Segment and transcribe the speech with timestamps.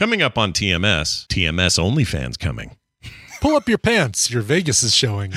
[0.00, 2.78] Coming up on TMS, TMS OnlyFans coming.
[3.42, 4.30] Pull up your pants.
[4.30, 5.30] Your Vegas is showing.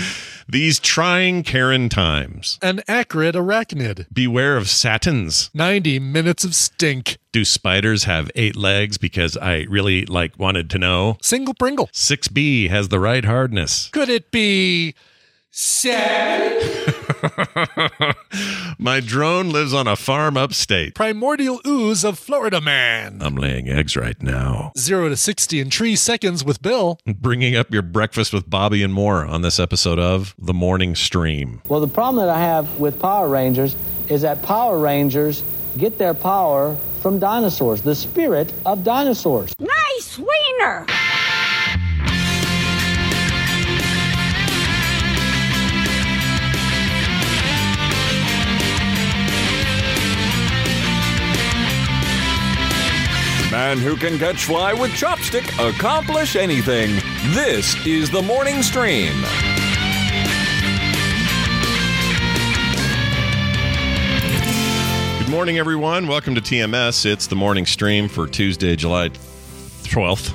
[0.47, 2.59] These trying Karen times.
[2.61, 4.05] An acrid arachnid.
[4.13, 5.51] Beware of satins.
[5.53, 7.17] 90 minutes of stink.
[7.33, 8.97] Do spiders have eight legs?
[8.97, 11.17] Because I really like wanted to know.
[11.21, 11.87] Single Pringle.
[11.87, 13.89] 6B has the right hardness.
[13.89, 14.95] Could it be
[15.51, 16.92] seven?
[18.79, 20.95] My drone lives on a farm upstate.
[20.95, 23.19] Primordial ooze of Florida man.
[23.21, 24.71] I'm laying eggs right now.
[24.77, 26.99] 0 to 60 in 3 seconds with Bill.
[27.05, 31.61] Bringing up your breakfast with Bobby and more on this episode of The Morning Stream.
[31.67, 33.75] Well, the problem that I have with Power Rangers
[34.09, 35.43] is that Power Rangers
[35.77, 39.53] get their power from dinosaurs, the spirit of dinosaurs.
[39.59, 40.85] Nice wiener!
[53.53, 56.95] Man who can catch fly with chopstick, accomplish anything.
[57.35, 59.13] This is the morning stream.
[65.19, 66.07] Good morning, everyone.
[66.07, 67.05] Welcome to TMS.
[67.05, 70.33] It's the morning stream for Tuesday, July 12th,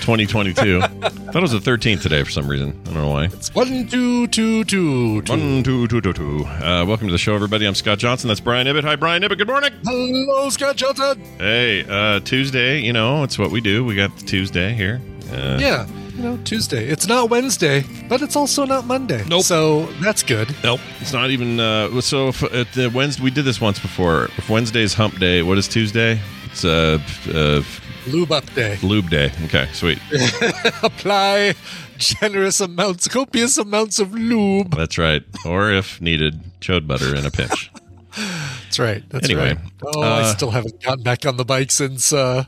[0.00, 0.80] 2022.
[0.80, 2.70] thought it was the 13th today for some reason.
[2.82, 3.24] I don't know why.
[3.24, 5.32] It's one, two, two, two, two.
[5.32, 6.44] One, two, two, two, two.
[6.44, 7.66] Uh, welcome to the show, everybody.
[7.66, 8.28] I'm Scott Johnson.
[8.28, 8.84] That's Brian Ibbott.
[8.84, 9.38] Hi, Brian Ibbott.
[9.38, 9.72] Good morning.
[9.84, 11.20] Hello, Scott Johnson.
[11.38, 13.84] Hey, uh, Tuesday, you know, it's what we do.
[13.84, 15.00] We got the Tuesday here.
[15.32, 16.86] Uh, Yeah, you know, Tuesday.
[16.88, 19.24] It's not Wednesday, but it's also not Monday.
[19.28, 19.42] Nope.
[19.42, 20.54] So that's good.
[20.64, 20.80] Nope.
[21.00, 21.60] It's not even.
[21.60, 24.24] Uh, so if, at the Wednesday, we did this once before.
[24.36, 26.20] If Wednesday's hump day, what is Tuesday?
[26.46, 26.98] It's uh,
[27.32, 27.62] uh,
[28.06, 28.78] Lube up day.
[28.82, 29.30] lube day.
[29.44, 29.98] Okay, sweet.
[30.82, 31.54] Apply
[31.98, 34.74] generous amounts, copious amounts of lube.
[34.74, 35.22] That's right.
[35.44, 37.70] Or if needed, chode butter in a pinch.
[38.16, 39.02] That's right.
[39.10, 39.72] That's Anyway, right.
[39.94, 42.12] Oh, I uh, still haven't gotten back on the bike since.
[42.12, 42.44] uh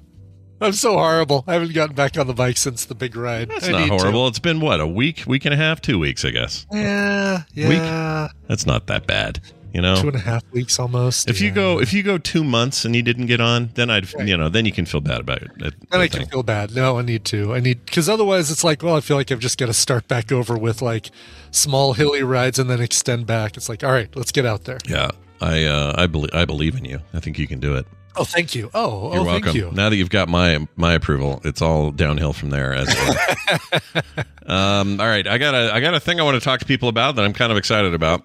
[0.60, 1.42] I'm so horrible.
[1.48, 3.48] I haven't gotten back on the bike since the big ride.
[3.48, 3.96] That's I not need to.
[3.96, 4.28] horrible.
[4.28, 6.66] It's been what a week, week and a half, two weeks, I guess.
[6.70, 8.28] Yeah, yeah.
[8.46, 9.40] That's not that bad,
[9.72, 9.96] you know.
[9.96, 11.28] Two and a half weeks almost.
[11.28, 14.12] If you go if you go two months and you didn't get on, then I'd
[14.14, 15.50] you know then you can feel bad about it.
[15.58, 16.74] then I can feel bad.
[16.74, 17.54] No, I need to.
[17.54, 20.08] I need because otherwise it's like, well, I feel like I've just got to start
[20.08, 21.10] back over with like
[21.50, 23.56] small hilly rides and then extend back.
[23.56, 24.78] It's like, all right, let's get out there.
[24.88, 27.00] Yeah, I uh, I believe I believe in you.
[27.14, 27.86] I think you can do it.
[28.14, 28.70] Oh, thank you.
[28.74, 29.42] Oh, You're oh, welcome.
[29.42, 29.70] thank you.
[29.72, 32.74] Now that you've got my my approval, it's all downhill from there.
[32.74, 34.02] As well.
[34.46, 36.66] um, all right, I got a I got a thing I want to talk to
[36.66, 38.22] people about that I'm kind of excited about.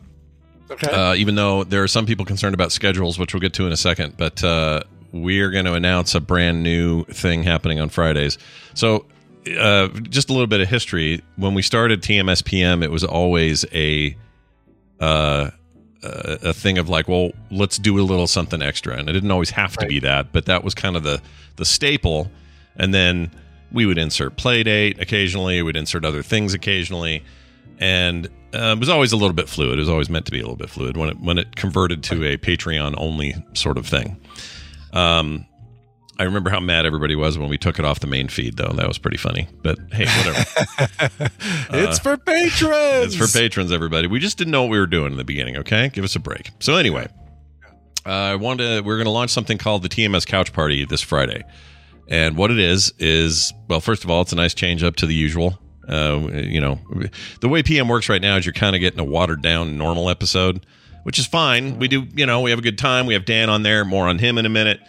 [0.70, 0.92] Okay.
[0.92, 3.72] Uh, even though there are some people concerned about schedules, which we'll get to in
[3.72, 7.90] a second, but uh, we are going to announce a brand new thing happening on
[7.90, 8.38] Fridays.
[8.74, 9.06] So,
[9.58, 11.22] uh, just a little bit of history.
[11.38, 14.16] When we started TMSPM, it was always a
[15.00, 15.52] uh,
[16.04, 19.32] a a thing of like, well, let's do a little something extra, and it didn't
[19.32, 21.22] always have to be that, but that was kind of the
[21.56, 22.30] the staple.
[22.76, 23.32] And then
[23.72, 27.24] we would insert play date occasionally, we'd insert other things occasionally,
[27.80, 29.78] and uh, it was always a little bit fluid.
[29.78, 32.04] It was always meant to be a little bit fluid when it when it converted
[32.06, 34.20] to a Patreon only sort of thing.
[34.94, 35.46] Um,
[36.20, 38.74] I remember how mad everybody was when we took it off the main feed, though.
[38.74, 39.48] That was pretty funny.
[39.62, 41.30] But hey, whatever.
[41.72, 43.14] it's for patrons.
[43.14, 44.08] It's for patrons, everybody.
[44.08, 45.58] We just didn't know what we were doing in the beginning.
[45.58, 46.50] Okay, give us a break.
[46.60, 47.08] So anyway,
[48.06, 48.82] uh, I wanted to.
[48.82, 51.44] We're going to launch something called the TMS Couch Party this Friday,
[52.08, 55.06] and what it is is well, first of all, it's a nice change up to
[55.06, 55.60] the usual.
[55.88, 56.80] Uh, you know,
[57.40, 60.10] the way PM works right now is you're kind of getting a watered down normal
[60.10, 60.66] episode,
[61.04, 61.80] which is fine.
[61.80, 63.06] We do, you know, we have a good time.
[63.06, 63.86] We have Dan on there.
[63.86, 64.80] More on him in a minute.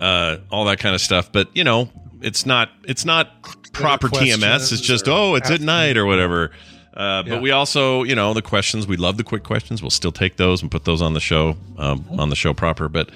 [0.00, 1.30] Uh, all that kind of stuff.
[1.32, 1.88] But you know,
[2.20, 2.70] it's not.
[2.84, 3.42] It's not
[3.72, 4.72] proper TMS.
[4.72, 6.50] It's just oh, it's at night or whatever.
[6.94, 7.34] Uh, Yeah.
[7.34, 8.86] But we also, you know, the questions.
[8.86, 9.80] We love the quick questions.
[9.80, 12.88] We'll still take those and put those on the show, um, on the show proper.
[12.90, 13.08] But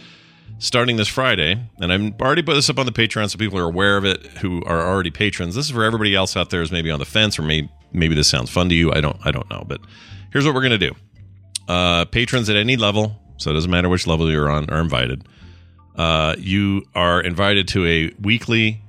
[0.59, 3.65] starting this Friday, and I've already put this up on the Patreon so people are
[3.65, 5.55] aware of it who are already patrons.
[5.55, 8.15] This is for everybody else out there who's maybe on the fence or maybe maybe
[8.15, 8.93] this sounds fun to you.
[8.93, 9.65] I don't I don't know.
[9.67, 9.81] But
[10.33, 10.93] here's what we're gonna do.
[11.69, 15.27] Uh, patrons at any level, so it doesn't matter which level you're on, are invited.
[15.97, 18.83] Uh, you are invited to a weekly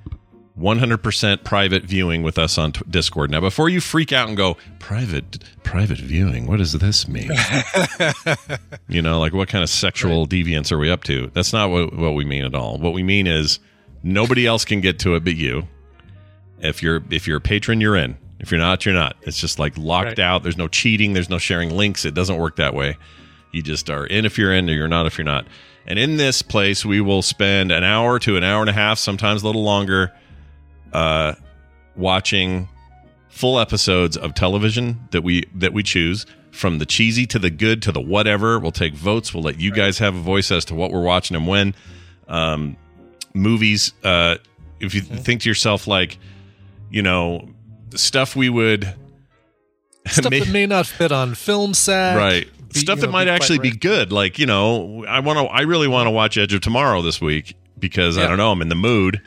[0.59, 3.29] 100% private viewing with us on t- Discord.
[3.29, 7.29] Now, before you freak out and go, private private viewing, what does this mean?
[8.87, 11.27] you know, like what kind of sexual deviance are we up to?
[11.33, 12.77] That's not what, what we mean at all.
[12.77, 13.59] What we mean is
[14.03, 15.67] nobody else can get to it but you.
[16.59, 18.17] If you're if you're a patron, you're in.
[18.39, 19.15] If you're not, you're not.
[19.21, 20.19] It's just like locked Right.
[20.19, 20.43] out.
[20.43, 21.13] There's no cheating.
[21.13, 22.05] There's no sharing links.
[22.05, 22.97] It doesn't work that way.
[23.51, 25.45] You just are in if you're in, or you're not if you're not.
[25.85, 28.97] And in this place, we will spend an hour to an hour and a half,
[28.97, 30.11] sometimes a little longer,
[30.93, 31.33] uh,
[31.95, 32.67] watching
[33.29, 37.81] full episodes of television that we that we choose from the cheesy to the good
[37.83, 38.59] to the whatever.
[38.59, 39.33] We'll take votes.
[39.33, 41.75] We'll let you guys have a voice as to what we're watching and when.
[42.27, 42.75] Um,
[43.33, 44.37] movies, uh,
[44.79, 46.17] if you think to yourself like,
[46.89, 47.47] you know,
[47.95, 48.91] stuff we would
[50.07, 52.47] Stuff may- that may not fit on Film Sack, right.
[52.73, 54.11] be- stuff you that might actually be good.
[54.11, 57.21] Like you know i want to i really want to watch edge of tomorrow this
[57.21, 59.21] week because i don't know i'm in the mood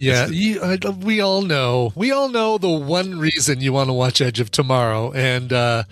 [0.00, 1.92] Yeah, you, I, we all know.
[1.94, 5.84] We all know the one reason you want to watch Edge of Tomorrow, and uh,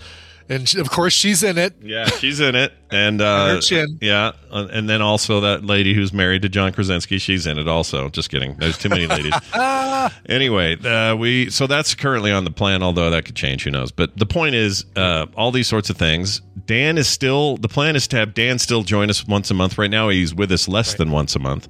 [0.49, 1.75] and she- of course she's in it.
[1.83, 3.99] yeah she's in it and uh her chin.
[4.01, 7.69] yeah uh, and then also that lady who's married to john krasinski she's in it
[7.69, 8.09] also.
[8.09, 8.57] Just kidding.
[8.57, 9.35] There's too many ladies.
[10.27, 13.93] Anyway uh, we so that's currently on the plan although that could change who knows.
[13.93, 16.41] But the point is uh, all these sorts of things.
[16.65, 19.77] Dan is still the plan is to have dan still join us once a month.
[19.77, 21.69] Right now he's with us less than once a month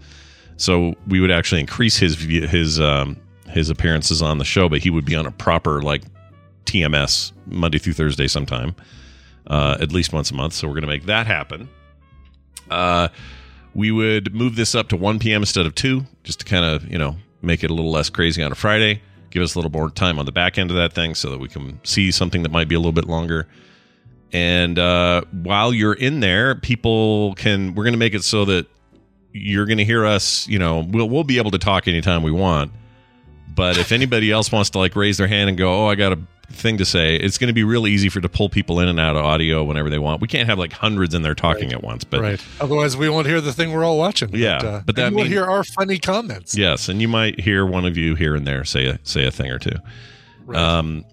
[0.59, 3.17] so we would actually increase his his um,
[3.49, 6.03] his appearances on the show but he would be on a proper like
[6.67, 8.77] tms monday through thursday sometime
[9.47, 11.67] uh, at least once a month so we're going to make that happen
[12.71, 13.09] uh,
[13.75, 15.43] we would move this up to 1 p.m.
[15.43, 18.43] instead of 2, just to kind of, you know, make it a little less crazy
[18.43, 19.01] on a Friday,
[19.31, 21.39] give us a little more time on the back end of that thing so that
[21.39, 23.47] we can see something that might be a little bit longer.
[24.33, 28.67] And uh, while you're in there, people can, we're going to make it so that
[29.41, 32.33] you're going to hear us, you know, we'll, we'll be able to talk anytime we
[32.33, 32.73] want.
[33.55, 36.13] But if anybody else wants to like raise their hand and go, oh, I got
[36.13, 36.19] a
[36.51, 38.99] thing to say, it's going to be really easy for to pull people in and
[38.99, 40.21] out of audio whenever they want.
[40.21, 42.45] We can't have like hundreds in there talking at once, but right.
[42.61, 44.35] Otherwise, we won't hear the thing we're all watching.
[44.35, 46.57] Yeah, but, uh, but that and we'll hear our funny comments.
[46.57, 49.31] Yes, and you might hear one of you here and there say a, say a
[49.31, 49.77] thing or two.
[50.47, 50.59] Right.
[50.59, 51.05] Um,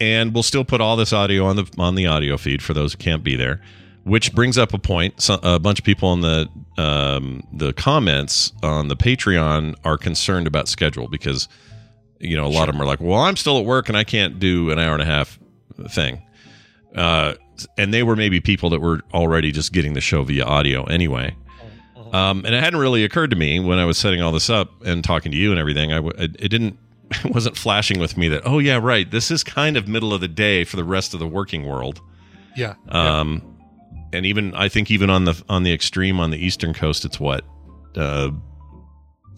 [0.00, 2.92] and we'll still put all this audio on the on the audio feed for those
[2.92, 3.60] who can't be there.
[4.04, 5.20] Which brings up a point.
[5.20, 10.46] So, a bunch of people in the um, the comments on the Patreon are concerned
[10.46, 11.48] about schedule because
[12.20, 14.04] you know a lot of them are like, "Well, I'm still at work and I
[14.04, 15.38] can't do an hour and a half
[15.88, 16.22] thing."
[16.94, 17.34] Uh,
[17.78, 21.34] and they were maybe people that were already just getting the show via audio anyway.
[22.12, 24.70] Um, and it hadn't really occurred to me when I was setting all this up
[24.84, 25.92] and talking to you and everything.
[25.92, 26.78] I w- it, didn't
[27.10, 30.20] it wasn't flashing with me that oh yeah right this is kind of middle of
[30.20, 32.00] the day for the rest of the working world.
[32.56, 32.74] yeah.
[32.86, 33.20] yeah.
[34.14, 37.20] And even I think even on the on the extreme on the eastern coast it's
[37.20, 37.44] what
[37.96, 38.30] uh,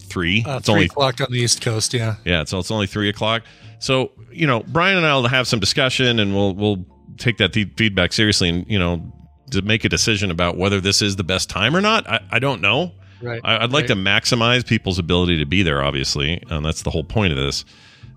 [0.07, 0.43] three.
[0.45, 1.93] Uh, it's three only o'clock on the East Coast.
[1.93, 2.15] Yeah.
[2.25, 3.43] yeah, so it's only three o'clock.
[3.79, 6.85] So you know, Brian and I will have some discussion, and we'll we'll
[7.17, 9.13] take that fe- feedback seriously, and you know,
[9.51, 12.07] to make a decision about whether this is the best time or not.
[12.09, 12.91] I, I don't know.
[13.21, 13.41] Right.
[13.43, 13.87] I, I'd like right.
[13.87, 17.65] to maximize people's ability to be there, obviously, and that's the whole point of this.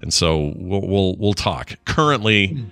[0.03, 1.75] And so we'll we'll, we'll talk.
[1.85, 2.65] Currently,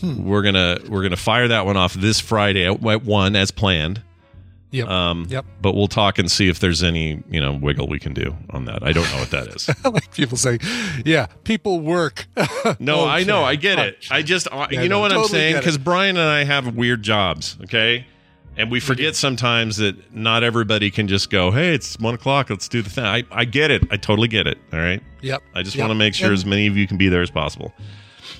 [0.00, 0.24] Hmm.
[0.24, 4.02] we're gonna we're gonna fire that one off this Friday at, at one as planned.
[4.72, 4.88] Yep.
[4.88, 5.46] Um, Yep.
[5.62, 8.66] But we'll talk and see if there's any you know wiggle we can do on
[8.66, 8.82] that.
[8.82, 9.70] I don't know what that is.
[9.84, 10.58] Like people say,
[11.04, 12.26] "Yeah, people work."
[12.80, 14.06] No, I know, I get it.
[14.10, 15.56] I just, uh, Yeah, you know no, what I'm saying?
[15.56, 18.04] Because Brian and I have weird jobs, okay?
[18.56, 22.68] And we forget sometimes that not everybody can just go, hey, it's one o'clock, let's
[22.68, 23.04] do the thing.
[23.04, 23.84] I, I get it.
[23.92, 24.58] I totally get it.
[24.72, 25.00] All right.
[25.22, 25.42] Yep.
[25.54, 25.82] I just Yep.
[25.84, 27.72] want to make sure And- as many of you can be there as possible.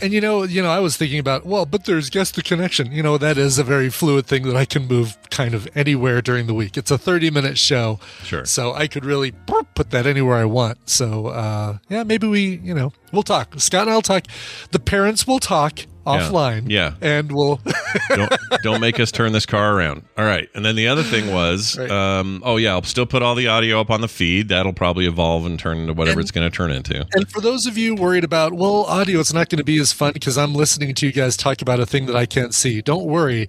[0.00, 2.92] And you know, you know, I was thinking about well, but there's guest the connection.
[2.92, 6.20] You know, that is a very fluid thing that I can move kind of anywhere
[6.22, 6.76] during the week.
[6.76, 8.44] It's a 30 minute show, Sure.
[8.44, 9.32] so I could really
[9.74, 10.78] put that anywhere I want.
[10.88, 13.54] So uh, yeah, maybe we, you know, we'll talk.
[13.58, 14.26] Scott and I'll talk.
[14.70, 16.66] The parents will talk offline.
[16.70, 16.94] Yeah.
[17.00, 17.60] and we'll.
[18.10, 18.32] don't
[18.62, 20.04] don't make us turn this car around.
[20.16, 20.48] All right.
[20.54, 21.90] And then the other thing was, Right.
[21.90, 24.48] um, oh yeah, I'll still put all the audio up on the feed.
[24.48, 27.04] That'll probably evolve and turn into whatever And- it's going to turn into.
[27.14, 29.92] And for those of you worried about, well, audio, it's not going to be as
[29.92, 32.80] fun because I'm listening to you guys talk about a thing that I can't see.
[32.82, 33.48] Don't worry.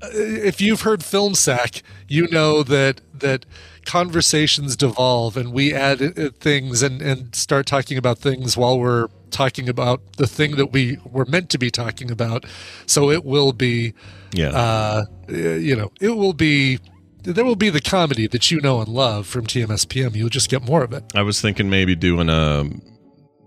[0.00, 3.44] Uh, If you've heard Film Sack, you know that that
[3.84, 9.08] conversations devolve and we add uh, things and, and start talking about things while we're
[9.30, 12.44] talking about the thing that we were meant to be talking about.
[12.86, 13.94] So it will be,
[14.34, 14.48] Yeah.
[14.50, 16.78] uh, uh, you know, it will be.
[17.24, 20.14] There will be the comedy that you know and love from TMSPM.
[20.14, 21.04] You'll just get more of it.
[21.14, 22.64] I was thinking maybe doing a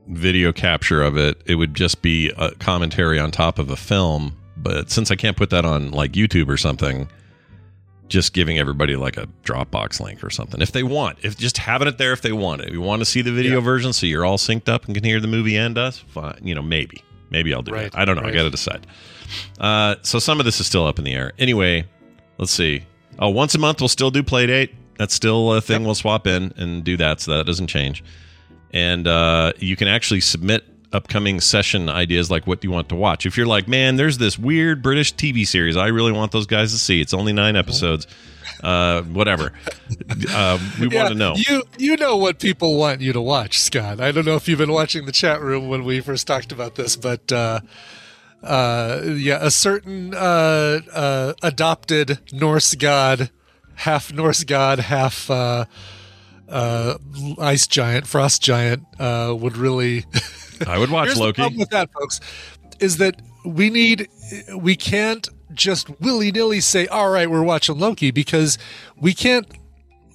[0.07, 1.41] video capture of it.
[1.45, 4.38] It would just be a commentary on top of a film.
[4.57, 7.07] But since I can't put that on like YouTube or something,
[8.12, 11.18] just giving everybody like a Dropbox link or something if they want.
[11.24, 12.68] If just having it there if they want it.
[12.68, 13.60] If you want to see the video Yeah.
[13.63, 16.39] version so you're all synced up and can hear the movie and us, fine.
[16.44, 17.03] You know, maybe.
[17.32, 17.96] Maybe I'll do Right, it.
[17.96, 18.24] I don't know.
[18.24, 18.86] I got to decide.
[19.60, 21.32] Uh, so some of this is still up in the air.
[21.39, 21.86] Anyway,
[22.38, 22.84] let's see.
[23.18, 24.75] Oh, once a month we'll still do play date.
[24.98, 28.03] That's still a thing we'll swap in and do that, so that doesn't change.
[28.72, 32.95] And uh, you can actually submit upcoming session ideas like what do you want to
[32.95, 33.25] watch.
[33.25, 36.71] If you're like, man, there's this weird British TV series I really want those guys
[36.74, 37.01] to see.
[37.01, 38.07] It's only nine episodes.
[38.63, 39.53] Uh, whatever.
[40.29, 41.33] uh, we want to know.
[41.36, 44.00] You you know what people want you to watch, Scott.
[44.00, 46.75] I don't know if you've been watching the chat room when we first talked about
[46.75, 47.62] this, but uh,
[48.43, 53.31] uh, yeah, a certain uh, uh, adopted Norse god,
[53.75, 55.65] half Norse god, half uh,
[56.50, 56.98] uh,
[57.39, 60.05] ice giant, frost giant uh, would really.
[60.68, 61.36] I would watch Here's the Loki.
[61.41, 62.20] problem with that, folks,
[62.80, 64.08] is that we need
[64.56, 68.58] we can't just willy nilly say, "All right, we're watching Loki," because
[68.98, 69.48] we can't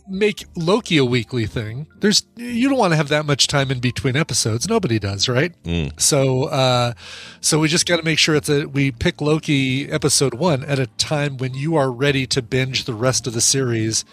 [0.09, 1.88] make Loki a weekly thing.
[1.99, 4.69] There's you don't want to have that much time in between episodes.
[4.69, 5.53] Nobody does, right?
[5.99, 6.93] So, uh,
[7.41, 10.79] so we just got to make sure it's a we pick Loki episode one at
[10.79, 14.05] a time when you are ready to binge the rest of the series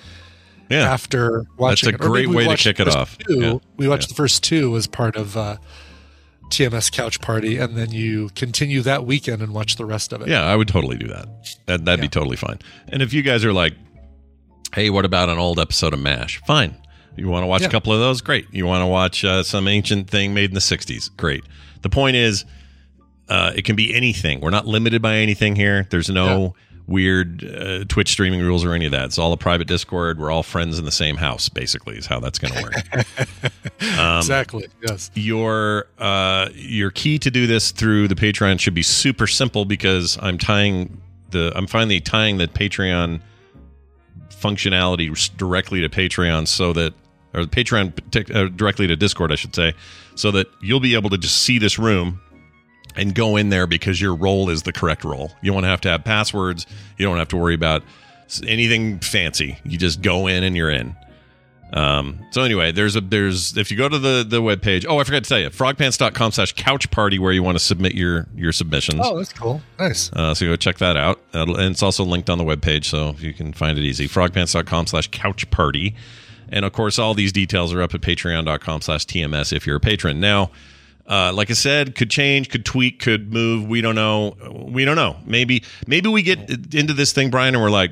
[0.70, 0.80] yeah.
[0.92, 1.92] after watching.
[1.92, 2.10] That's a it.
[2.10, 3.18] Great way to kick it off.
[3.20, 3.40] Two.
[3.40, 3.54] Yeah.
[3.78, 4.13] We watched Yeah.
[4.13, 5.58] the first two as part of uh,
[6.53, 10.27] TMS Couch Party, and then you continue that weekend and watch the rest of it.
[10.27, 11.27] Yeah, I would totally do that.
[11.65, 12.60] that that'd be totally fine.
[12.88, 13.74] And if you guys are like,
[14.74, 16.41] hey, what about an old episode of MASH?
[16.48, 16.75] Fine.
[17.15, 17.67] You want to watch Yeah.
[17.67, 18.22] a couple of those?
[18.22, 18.48] Great.
[18.51, 21.15] You want to watch uh, some ancient thing made in the 60s?
[21.15, 21.43] Great.
[21.83, 22.43] The point is,
[23.29, 24.41] uh, it can be anything.
[24.41, 25.86] We're not limited by anything here.
[25.89, 26.55] There's no
[26.88, 29.06] weird uh, Twitch streaming rules or any of that.
[29.06, 30.20] It's all a private Discord.
[30.20, 33.08] We're all friends in the same house, basically, is how that's going to work.
[34.00, 34.68] Um, exactly.
[34.88, 35.12] Yes.
[35.13, 40.18] your uh, your key to do this through the Patreon should be super simple because
[40.22, 43.20] I'm tying the I'm finally tying the Patreon
[44.30, 46.94] functionality directly to Patreon so that
[47.34, 49.74] or Patreon uh, directly to Discord I should say
[50.16, 52.22] so that you'll be able to just see this room
[52.95, 55.31] and go in there because your role is the correct role.
[55.41, 56.65] You don't have to have passwords.
[56.97, 57.83] You don't have to worry about
[58.45, 59.57] anything fancy.
[59.63, 60.95] You just go in and you're in.
[61.73, 64.85] Um, so anyway, there's a there's if you go to the the web page.
[64.88, 67.95] oh I forgot to tell you, frogpants.com slash couch party where you want to submit
[67.95, 69.01] your your submissions.
[69.03, 69.59] Oh, that's cool.
[69.79, 70.12] Nice.
[70.13, 71.19] Uh, so go check that out.
[71.33, 74.07] Uh, and it's also linked on the web page, so you can find it easy.
[74.07, 75.95] Frogpants.com slash couch party.
[76.50, 79.79] And of course, all these details are up at patreon.com slash TMS if you're a
[79.79, 80.19] patron.
[80.19, 80.51] Now,
[81.07, 83.67] uh, like I said, could change, could tweak, could move.
[83.67, 84.36] We don't know.
[84.72, 85.17] We don't know.
[85.25, 87.91] Maybe maybe we get into this thing, Brian, and we're like,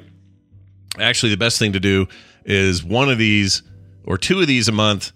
[1.00, 2.08] actually, the best thing to do
[2.46, 3.64] is one of these
[4.06, 5.12] or two of these a month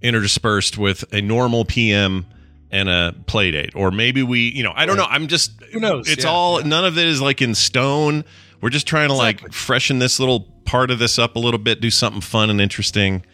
[0.00, 2.26] interspersed with a normal PM
[2.70, 3.72] and a play date.
[3.74, 5.06] Or maybe we, you know, I don't know.
[5.08, 6.08] I'm just, Who knows?
[6.08, 6.68] It's Yeah, all, yeah.
[6.68, 8.24] none of it is like in stone.
[8.60, 11.80] We're just trying to like freshen this little part of this up a little bit,
[11.80, 13.24] do something fun and interesting,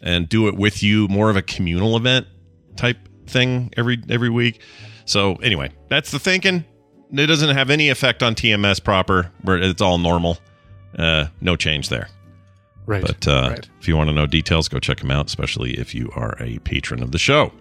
[0.00, 1.08] and do it with you.
[1.08, 2.26] More of a communal event
[2.76, 4.60] type thing every every week.
[5.04, 6.64] So anyway, that's the thinking.
[7.12, 9.30] It doesn't have any effect on TMS proper.
[9.42, 10.38] Where it's all normal.
[10.98, 12.08] Uh, no change there.
[12.86, 13.02] Right.
[13.02, 13.68] But uh, right.
[13.80, 16.58] if you want to know details, go check them out, especially if you are a
[16.60, 17.52] patron of the show.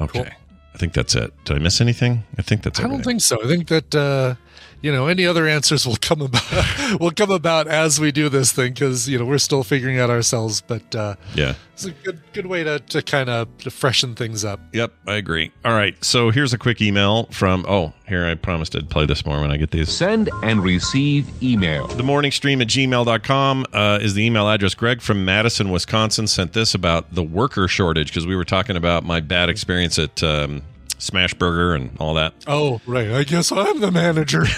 [0.00, 0.22] Okay.
[0.24, 0.32] Cool.
[0.74, 1.32] I think that's it.
[1.44, 2.24] Did I miss anything?
[2.38, 3.42] I think that's it I don't think so.
[3.42, 4.34] I think that uh,
[4.82, 6.42] you know any other answers will come about
[7.00, 10.10] will come about as we do this thing because you know we're still figuring out
[10.10, 10.60] ourselves.
[10.60, 11.54] But uh, Yeah.
[11.74, 14.60] it's a good good way to, to kind of to freshen things up.
[14.72, 15.52] Yep, I agree.
[15.64, 16.02] All right.
[16.04, 19.50] So here's a quick email from, oh, here, I promised I'd play this more when
[19.50, 19.90] I get these.
[19.90, 21.86] Send and receive email.
[21.88, 24.74] The morning stream at gmail.com uh, is the email address.
[24.74, 29.04] Greg from Madison, Wisconsin sent this about the worker shortage because we were talking about
[29.04, 30.62] my bad experience at um,
[30.98, 32.34] Smash Burger and all that.
[32.46, 33.10] Oh, right.
[33.10, 34.44] I guess I'm the manager.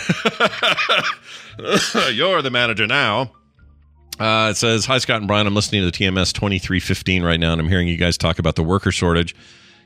[2.12, 3.33] You're the manager now.
[4.18, 5.47] Uh, it says, Hi, Scott and Brian.
[5.47, 8.57] I'm listening to the TMS 2315 right now, and I'm hearing you guys talk about
[8.57, 9.35] the worker shortage.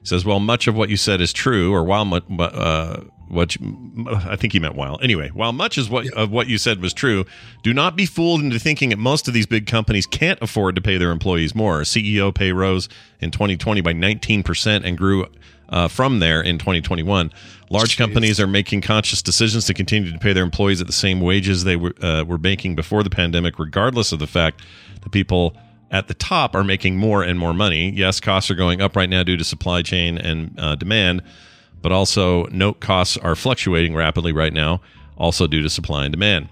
[0.01, 4.07] He says, Well, much of what you said is true, or while uh, what you,
[4.09, 4.99] I think he meant while.
[5.03, 7.25] Anyway, while much is what of what you said was true,
[7.63, 10.81] do not be fooled into thinking that most of these big companies can't afford to
[10.81, 11.81] pay their employees more.
[11.83, 12.89] CEO pay rose
[13.21, 15.27] in 2020 by 19% and grew
[15.73, 17.33] uh, from there in 2021.
[17.71, 21.21] Large companies are making conscious decisions to continue to pay their employees at the same
[21.21, 24.63] wages they were, uh, were making before the pandemic, regardless of the fact
[25.03, 25.57] that people
[25.91, 27.91] at the top are making more and more money.
[27.91, 31.23] Yes, costs are going up right now due to supply chain and uh, demand,
[31.81, 34.83] but also note costs are fluctuating rapidly right now,
[35.17, 36.49] also due to supply and demand.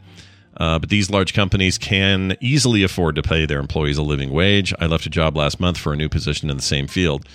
[0.56, 4.74] Uh, but these large companies can easily afford to pay their employees a living wage.
[4.78, 7.26] I left a job last month for a new position in the same field.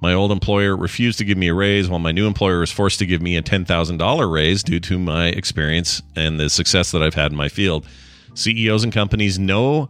[0.00, 2.98] My old employer refused to give me a raise, while my new employer was forced
[2.98, 7.14] to give me a $10,000 raise due to my experience and the success that I've
[7.14, 7.86] had in my field.
[8.34, 9.88] CEOs and companies know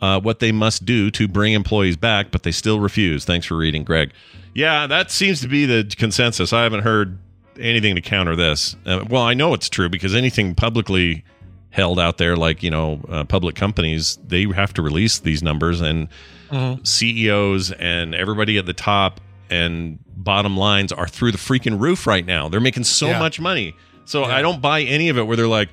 [0.00, 3.24] uh, what they must do to bring employees back, but they still refuse.
[3.24, 4.12] Thanks for reading, Greg.
[4.54, 6.52] Yeah, that seems to be the consensus.
[6.52, 7.18] I haven't heard
[7.58, 8.76] anything to counter this.
[8.86, 11.24] Uh, well, I know it's true because anything publicly
[11.70, 15.80] held out there, like you know, uh, public companies, they have to release these numbers,
[15.80, 16.08] and
[16.82, 22.24] CEOs and everybody at the top and bottom lines are through the freaking roof right
[22.24, 22.48] now.
[22.48, 23.18] They're making so Yeah.
[23.18, 23.74] much money.
[24.04, 25.68] So I don't buy any of it where they're like,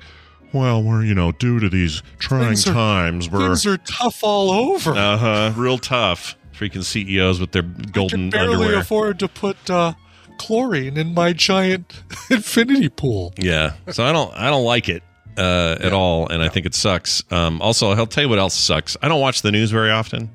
[0.52, 4.20] well, we're, you know, due to these trying Things are- times, we're Things are tough
[4.22, 4.92] all over.
[4.92, 6.36] uh huh, real tough.
[6.52, 8.78] Freaking CEOs with their I golden can barely underwear.
[8.80, 9.92] afford to put uh,
[10.38, 13.32] chlorine in my giant infinity pool.
[13.38, 13.74] Yeah.
[13.90, 15.02] So I don't I don't like it
[15.36, 17.22] uh, at all, and I think it sucks.
[17.30, 18.96] Um, also, I'll tell you what else sucks.
[19.02, 20.30] I don't watch the news very often.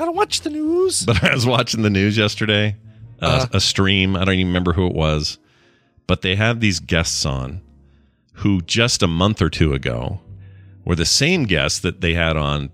[0.00, 1.04] I don't watch the news.
[1.04, 2.76] But I was watching the news yesterday,
[3.20, 3.46] uh, Uh-huh.
[3.52, 4.16] a stream.
[4.16, 5.38] I don't even remember who it was,
[6.06, 7.60] but they had these guests on
[8.34, 10.20] who just a month or two ago
[10.84, 12.70] were the same guests that they had on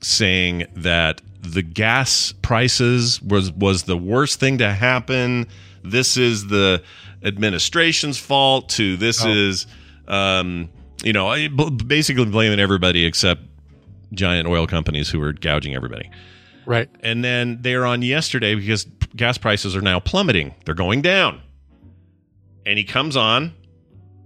[0.00, 5.46] saying that the gas prices was was the worst thing to happen.
[5.84, 6.82] This is the
[7.22, 8.68] administration's fault.
[8.70, 9.30] To this Oh.
[9.30, 9.66] is,
[10.08, 10.68] um,
[11.04, 11.48] you know,
[11.86, 13.42] basically blaming everybody except
[14.12, 16.10] giant oil companies who are gouging everybody.
[16.66, 16.88] Right.
[17.00, 18.84] And then they're on yesterday because
[19.16, 20.54] gas prices are now plummeting.
[20.64, 21.40] They're going down.
[22.66, 23.54] And he comes on,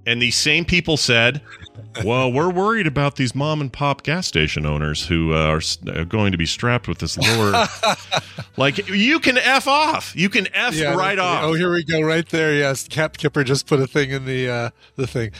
[0.08, 1.42] and these same people said,
[2.02, 5.60] Well, we're worried about these mom and pop gas station owners who uh,
[5.94, 7.66] are going to be strapped with this lower.
[8.56, 10.16] like, you can F off.
[10.16, 11.44] You can F right off.
[11.44, 12.54] Oh, here we go, right there.
[12.54, 15.30] Yes, Cap Kipper just put a thing in the uh, the thing.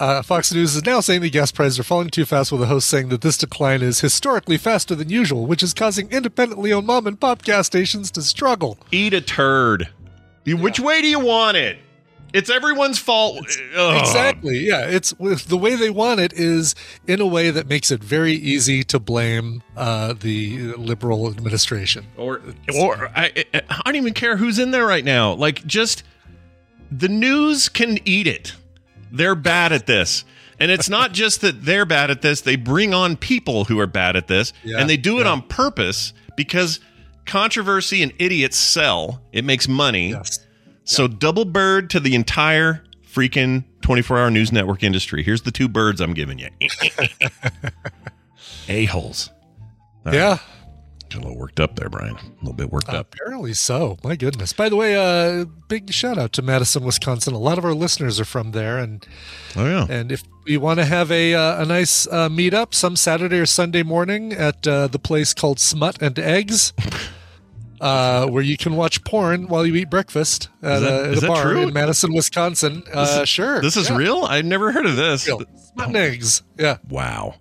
[0.00, 2.66] Uh, Fox News is now saying the gas prices are falling too fast, with the
[2.66, 6.88] host saying that this decline is historically faster than usual, which is causing independently owned
[6.88, 8.76] mom and pop gas stations to struggle.
[8.90, 9.88] Eat a turd.
[10.44, 11.78] Which way do you want it?
[12.36, 13.46] It's everyone's fault.
[13.74, 14.00] Ugh.
[14.00, 14.58] Exactly.
[14.58, 16.74] Yeah, it's with the way they want it is
[17.06, 22.06] in a way that makes it very easy to blame uh, the liberal administration.
[22.16, 22.42] or
[22.78, 25.32] or I, I I don't even care who's in there right now.
[25.32, 26.02] Like just
[26.90, 28.54] the news can eat it.
[29.10, 30.24] They're bad at this.
[30.60, 33.86] And it's not just that they're bad at this, they bring on people who are
[33.86, 35.32] bad at this Yeah, and they do it yeah.
[35.32, 36.80] on purpose because
[37.24, 39.20] controversy and idiots sell.
[39.32, 40.10] It makes money.
[40.10, 40.40] Yes.
[40.86, 45.22] So double bird to the entire freaking 24-hour news network industry.
[45.22, 46.48] Here's the two birds I'm giving you.
[48.68, 49.30] A-holes.
[50.10, 50.38] Yeah.
[51.10, 52.16] Got a little worked up there, Brian.
[52.16, 53.14] A little bit worked up.
[53.14, 53.96] Apparently so.
[54.02, 54.52] My goodness.
[54.52, 57.32] By the way, uh, big shout out to Madison, Wisconsin.
[57.32, 59.06] A lot of our listeners are from there, and
[59.54, 59.86] Oh yeah.
[59.88, 63.46] and if you want to have a uh, a nice uh, meetup some Saturday or
[63.46, 66.72] Sunday morning at uh, the place called Smut and Eggs,
[67.80, 71.26] uh, where you can watch porn while you eat breakfast at, that- a, at a
[71.26, 71.62] bar true?
[71.62, 72.82] in Madison, Wisconsin.
[72.92, 73.60] Uh, sure.
[73.60, 73.96] This is Yeah.
[73.96, 74.24] real?
[74.24, 75.26] I've never heard of this.
[75.26, 75.42] Real.
[75.72, 76.42] Smut and Eggs.
[76.58, 76.78] Yeah.
[76.88, 77.34] Wow.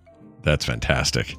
[0.43, 1.35] That's fantastic.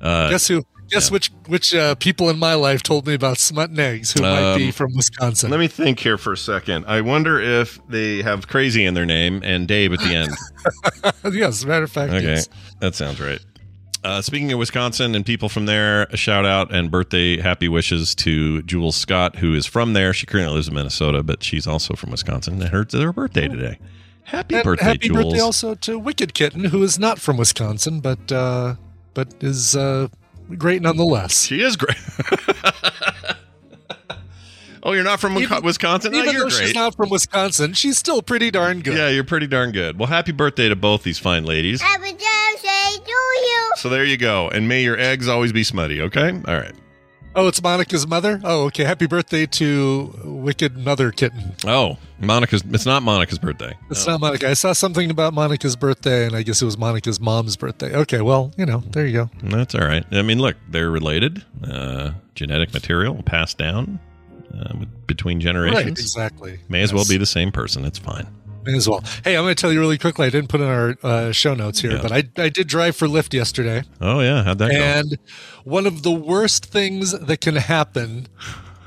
[0.00, 0.64] Uh, Guess who?
[0.90, 4.20] Guess which which uh, people in my life told me about Smut and Eggs who
[4.22, 5.50] might be Um, from Wisconsin.
[5.50, 6.84] let me think here for a second.
[6.86, 10.32] I wonder if they have crazy in their name and Dave at the end.
[11.34, 12.26] yes, matter of fact, Okay.
[12.26, 12.48] yes.
[12.80, 13.38] That sounds right.
[14.04, 18.14] Uh, speaking of Wisconsin and people from there, a shout out and birthday happy wishes
[18.16, 20.12] to Jules Scott, who is from there.
[20.12, 22.60] She currently lives in Minnesota, but she's also from Wisconsin.
[22.60, 23.78] And her, their birthday today.
[24.24, 25.24] Happy And birthday, happy Jules.
[25.24, 28.74] birthday also to Wicked Kitten, who is not from Wisconsin, but uh,
[29.14, 30.08] but is uh,
[30.58, 31.42] great nonetheless.
[31.44, 31.96] She is great.
[34.82, 36.14] oh, you're not from Even- Wisconsin?
[36.14, 36.66] Even oh, you're though great.
[36.66, 38.96] she's not from Wisconsin, she's still pretty darn good.
[38.96, 39.98] Yeah, you're pretty darn good.
[39.98, 41.80] Well, happy birthday to both these fine ladies.
[41.80, 43.72] Happy birthday to you.
[43.76, 44.48] So there you go.
[44.48, 46.30] And may your eggs always be smutty, okay?
[46.46, 46.72] All right.
[47.34, 48.42] Oh, it's Monica's mother.
[48.44, 48.84] Oh, okay.
[48.84, 51.54] Happy birthday to Wicked Mother Kitten.
[51.66, 53.74] Oh, Monica's it's not Monica's birthday.
[53.90, 54.12] It's No.
[54.12, 54.50] not Monica.
[54.50, 57.96] I saw something about Monica's birthday, and I guess it was Monica's mom's birthday.
[57.96, 59.30] Okay, well, you know, there you go.
[59.44, 60.04] That's all right.
[60.12, 61.42] I mean, look, they're related.
[61.66, 63.98] Uh, genetic material passed down
[64.58, 64.74] uh,
[65.06, 65.84] between generations.
[65.84, 66.58] Right, exactly.
[66.68, 67.84] May as well be the same person.
[67.84, 68.26] It's fine.
[68.64, 69.02] May as well.
[69.24, 70.26] Hey, I'm going to tell you really quickly.
[70.26, 72.02] I didn't put in our uh, show notes here, Yeah.
[72.02, 73.82] but I, I did drive for Lyft yesterday.
[74.00, 74.76] Oh yeah, how'd that go?
[74.76, 75.18] And
[75.64, 78.28] one of the worst things that can happen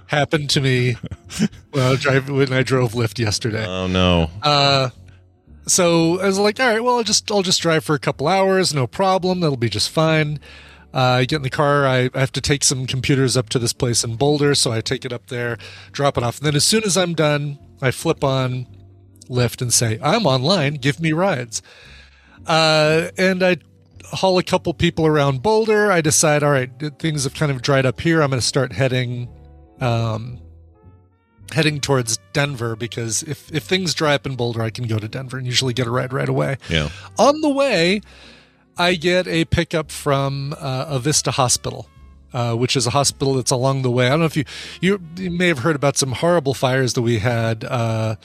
[0.07, 0.93] happened to me
[1.71, 3.65] when I, drive, when I drove Lyft yesterday.
[3.65, 4.29] Oh no.
[4.41, 4.89] Uh,
[5.67, 8.27] so I was like, all right, well, I'll just I'll just drive for a couple
[8.27, 9.39] hours, no problem.
[9.41, 10.39] That'll be just fine.
[10.95, 11.85] Uh, I get in the car.
[11.85, 14.79] I, I have to take some computers up to this place in Boulder, so I
[14.79, 15.57] take it up there,
[15.91, 18.65] drop it off, and then as soon as I'm done, I flip on
[19.29, 20.75] Lyft and say, "I'm online.
[20.75, 21.61] Give me rides."
[22.47, 23.57] Uh, and I
[24.05, 25.91] haul a couple people around Boulder.
[25.91, 28.21] I decide, all right, things have kind of dried up here.
[28.21, 29.27] I'm going to start heading,
[29.81, 30.39] um,
[31.51, 35.07] heading towards Denver because if if things dry up in Boulder, I can go to
[35.07, 36.57] Denver and usually get a ride right away.
[36.69, 36.89] Yeah.
[37.17, 38.01] On the way,
[38.77, 41.87] I get a pickup from uh, Avista Hospital.
[42.33, 44.07] Uh, which is a hospital that's along the way.
[44.07, 44.43] I don't know if you,
[44.81, 48.15] you you may have heard about some horrible fires that we had uh,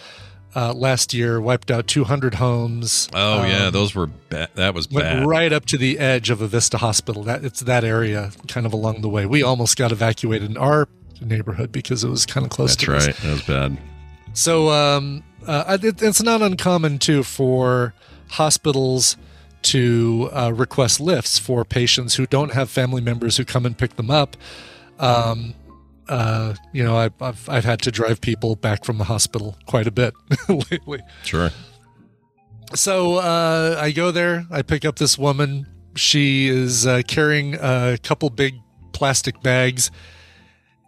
[0.57, 3.09] uh, last year, wiped out 200 homes.
[3.15, 4.49] Oh yeah, Um, those were bad.
[4.57, 5.25] That was bad.
[5.25, 7.23] right up to the edge of Avista hospital.
[7.23, 9.27] That it's that area, kind of along the way.
[9.27, 10.89] We almost got evacuated in our
[11.21, 13.07] neighborhood because it was kind of close That's to us.
[13.07, 13.17] right.
[13.19, 13.79] That was bad.
[14.33, 17.95] So um, uh, it, it's not uncommon too for
[18.29, 19.17] hospitals
[19.63, 23.97] to uh, request lifts for patients who don't have family members who come and pick
[23.97, 24.37] them up.
[24.99, 25.55] Um,
[26.09, 29.87] uh, you know, I, I've I've had to drive people back from the hospital quite
[29.87, 30.13] a bit
[30.49, 31.01] lately.
[31.25, 31.51] Sure.
[32.75, 34.47] So uh, I go there.
[34.51, 35.67] I pick up this woman.
[35.97, 38.55] She is uh, carrying a couple big
[38.93, 39.91] plastic bags.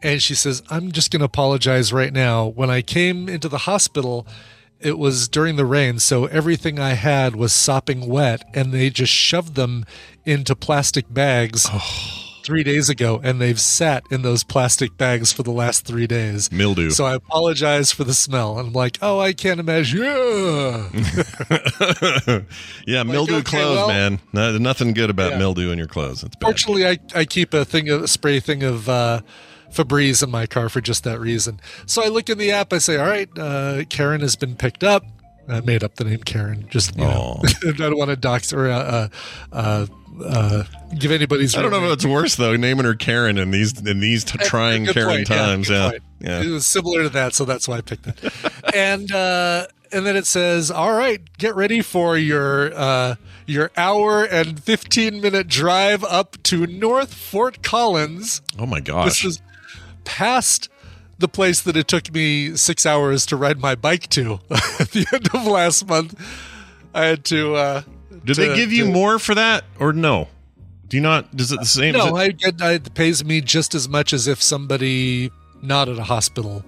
[0.03, 2.47] And she says, I'm just going to apologize right now.
[2.47, 4.27] When I came into the hospital,
[4.83, 9.13] it was during the rain, so everything I had was sopping wet, and they just
[9.13, 9.85] shoved them
[10.25, 11.69] into plastic bags
[12.45, 16.51] three days ago, and they've sat in those plastic bags for the last three days.
[16.51, 16.91] Mildew.
[16.91, 18.59] So I apologize for the smell.
[18.59, 20.01] And I'm like, oh, I can't imagine.
[20.03, 20.89] Yeah.
[22.87, 24.21] yeah, mildew okay, clothes, well- man.
[24.33, 25.39] No, nothing good about Yeah.
[25.39, 26.23] mildew in your clothes.
[26.25, 26.47] It's bad.
[26.47, 29.21] Fortunately, I, I keep a thing of a spray thing of uh,
[29.73, 31.61] Febreze in my car for just that reason.
[31.87, 32.73] So I look in the app.
[32.73, 35.05] I say, "All right, uh, Karen has been picked up."
[35.49, 36.67] I made up the name Karen.
[36.71, 39.09] Just you know, I don't want to dox or uh, uh,
[39.53, 39.87] uh,
[40.25, 40.65] uh,
[40.99, 41.57] give anybody's.
[41.57, 44.39] I don't know if it's worse though, naming her Karen in these in these t-
[44.39, 45.27] trying Karen point.
[45.27, 45.69] Times.
[45.69, 46.49] good Yeah, yeah.
[46.49, 48.63] It was similar to that, so that's why I picked that.
[48.75, 54.25] and uh, and then it says, "All right, get ready for your uh, your hour
[54.25, 59.23] and fifteen minute drive up to North Fort Collins." Oh my gosh!
[59.23, 59.43] This is
[60.05, 60.69] past
[61.19, 64.41] the place that it took me six hours to ride my bike to
[64.81, 66.19] at the end of last month.
[66.95, 67.55] I had to.
[67.55, 67.83] Uh,
[68.25, 70.29] Did they give you to- more for that or no?
[70.89, 71.35] Do you not?
[71.37, 71.95] Does it the same?
[71.95, 72.61] No, it- I get.
[72.61, 75.31] It pays me just as much as if somebody
[75.63, 76.63] not at a hospital.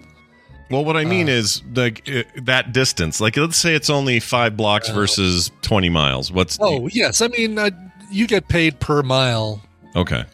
[0.71, 3.21] well, what I uh, mean is like uh, that distance.
[3.21, 6.33] Like, let's say it's only five blocks versus twenty miles.
[6.33, 7.71] What's Oh yes, I mean uh,
[8.11, 9.61] you get paid per mile.
[9.97, 10.25] okay?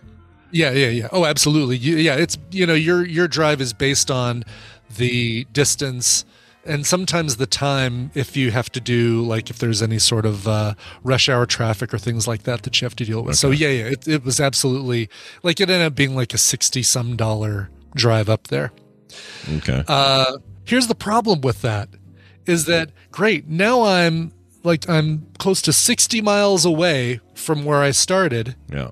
[0.53, 1.09] Yeah, yeah, yeah.
[1.13, 1.77] Oh, absolutely.
[1.77, 4.45] You, yeah, it's you know your your drive is based on
[4.97, 6.25] the distance
[6.65, 10.47] and sometimes the time if you have to do like if there's any sort of
[10.47, 13.37] uh, rush hour traffic or things like that that you have to deal with.
[13.37, 15.09] So yeah, yeah, it, it was absolutely
[15.43, 18.73] like it ended up being like a sixty some dollar drive up there.
[19.49, 19.83] Okay.
[19.89, 21.89] Uh, here's the problem with that
[22.47, 24.33] is that great now I'm
[24.63, 28.91] like I'm close to sixty miles away from where I started yeah.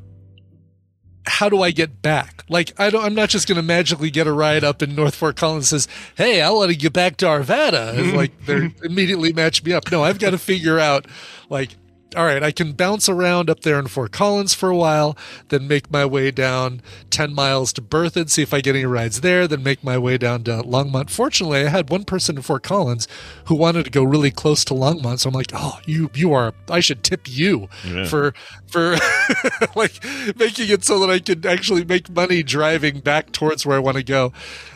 [1.26, 2.44] How do I get back?
[2.48, 5.14] Like, I don't, I'm not just going to magically get a ride up in North
[5.14, 7.96] Fort Collins says, Hey, I want to get back to Arvada.
[7.96, 9.90] And like, they're immediately match me up.
[9.90, 11.06] No, I've got to figure out
[11.50, 11.70] like,
[12.16, 15.14] all right, I can bounce around up there in Fort Collins for a while,
[15.48, 19.20] then make my way down 10 miles to Berthoud, see if I get any rides
[19.20, 21.10] there, then make my way down to Longmont.
[21.10, 23.06] Fortunately, I had one person in Fort Collins
[23.44, 25.18] who wanted to go really close to Longmont.
[25.18, 28.06] So I'm like, oh, you, you are, I should tip you Yeah.
[28.06, 28.32] for,
[28.68, 28.96] for
[29.76, 30.02] like
[30.36, 33.98] making it so that I could actually make money driving back towards where I want
[33.98, 34.32] to go.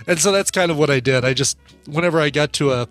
[0.07, 1.25] And so that's kind of what I did.
[1.25, 2.89] I just, whenever I got to a,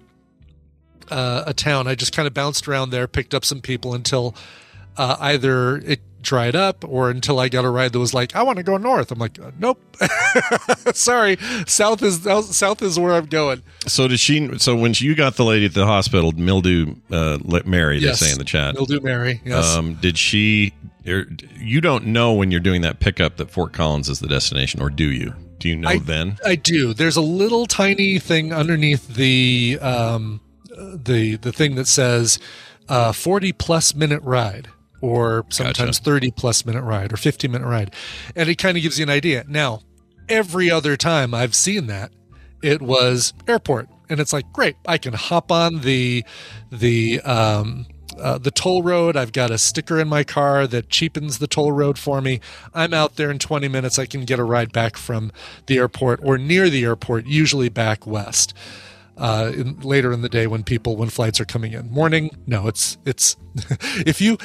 [1.12, 1.88] uh, a town.
[1.88, 4.36] I just kind of bounced around there, picked up some people until
[4.98, 8.44] uh, either it dried up or until I got a ride that was like, I
[8.44, 9.12] want to go north.
[9.12, 9.80] I'm like, uh, nope,
[10.94, 12.22] sorry, south is
[12.56, 13.64] south is where I'm going.
[13.88, 14.58] So did she?
[14.60, 18.20] So when you got the lady at the hospital, mildew, uh, Mary, Yes.
[18.20, 18.76] they say in the chat.
[18.76, 19.76] Mildew Mary, yes.
[19.76, 20.74] Um, did she?
[21.08, 21.26] er,
[21.58, 24.90] You don't know when you're doing that pickup that Fort Collins is the destination, or
[24.90, 25.34] do you?
[25.60, 26.38] Do you know I- then?
[26.46, 26.94] I do.
[26.94, 30.40] There's a little tiny thing underneath the um,
[30.78, 32.40] the the thing that says
[32.90, 34.70] uh, 40 plus minute ride,
[35.02, 37.94] or sometimes 30 plus minute ride, or 50 minute ride,
[38.36, 39.46] and it kind of gives you an idea.
[39.48, 39.82] Now,
[40.30, 42.12] every other time I've seen that,
[42.62, 44.76] it was airport, and it's like great.
[44.88, 46.24] I can hop on the
[46.72, 47.86] the um,
[48.20, 49.16] uh, the toll road.
[49.16, 52.40] I've got a sticker in my car that cheapens the toll road for me.
[52.74, 53.98] I'm out there in 20 minutes.
[53.98, 55.32] I can get a ride back from
[55.68, 58.54] the airport or near the airport, usually back west.
[59.22, 61.92] Uh, in, later in the day when people when flights are coming in.
[61.92, 62.32] Morning?
[62.48, 63.38] No it's it's
[64.04, 64.36] if you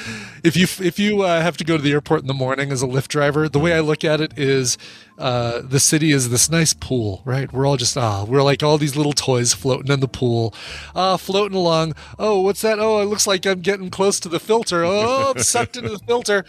[0.43, 2.83] if you if you uh, have to go to the airport in the morning as
[2.83, 4.77] a Lyft driver the way I look at it is
[5.17, 7.51] uh, the city is this nice pool right?
[7.51, 10.53] We're all just ah we're like all these little toys floating in the pool.
[10.95, 11.95] Ah floating along.
[12.19, 12.77] Oh what's that?
[12.79, 14.83] Oh it looks like I'm getting close to the filter.
[14.85, 16.45] Oh I'm sucked into the filter.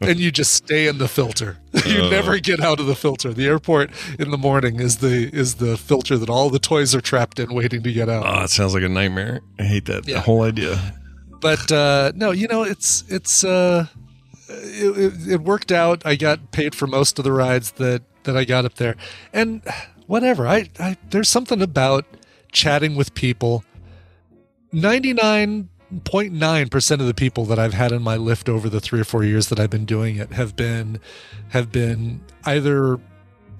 [0.00, 1.58] And you just stay in the filter.
[1.86, 3.32] You never get out of the filter.
[3.32, 7.00] The airport in the morning is the is the filter that all the toys are
[7.00, 8.24] trapped in waiting to get out.
[8.26, 9.40] Oh, it sounds like a nightmare.
[9.60, 10.20] I hate that the Yeah.
[10.20, 10.94] whole idea.
[11.40, 13.86] but uh, no, you know, it's it's uh,
[14.48, 16.04] it, it, it worked out.
[16.06, 18.96] I got paid for most of the rides that that I got up there,
[19.32, 19.62] and
[20.06, 20.46] whatever.
[20.46, 22.04] I, I there's something about
[22.52, 23.64] chatting with people.
[24.72, 25.68] Ninety nine
[26.04, 29.00] point nine percent of the people that I've had in my Lyft over the three
[29.00, 31.00] or four years that I've been doing it have been
[31.50, 32.98] have been either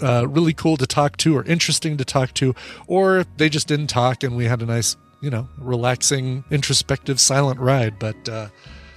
[0.02, 2.54] uh, really cool to talk to or interesting to talk to,
[2.86, 7.58] or they just didn't talk and we had a nice, you know, relaxing, introspective, silent
[7.60, 7.98] ride.
[7.98, 8.48] But uh,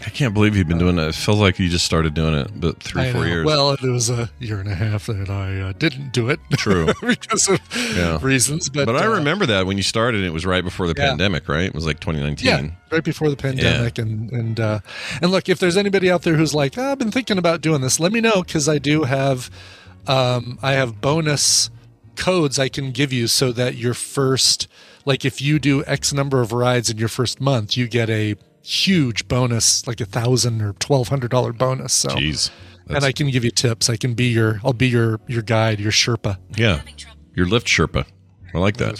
[0.05, 1.07] I can't believe you've been doing it.
[1.09, 3.27] It feels like you just started doing it, but three, I four know.
[3.27, 3.45] years.
[3.45, 6.39] Well, it was a year and a half that I uh, didn't do it.
[6.53, 6.87] True.
[7.01, 7.59] because of
[7.95, 8.17] Yeah.
[8.21, 8.69] reasons.
[8.69, 11.09] But, but I uh, remember that when you started, it was right before the Yeah.
[11.09, 11.65] pandemic, right?
[11.65, 12.47] It was like 2019.
[12.47, 14.79] Yeah, right before the pandemic, and and uh,
[15.21, 17.81] and look, if there's anybody out there who's like, "Ah, I've been thinking about doing
[17.81, 19.49] this, let me know because I do have
[20.07, 21.69] um, I have bonus
[22.15, 24.67] codes I can give you so that your first,
[25.05, 28.35] like if you do X number of rides in your first month, you get a
[28.63, 31.93] huge bonus, like a thousand or twelve hundred dollar bonus.
[31.93, 32.49] So, Jeez.
[32.87, 33.89] and I can give you tips.
[33.89, 36.37] I can be your, I'll be your your guide, your Sherpa.
[36.55, 36.81] Yeah.
[37.33, 38.05] Your Lyft Sherpa.
[38.53, 38.99] I like that.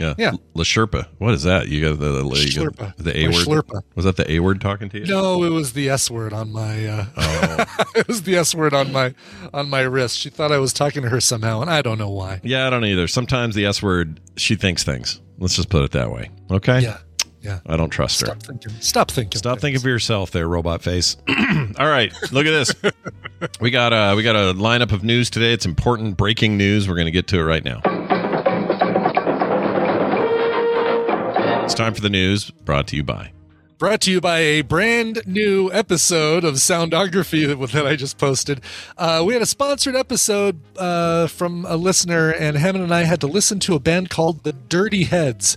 [0.00, 0.14] Yeah.
[0.16, 0.32] Yeah.
[0.54, 1.08] La Sherpa.
[1.18, 1.68] What is that?
[1.68, 3.34] You got the, the, you got the A word.
[3.34, 3.82] Schlurpa.
[3.94, 5.04] Was that the A word talking to you?
[5.04, 6.86] No, it was the S word on my.
[6.86, 7.64] Uh, Oh.
[7.96, 9.14] it was the S word on my
[9.52, 10.18] on my wrist.
[10.18, 12.40] She thought I was talking to her somehow, and I don't know why.
[12.42, 13.08] Yeah, I don't either.
[13.08, 15.20] Sometimes the S word, she thinks things.
[15.38, 16.30] Let's just put it that way.
[16.50, 16.80] Okay?
[16.80, 16.98] Yeah,
[17.48, 17.60] yeah.
[17.66, 18.26] I don't trust her.
[18.26, 18.72] Stop thinking.
[18.80, 19.38] Stop thinking.
[19.38, 19.62] Stop things.
[19.62, 21.16] thinking for yourself there, robot face.
[21.78, 22.74] All right, look at this.
[23.60, 25.52] we got uh we got a lineup of news today.
[25.52, 26.88] It's important breaking news.
[26.88, 27.80] We're going to get to it right now.
[31.64, 33.32] It's time for the news brought to you by
[33.78, 38.60] Brought to you by a brand new episode of Soundography that, that I just posted.
[38.96, 43.20] Uh, we had a sponsored episode uh, from a listener, and Hammond and I had
[43.20, 45.56] to listen to a band called the Dirty Heads.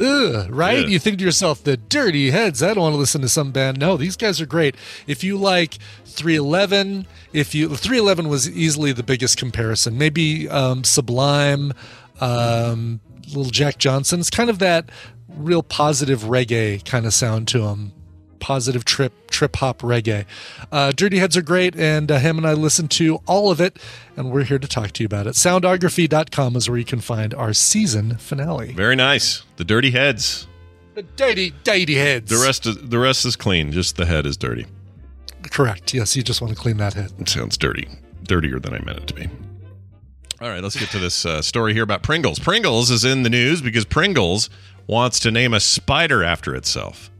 [0.00, 0.80] Ugh, right?
[0.80, 0.86] Yeah.
[0.86, 2.62] You think to yourself, the Dirty Heads.
[2.62, 3.78] I don't want to listen to some band.
[3.78, 4.76] No, these guys are great.
[5.06, 9.98] If you like 311, if you 311 was easily the biggest comparison.
[9.98, 11.72] Maybe um, Sublime,
[12.20, 14.20] um, Little Jack Johnson.
[14.20, 14.88] It's kind of that
[15.28, 17.92] real positive reggae kind of sound to them.
[18.40, 20.24] Positive trip trip hop reggae.
[20.72, 23.78] Uh, Dirty Heads are great, and uh, him and I listen to all of it,
[24.16, 25.34] and we're here to talk to you about it.
[25.34, 28.72] Soundography.com is where you can find our season finale.
[28.72, 29.42] very nice.
[29.56, 30.46] The dirty heads.
[30.94, 32.30] The dirty, dirty heads.
[32.30, 33.70] The rest is the rest is clean.
[33.72, 34.66] Just the head is dirty.
[35.50, 35.94] Correct.
[35.94, 37.12] Yes, you just want to clean that head.
[37.18, 37.88] It sounds dirty,
[38.24, 39.28] dirtier than I meant it to be.
[40.40, 42.38] All right, let's get to this uh, story here about Pringles.
[42.38, 44.50] Pringles is in the news because Pringles
[44.86, 47.10] wants to name a spider after itself.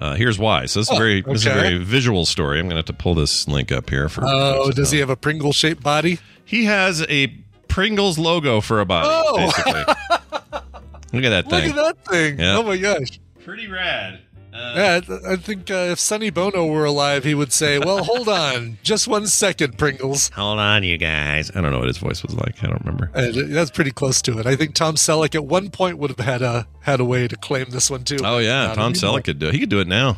[0.00, 0.64] Uh, here's why.
[0.66, 2.58] So this is a Oh, very this is a very visual story.
[2.58, 4.24] I'm going to have to pull this link up here for.
[4.26, 6.18] Oh, folks does he have a Pringle shaped body?
[6.44, 7.28] He has a
[7.68, 9.08] Pringles logo for a body.
[9.10, 9.36] Oh.
[9.36, 9.72] Basically,
[11.12, 11.68] look at that thing.
[11.74, 12.38] Look at that thing.
[12.40, 12.56] Yeah.
[12.58, 13.20] Oh my gosh.
[13.44, 14.20] Pretty rad.
[14.52, 18.04] Uh, Yeah, I- I think uh, if Sonny Bono were alive, he would say, "Well,
[18.04, 21.50] hold on, just one second, Pringles." Hold on, you guys.
[21.54, 22.62] I don't know what his voice was like.
[22.62, 23.10] I don't remember.
[23.14, 24.46] And that's pretty close to it.
[24.46, 27.36] I think Tom Selleck at one point would have had a had a way to
[27.36, 28.18] claim this one too.
[28.24, 28.92] Oh yeah, Tom.
[28.94, 29.54] Selleck could do it.
[29.54, 30.16] He could do it now.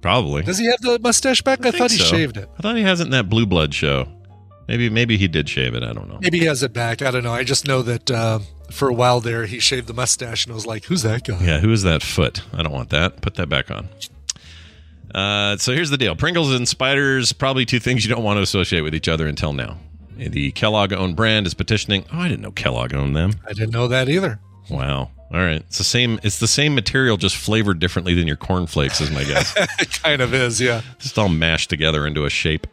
[0.00, 0.42] Probably.
[0.42, 1.60] Does he have the mustache back?
[1.60, 2.04] I, think thought he so.
[2.04, 2.48] shaved it.
[2.58, 4.06] I thought he has it in that Blue Blood show.
[4.68, 5.82] Maybe maybe he did shave it.
[5.82, 6.18] I don't know.
[6.20, 7.02] Maybe he has it back.
[7.02, 7.32] I don't know.
[7.32, 8.38] I just know that uh,
[8.70, 11.38] for a while there, he shaved the mustache, and I was like, "Who's that guy?"
[11.42, 12.42] Yeah, who is that foot?
[12.52, 13.20] I don't want that.
[13.20, 13.88] Put that back on.
[15.14, 18.42] Uh, so here's the deal: Pringles and spiders, probably two things you don't want to
[18.42, 19.78] associate with each other until now.
[20.16, 22.04] The Kellogg-owned brand is petitioning.
[22.12, 23.34] Oh, I didn't know Kellogg owned them.
[23.46, 24.40] I didn't know that either.
[24.68, 25.10] Wow.
[25.30, 26.18] All right, it's the same.
[26.22, 29.54] It's the same material, just flavored differently than your cornflakes, is my guess.
[29.78, 30.80] It kind of is, yeah.
[30.98, 32.66] just all mashed together into a shape.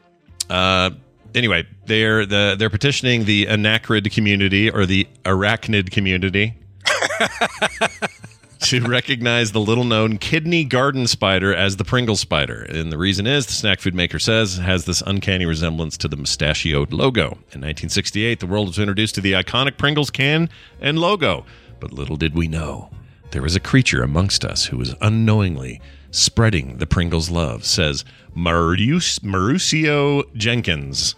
[0.50, 0.92] Uh,
[1.36, 6.56] anyway, they're the they're petitioning the anacrid community or the arachnid community
[8.62, 12.64] to recognize the little known kidney garden spider as the Pringle spider.
[12.64, 16.08] And the reason is the snack food maker says it has this uncanny resemblance to
[16.08, 17.26] the mustachioed logo.
[17.26, 21.46] In 1968, the world was introduced to the iconic Pringles can and logo.
[21.80, 22.90] But little did we know
[23.32, 30.24] there was a creature amongst us who was unknowingly spreading the Pringles love, says Mauricio
[30.34, 31.16] Jenkins.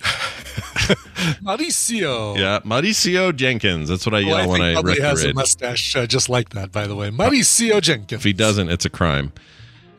[1.42, 2.36] Mauricio.
[2.38, 3.88] Yeah, Mauricio Jenkins.
[3.88, 6.50] That's what I Well, yell I when I probably has a mustache uh, just like
[6.50, 7.10] that, by the way.
[7.10, 8.12] Mauricio Jenkins.
[8.20, 9.32] If he doesn't, it's a crime.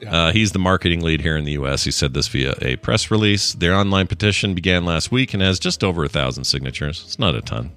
[0.01, 0.15] Yeah.
[0.15, 1.83] Uh, he's the marketing lead here in the U.S.
[1.83, 3.53] He said this via a press release.
[3.53, 7.03] Their online petition began last week and has just over a thousand signatures.
[7.05, 7.71] It's not a ton.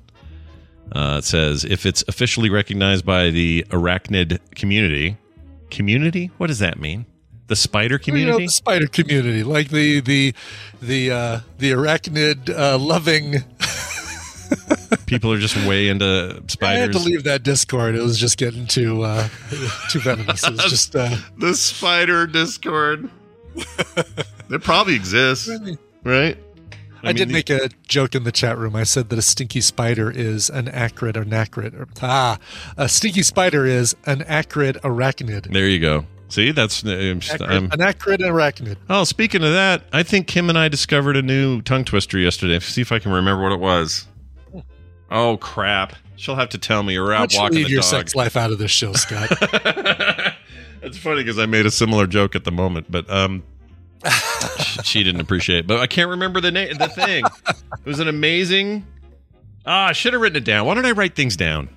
[0.93, 5.17] Uh, it says if it's officially recognized by the arachnid community,
[5.71, 6.31] community.
[6.39, 7.05] What does that mean?
[7.47, 8.47] The spider community You know, community.
[8.47, 10.35] the spider community, like the the
[10.81, 13.45] the uh, the arachnid uh, loving.
[15.07, 16.79] People are just way into spiders.
[16.79, 17.95] I had to leave that Discord.
[17.95, 19.29] It was just getting too uh,
[19.91, 20.43] too venomous.
[20.47, 23.11] It was just uh, the spider Discord.
[23.55, 25.51] it probably exists,
[26.03, 26.39] right?
[27.03, 28.75] I, did mean, make a joke in the chat room.
[28.75, 31.79] I said that a stinky spider is an acrid or nacrid.
[31.79, 32.39] Or, ah,
[32.79, 35.53] a stinky spider is an acrid arachnid.
[35.53, 36.07] There you go.
[36.35, 38.77] See, that's I'm, Acrid, I'm, an acrid arachnid.
[38.91, 42.59] Oh, speaking of that, I think Kim and I discovered a new tongue twister yesterday.
[42.59, 44.09] See if I can remember what it was.
[45.13, 45.95] Oh crap!
[46.17, 46.99] She'll have to tell me.
[46.99, 47.91] Or out walking leave the your dog.
[47.91, 49.29] sex life out of this show, Scott?
[50.83, 53.45] it's funny because I made a similar joke at the moment, but um,
[54.83, 55.61] she, didn't appreciate.
[55.61, 55.67] it.
[55.69, 56.77] But I can't remember the name.
[56.77, 57.25] The thing.
[57.47, 58.85] it was an amazing.
[59.65, 60.67] Ah, I should have written it down.
[60.67, 61.69] Why don't I write things down?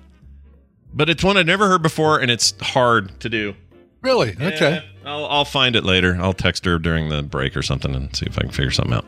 [0.92, 3.54] But it's one I've never heard before, and it's hard to do.
[4.02, 4.36] Really?
[4.40, 4.84] Okay.
[5.04, 6.16] I'll, I'll find it later.
[6.20, 8.94] I'll text her during the break or something and see if I can figure something
[8.94, 9.06] out.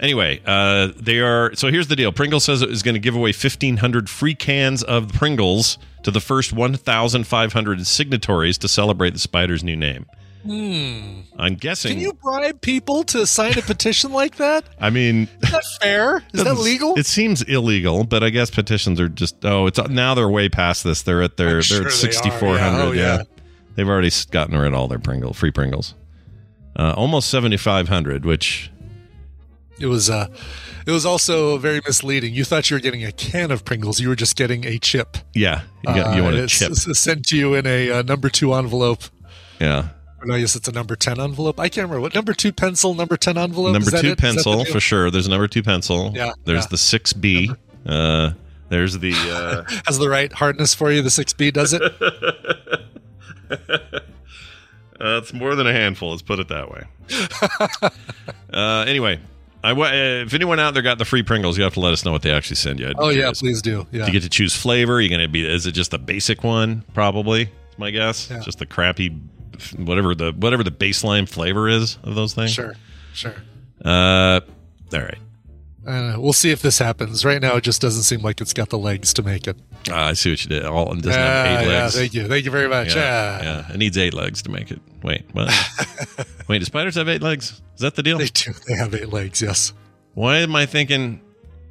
[0.00, 1.54] Anyway, uh, they are.
[1.54, 2.12] So here's the deal.
[2.12, 6.20] Pringles says it is going to give away 1,500 free cans of Pringles to the
[6.20, 10.06] first 1,500 signatories to celebrate the spider's new name.
[10.44, 11.20] Hmm.
[11.38, 11.92] I'm guessing.
[11.92, 14.64] Can you bribe people to sign a petition like that?
[14.78, 16.22] I mean, Is that fair?
[16.34, 16.98] Is that legal?
[16.98, 19.42] It seems illegal, but I guess petitions are just.
[19.42, 21.00] Oh, it's now they're way past this.
[21.00, 21.60] They're at their.
[21.60, 21.90] I'm they're they at are.
[21.90, 22.58] 6,400.
[22.58, 22.82] Yeah.
[22.82, 23.22] Oh, yeah.
[23.74, 25.94] They've already gotten rid of all their Pringle free Pringles.
[26.76, 28.70] Uh, almost 7,500, which
[29.78, 30.26] It was uh
[30.86, 32.34] it was also very misleading.
[32.34, 34.00] You thought you were getting a can of Pringles.
[34.00, 35.16] You were just getting a chip.
[35.34, 36.74] yeah, you, got, you Uh, want a chip.
[36.74, 39.04] sent to you in a uh, number two envelope.
[39.60, 39.88] Yeah.
[40.20, 41.58] Or no, I guess it's a number ten envelope.
[41.60, 43.72] I can't remember what number two pencil, number ten envelope.
[43.72, 44.04] number two it?
[44.04, 45.10] Is that the pencil for sure.
[45.10, 46.12] There's a number two pencil.
[46.14, 46.68] Yeah, There's yeah.
[46.70, 47.50] the six B.
[47.86, 48.32] Uh,
[48.68, 51.02] there's the uh, has the right hardness for you.
[51.02, 51.82] The six B does it.
[53.68, 54.00] uh,
[55.00, 56.10] it's more than a handful.
[56.10, 56.84] Let's put it that way.
[58.52, 59.20] uh, anyway,
[59.64, 62.04] I uh, if anyone out there got the free Pringles, you have to let us
[62.04, 62.88] know what they actually send you.
[62.88, 63.40] I'd be oh yeah, curious.
[63.40, 63.86] please do.
[63.90, 64.04] Yeah.
[64.04, 65.00] Do you get to choose flavor?
[65.00, 65.46] You're gonna be?
[65.48, 66.84] Is it just the basic one?
[66.92, 67.42] Probably.
[67.42, 68.30] Is my guess.
[68.30, 68.40] Yeah.
[68.40, 69.18] Just the crappy,
[69.76, 72.52] whatever the whatever the baseline flavor is of those things.
[72.52, 72.74] Sure,
[73.14, 73.34] sure.
[73.82, 74.40] Uh,
[74.92, 75.18] all right.
[75.86, 77.24] Uh, we'll see if this happens.
[77.24, 79.56] Right now, it just doesn't seem like it's got the legs to make it.
[79.90, 80.64] Ah, I see what you did.
[80.64, 81.94] All it doesn't Yeah, have eight yeah, legs.
[81.96, 82.94] thank you, thank you very much.
[82.94, 83.72] Yeah, Yeah, yeah.
[83.74, 84.80] It needs eight legs to make it.
[85.02, 85.52] Wait, what?
[86.48, 87.60] Wait, do spiders have eight legs?
[87.74, 88.16] Is that the deal?
[88.18, 88.52] they do.
[88.66, 89.42] They have eight legs.
[89.42, 89.74] Yes,
[90.14, 91.20] Why am I thinking?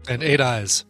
[0.08, 0.86] and eight eyes.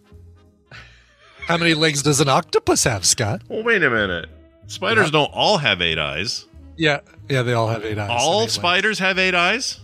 [1.48, 3.42] How many legs does an octopus have, Scott?
[3.48, 4.30] Well, wait a minute.
[4.68, 6.46] Spiders don't all have eight eyes.
[6.78, 8.10] Yeah, yeah, they all have eight eyes.
[8.10, 8.54] and eight All legs.
[8.54, 9.80] spiders have eight eyes.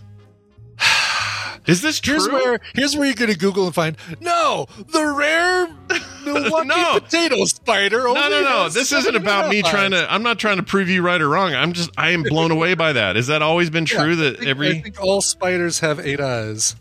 [1.66, 2.14] Is this true?
[2.14, 5.66] Here's where here's where you're going to Google and find no the rare
[6.24, 6.98] Milwaukee No.
[7.00, 7.98] potato spider.
[7.98, 8.68] no, only no, no.
[8.68, 10.12] This isn't about me and a half trying to.
[10.12, 11.54] I'm not trying to prove you right or wrong.
[11.54, 11.90] I'm just.
[11.98, 13.16] I am blown away by that.
[13.16, 14.80] Has that always been true Yeah, that think- I every?
[14.80, 16.76] think all spiders have eight eyes.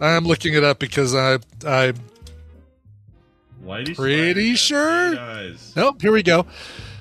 [0.00, 1.92] I'm looking it up because I I
[3.62, 5.14] Why do Pretty sure.
[5.76, 6.46] Nope, here we go.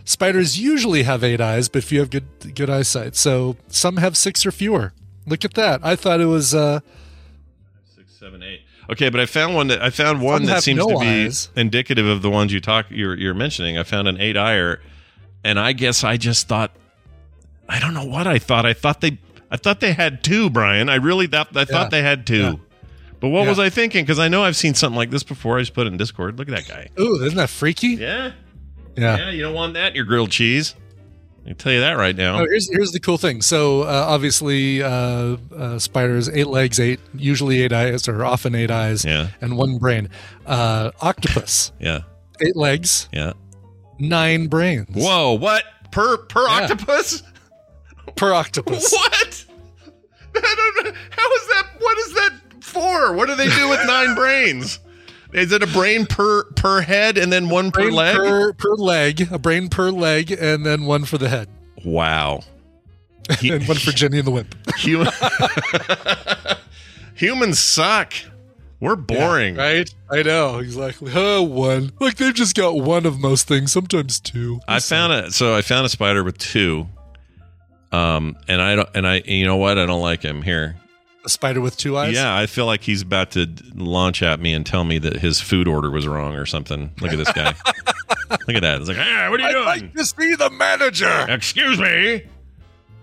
[0.05, 4.15] Spiders usually have eight eyes, but if you have good good eyesight, so some have
[4.17, 4.93] six or fewer.
[5.25, 5.81] Look at that.
[5.83, 6.79] I thought it was uh
[7.95, 8.61] Six, seven, eight.
[8.89, 11.49] Okay, but I found one that I found one that seems no to be eyes.
[11.55, 13.77] indicative of the ones you talk you're you're mentioning.
[13.77, 14.81] I found an eight eyer,
[15.43, 16.71] and I guess I just thought
[17.69, 18.65] I don't know what I thought.
[18.65, 19.17] I thought they
[19.49, 20.89] I thought they had two, Brian.
[20.89, 21.65] I really thought I Yeah.
[21.65, 22.41] thought they had two.
[22.41, 22.53] Yeah.
[23.21, 23.49] But what Yeah.
[23.49, 24.03] was I thinking?
[24.03, 25.57] Because I know I've seen something like this before.
[25.57, 26.37] I just put it in Discord.
[26.37, 26.89] Look at that guy.
[27.01, 27.89] ooh, isn't that freaky?
[27.89, 28.31] Yeah,
[28.97, 29.17] Yeah.
[29.17, 29.29] yeah.
[29.29, 30.75] You don't want that in your grilled cheese.
[31.45, 32.35] I can tell you that right now.
[32.39, 33.41] Oh, here's here's the cool thing.
[33.41, 38.71] So uh, obviously, uh, uh, spiders eight legs, eight usually eight eyes, or often eight
[38.71, 39.27] eyes, Yeah.
[39.41, 40.09] and one brain.
[40.45, 42.01] Uh, octopus Yeah,
[42.41, 43.33] eight legs, yeah.
[43.99, 44.87] nine brains.
[44.95, 46.61] Whoa, what per per Yeah.
[46.63, 47.23] octopus?
[48.15, 48.93] per octopus.
[48.93, 49.45] What?
[50.35, 50.91] I don't know.
[51.11, 51.67] How is that?
[51.79, 53.13] What is that for?
[53.13, 54.79] What do they do with nine brains?
[55.33, 58.15] Is it a brain per per head and then one per leg?
[58.15, 61.47] per, per leg, a brain per leg, and then one for the head,
[61.83, 62.41] wow.
[63.41, 64.55] and one for Jenny and the Wimp.
[64.77, 65.07] Human-
[67.15, 68.13] Humans suck.
[68.79, 69.55] We're boring.
[69.55, 69.89] right?
[70.11, 71.09] I know exactly.
[71.15, 71.93] Oh, one.
[72.01, 73.71] Like they've just got one of most things.
[73.71, 74.59] Sometimes two.
[74.67, 75.31] I found it.
[75.33, 76.87] So I found a spider with two.
[77.93, 79.77] Um, and I don't, and I, you know what?
[79.77, 80.75] I don't like him here.
[81.25, 82.13] A spider with two eyes.
[82.13, 85.39] Yeah, I feel like he's about to launch at me and tell me that his
[85.39, 86.91] food order was wrong or something.
[87.01, 87.55] Look at this guy.
[88.47, 88.79] Look at that.
[88.81, 89.65] It's like, ah, what are you I'd doing?
[89.65, 91.25] like to see the manager.
[91.29, 92.23] Excuse me.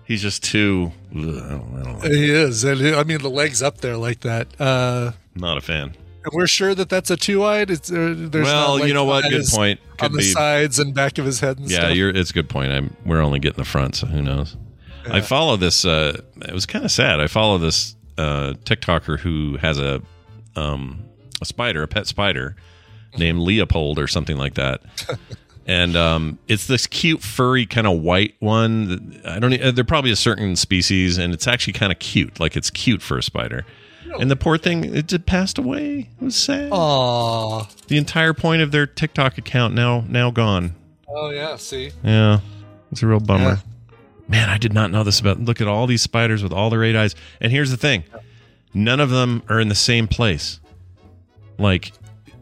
[0.03, 0.91] He's just too.
[1.15, 4.21] ugh, I don't, I don't, He is, and I mean the legs up there like
[4.21, 4.47] that.
[4.59, 5.95] Uh, not a fan.
[6.25, 7.71] and we're sure that that's a two-eyed.
[7.71, 9.23] It's uh, there's well, not, like, you know what?
[9.23, 9.79] Good eyes point.
[10.01, 10.23] on Could the be.
[10.25, 11.59] sides and back of his head.
[11.59, 11.95] And Yeah, stuff.
[11.95, 12.09] you're.
[12.09, 12.71] It's a good point.
[12.73, 12.95] I'm.
[13.05, 14.57] We're only getting the front, so who knows?
[15.09, 15.85] I follow this.
[15.85, 17.19] Uh, it was kind of sad.
[17.21, 20.01] I follow this uh, TikToker who has a
[20.55, 21.03] um,
[21.41, 22.55] a spider, a pet spider
[23.17, 24.81] named Leopold or something like that.
[25.65, 29.21] and um, it's this cute, furry, kind of white one.
[29.25, 29.53] I don't.
[29.53, 32.39] e- They're probably a certain species, and it's actually kind of cute.
[32.39, 33.65] Like it's cute for a spider.
[34.19, 36.09] And the poor thing, it just passed away.
[36.19, 36.69] It was sad.
[36.73, 37.65] Aw.
[37.87, 40.75] The entire point of their TikTok account now now gone.
[41.07, 41.55] Oh yeah.
[41.55, 41.91] See.
[42.03, 42.39] Yeah,
[42.91, 43.59] it's a real bummer.
[44.31, 45.41] Man, I did not know this about.
[45.41, 47.15] Look at all these spiders with all their eight eyes.
[47.41, 48.05] And here's the thing:
[48.73, 50.61] none of them are in the same place.
[51.57, 51.91] Like,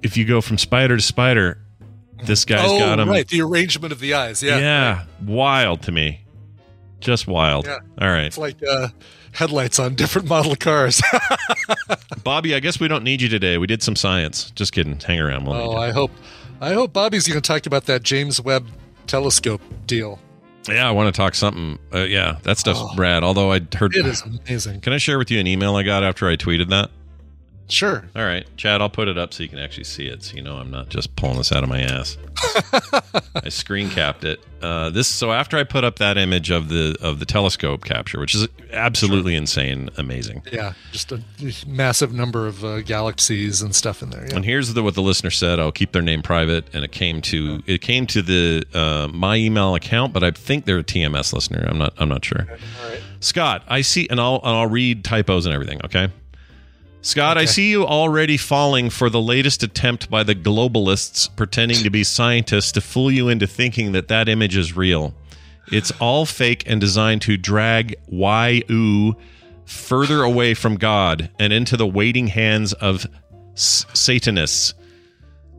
[0.04, 1.58] if you go from spider to spider,
[2.24, 3.10] this guy's oh, got them.
[3.10, 3.28] right.
[3.28, 4.44] The arrangement of the eyes.
[4.44, 4.60] Yeah.
[4.60, 6.22] Yeah, wild to me.
[7.00, 7.66] Just wild.
[7.66, 7.80] Yeah.
[8.00, 8.90] All right, It's like uh,
[9.32, 11.02] headlights on different model cars.
[12.24, 12.54] Bobby.
[12.54, 13.58] I guess we don't need you today.
[13.58, 14.52] We did some science.
[14.52, 15.00] Just kidding.
[15.00, 15.46] Hang around.
[15.46, 15.76] We'll oh.
[15.76, 16.12] I hope.
[16.62, 18.68] I hope Bobby's going to talk about that James Webb
[19.08, 20.20] telescope deal.
[20.72, 21.80] Yeah, I want to talk something.
[21.94, 22.96] Uh, yeah, that stuff's Oh.
[22.98, 23.24] rad.
[23.24, 23.96] Although I heard.
[23.96, 24.82] It is amazing.
[24.82, 26.90] Can I share with you an email I got after I tweeted that?
[27.70, 28.04] Sure.
[28.16, 30.42] All right, Chad, I'll put it up so you can actually see it, so you
[30.42, 32.18] know I'm not just pulling this out of my ass.
[33.36, 34.44] I screen capped it.
[34.62, 38.20] Uh, this so after I put up that image of the of the telescope capture,
[38.20, 40.42] which is absolutely insane, amazing.
[40.52, 41.22] Yeah, just a
[41.68, 44.26] massive number of uh, galaxies and stuff in there.
[44.28, 44.38] Yeah.
[44.38, 45.60] And here's the, what the listener said.
[45.60, 49.36] I'll keep their name private, and it came to it came to the uh, my
[49.36, 51.66] email account, but I think they're a TMS listener.
[51.70, 52.48] I'm not I'm not sure.
[53.20, 55.82] Scott, I see, and I'll and I'll read typos and everything.
[55.86, 56.10] Okay.
[57.02, 61.90] Scott, I see you already falling for the latest attempt by the globalists pretending to
[61.90, 65.14] be scientists to fool you into thinking that that image is real.
[65.72, 69.16] It's all fake and designed to drag YU
[69.66, 73.06] further away from God and into the waiting hands of
[73.54, 74.74] s- Satanists.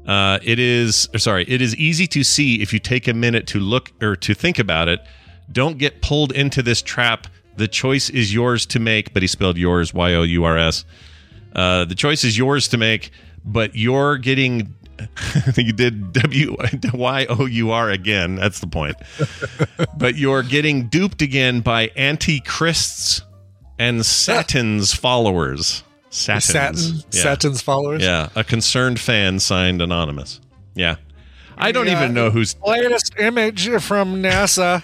[0.07, 1.45] Uh, it is or sorry.
[1.49, 4.59] It is easy to see if you take a minute to look or to think
[4.59, 5.01] about it.
[5.53, 7.29] Don't get pulled into this trap.
[7.57, 9.15] The choice is yours to make.
[9.15, 10.85] But he spelled yours Y O U R S.
[11.55, 13.11] Uh, the choice is yours to make,
[13.45, 14.75] but you're getting.
[15.57, 16.57] you did W
[16.93, 18.37] Y O U R again.
[18.37, 18.97] That's the point.
[19.97, 23.23] but you're getting duped again by antichrists
[23.79, 25.85] and Satan's followers.
[26.11, 26.45] Satans.
[26.87, 27.23] Satin, Yeah.
[27.23, 28.03] Satin's followers.
[28.03, 30.41] Yeah, a concerned fan signed anonymous.
[30.75, 30.97] Yeah.
[31.57, 32.03] I don't Yeah.
[32.03, 34.83] even know who's Latest image from NASA.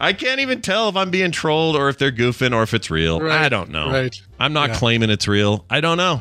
[0.00, 2.88] I can't even tell if I'm being trolled or if they're goofing or if it's
[2.90, 3.20] real.
[3.20, 3.88] Right, I don't know.
[3.90, 4.14] right.
[4.38, 4.76] I'm not Yeah.
[4.76, 5.64] claiming it's real.
[5.68, 6.20] I don't know.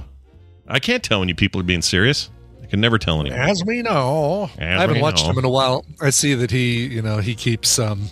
[0.67, 2.29] I can't tell when you people are being serious.
[2.61, 3.39] I can never tell anyone.
[3.39, 5.31] As we know, As I haven't we watched know.
[5.31, 5.85] him in a while.
[6.01, 8.09] I see that he, you know, he keeps um,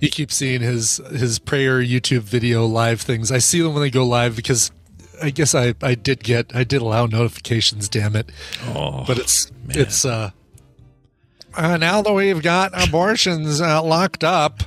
[0.00, 3.30] he keeps seeing his his prayer YouTube video live things.
[3.30, 4.70] I see them when they go live because
[5.22, 7.88] I guess I I did get I did allow notifications.
[7.88, 8.28] Damn it!
[8.74, 10.30] Oh, But it's it's uh.
[11.54, 14.62] Uh, now that we've got abortions uh, locked up,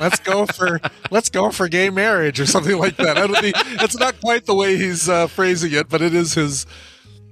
[0.00, 0.80] let's go for
[1.10, 3.16] let's go for gay marriage or something like that.
[3.18, 6.34] I don't think it's not quite the way he's uh, phrasing it, but it is
[6.34, 6.66] his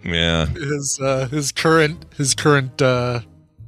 [0.02, 0.46] yeah.
[0.46, 3.20] his uh, his current his current uh,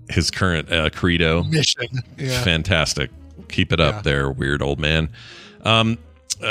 [0.08, 1.42] His current uh, credo.
[1.44, 1.86] mission.
[2.16, 2.42] Yeah.
[2.42, 3.10] Fantastic.
[3.48, 4.02] Keep it up Yeah.
[4.02, 5.08] there, weird old man.
[5.64, 5.98] Um,
[6.42, 6.46] uh,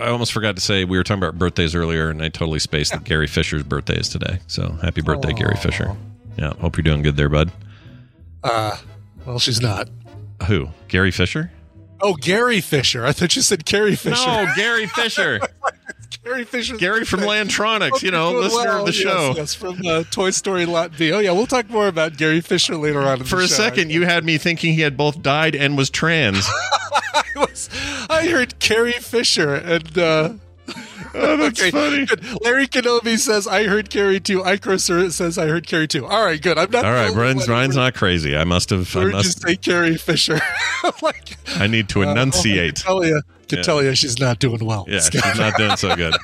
[0.00, 2.92] I almost forgot to say we were talking about birthdays earlier, and I totally spaced
[2.92, 4.38] that Gary Fisher's birthday is today.
[4.46, 5.96] So happy birthday, Gary Fisher.
[6.36, 7.50] Yeah, hope you're doing good there, bud.
[8.44, 8.76] Uh,
[9.26, 9.88] well, she's not.
[10.46, 10.68] Who?
[10.88, 11.50] Gary Fisher?
[12.00, 13.06] Oh, Gary Fisher.
[13.06, 14.26] I thought you said Carrie Fisher.
[14.26, 15.40] No, Gary Fisher.
[16.22, 16.76] Gary Fisher.
[16.78, 19.28] Gary from Lantronics, you know, listener of the show.
[19.28, 21.12] Yes, yes, from uh, Toy Story Lot B.
[21.12, 23.20] Oh yeah, we'll talk more about Gary Fisher later on.
[23.20, 23.54] In For the a show.
[23.54, 26.46] second, you had me thinking he had both died and was trans.
[27.14, 27.70] I, was,
[28.10, 29.96] I heard Carrie Fisher and.
[29.96, 30.34] Uh,
[31.14, 32.06] oh, that's funny.
[32.06, 32.24] good.
[32.42, 34.40] Larry Kenobi says I heard Carrie too.
[34.42, 36.06] Icroser says I heard Carrie too.
[36.06, 36.58] All right, good.
[36.58, 36.84] I'm not.
[36.84, 37.48] All right, Ryan's.
[37.48, 38.36] Ryan's not crazy.
[38.36, 38.94] I must have.
[38.96, 39.42] I Or just must.
[39.42, 40.40] say Carrie Fisher.
[41.02, 42.76] like, I need to uh, I enunciate.
[42.76, 43.62] can tell you, can Yeah.
[43.64, 44.84] tell you she's not doing well.
[44.88, 46.14] Yeah, she's not doing so good.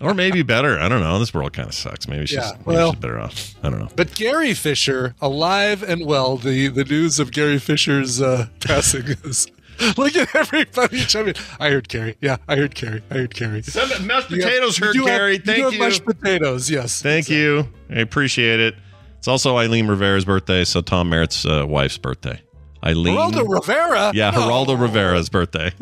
[0.00, 0.78] Or maybe better.
[0.78, 1.18] I don't know.
[1.18, 2.08] This world kind of sucks.
[2.08, 3.54] Maybe she's, Yeah, maybe she's better off.
[3.62, 3.88] I don't know.
[3.96, 9.46] But Gary Fisher, alive and well, the, the news of Gary Fisher's uh, passing is.
[9.96, 11.34] Look at everybody chiming.
[11.60, 12.16] I heard Carrie.
[12.20, 13.02] Yeah, I heard Carrie.
[13.10, 13.62] I heard Carrie.
[14.02, 16.70] mashed You have- you do have- you have mashed potatoes.
[16.70, 17.02] Yes.
[17.02, 17.68] Thank you.
[17.90, 18.74] I appreciate it.
[19.18, 22.40] It's also Eileen Rivera's birthday, so Tom Merritt's uh, wife's birthday.
[22.84, 23.16] Eileen.
[23.16, 24.10] Geraldo Rivera.
[24.14, 24.40] Yeah, No.
[24.40, 25.70] Geraldo Rivera's birthday.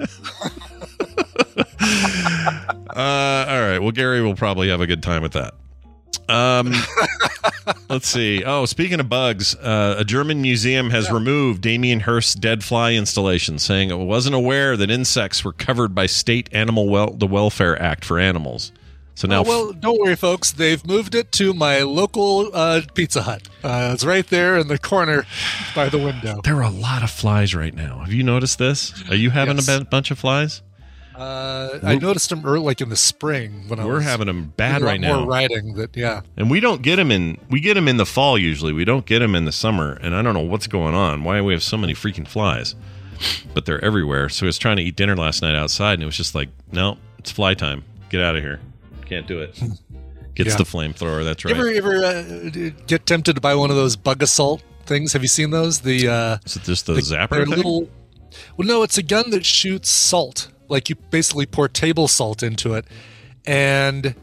[2.90, 3.78] uh, all right.
[3.78, 5.54] Well, Gary will probably have a good time with that.
[6.30, 6.72] Um,
[7.88, 8.44] let's see.
[8.44, 13.58] Oh, speaking of bugs, uh, a German museum has removed Damien Hirst's dead fly installation,
[13.58, 18.04] saying it wasn't aware that insects were covered by state animal well the Welfare Act
[18.04, 18.72] for animals.
[19.16, 20.50] So now, Oh, well, don't worry, folks.
[20.52, 23.42] They've moved it to my local uh, Pizza Hut.
[23.62, 25.26] Uh, it's right there in the corner
[25.74, 26.40] by the window.
[26.42, 27.98] there are a lot of flies right now.
[27.98, 28.94] Have you noticed this?
[29.10, 29.68] Are you having Yes.
[29.68, 30.62] a bunch of flies?
[31.20, 34.52] Uh, I noticed them early, like in the spring when I We're was having them
[34.56, 35.18] bad right now.
[35.20, 36.22] More riding that, yeah.
[36.38, 37.36] And we don't get them in.
[37.50, 38.72] We get them in the fall usually.
[38.72, 39.98] We don't get them in the summer.
[40.00, 41.22] And I don't know what's going on.
[41.24, 42.74] Why we have so many freaking flies?
[43.52, 44.30] But they're everywhere.
[44.30, 46.48] So I was trying to eat dinner last night outside, and it was just like,
[46.72, 47.84] no, it's fly time.
[48.08, 48.58] Get out of here.
[49.04, 49.54] Can't do it.
[50.34, 50.56] Gets Yeah.
[50.56, 51.22] the flamethrower.
[51.22, 51.54] That's right.
[51.54, 55.12] Ever ever uh, get tempted to buy one of those bug assault things?
[55.12, 55.80] Have you seen those?
[55.80, 57.90] The uh, Is it just the, the- zapper little.
[58.56, 60.48] Well, no, it's a gun that shoots salt.
[60.70, 62.86] Like you basically pour table salt into it,
[63.44, 64.14] and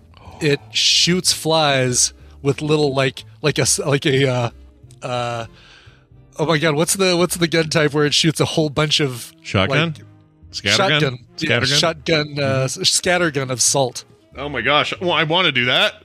[0.41, 4.27] it shoots flies with little like like a s- like a.
[4.27, 4.49] Uh,
[5.03, 5.45] uh,
[6.39, 8.99] oh my god, what's the what's the gun type where it shoots a whole bunch
[8.99, 9.93] of Shotgun?
[9.93, 10.03] like,
[10.51, 10.77] Scattergun?
[10.79, 14.05] shotgun, yeah, shotgun, uh, s- scattergun of salt.
[14.37, 14.93] oh my gosh.
[15.01, 16.03] Well, I want to do that.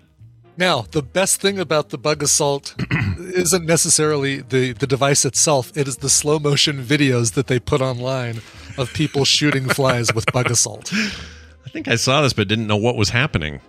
[0.58, 2.74] Now, the best thing about the bug assault
[3.18, 7.80] isn't necessarily the, the device itself, it is the slow motion videos that they put
[7.80, 8.42] online
[8.78, 10.92] of people shooting flies with bug assault.
[10.92, 13.60] I think I saw this, but didn't know what was happening.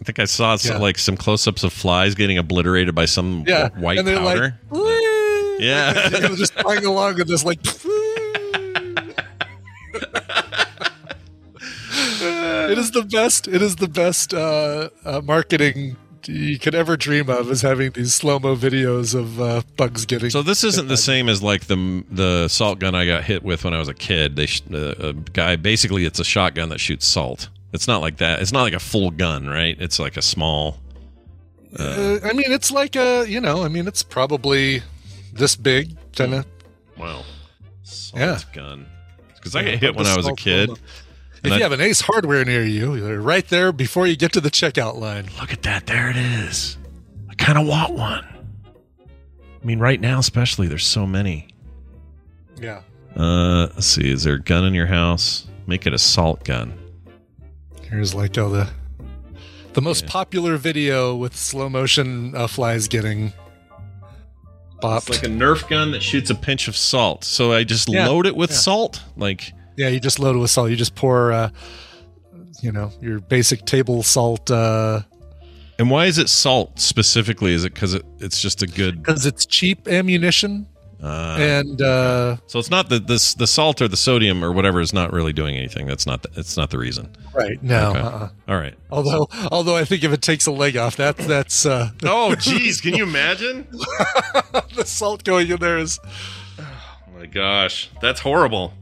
[0.00, 0.82] I think I saw some, Yeah.
[0.82, 4.58] like some close-ups of flies getting obliterated by some Yeah, white and they're powder.
[4.70, 4.82] like,
[5.60, 5.92] Yeah.
[5.94, 7.60] Like, they were just flying along with this like.
[12.70, 13.46] it is the best.
[13.48, 15.96] It is the best uh, uh, marketing
[16.28, 17.50] you could ever dream of.
[17.50, 20.30] Is having these slow mo videos of uh, bugs getting.
[20.30, 23.64] So this isn't the same as like the the salt gun I got hit with
[23.64, 24.36] when I was a kid.
[24.36, 27.48] They sh- uh, a guy basically it's a shotgun that shoots salt.
[27.72, 28.40] It's not like that.
[28.40, 29.76] It's not like a full gun, right?
[29.80, 30.78] It's like a small.
[31.78, 33.64] Uh, I mean, it's like a you know.
[33.64, 34.82] I mean, it's probably
[35.32, 36.46] this big, kind of.
[36.96, 37.24] Wow.
[37.82, 38.38] salt Yeah.
[38.52, 38.86] gun.
[39.34, 40.70] Because I got hit when I was a kid.
[41.44, 44.40] If you have an Ace Hardware near you, you're right there before you get to
[44.40, 45.28] the checkout line.
[45.40, 45.86] Look at that.
[45.86, 46.78] There it is.
[47.28, 48.24] I kind of want one.
[48.24, 51.48] I mean, right now, especially, there's so many.
[52.60, 52.82] Yeah.
[53.16, 54.10] Uh, let's see.
[54.10, 55.46] Is there a gun in your house?
[55.66, 56.72] Make it a salt gun.
[57.90, 58.68] Here's like all the
[59.74, 63.32] the most popular video with slow motion uh, flies getting
[64.80, 65.08] bopped.
[65.08, 67.24] It's like a Nerf gun that shoots a pinch of salt.
[67.24, 68.56] So I just Yeah, load it with yeah.
[68.56, 69.02] salt.
[69.16, 70.70] Like, yeah, you just load it with salt.
[70.70, 71.50] You just pour, uh,
[72.62, 75.02] you know, your basic table salt uh,
[75.78, 77.52] and why is it salt specifically?
[77.52, 79.02] Is it because it, it's just a good?
[79.02, 80.66] because it's cheap ammunition
[81.02, 84.80] Uh, and uh, so it's not the this the salt or the sodium or whatever
[84.80, 85.86] is not really doing anything.
[85.86, 87.10] That's not the, it's not the reason.
[87.34, 87.90] right no.
[87.90, 87.98] Okay.
[88.00, 88.28] Uh-uh.
[88.48, 88.74] All right.
[88.90, 92.80] Although, although I think if it takes a leg off, that that's uh, Oh, geez,
[92.80, 93.66] can you imagine?
[94.76, 95.98] the salt going in there is
[96.58, 98.72] Oh my gosh, that's horrible.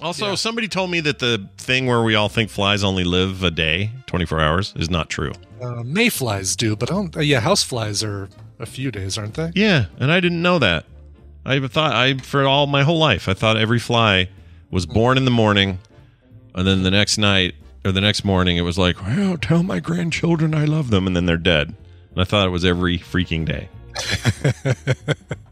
[0.00, 0.34] Also, Yeah.
[0.36, 3.90] somebody told me that the thing where we all think flies only live a day,
[4.06, 5.32] 24 hours, is not true.
[5.60, 7.16] uh, mayflies do, but I don't.
[7.16, 8.28] Uh, yeah, houseflies are
[8.60, 9.50] a few days, aren't they?
[9.56, 10.84] Yeah, and I didn't know that.
[11.44, 14.28] I even thought I for all my whole life I thought every fly
[14.70, 15.78] was born in the morning,
[16.54, 19.80] and then the next night or the next morning it was like, well, tell my
[19.80, 21.74] grandchildren I love them, and then they're dead.
[22.12, 23.68] And I thought it was every freaking day.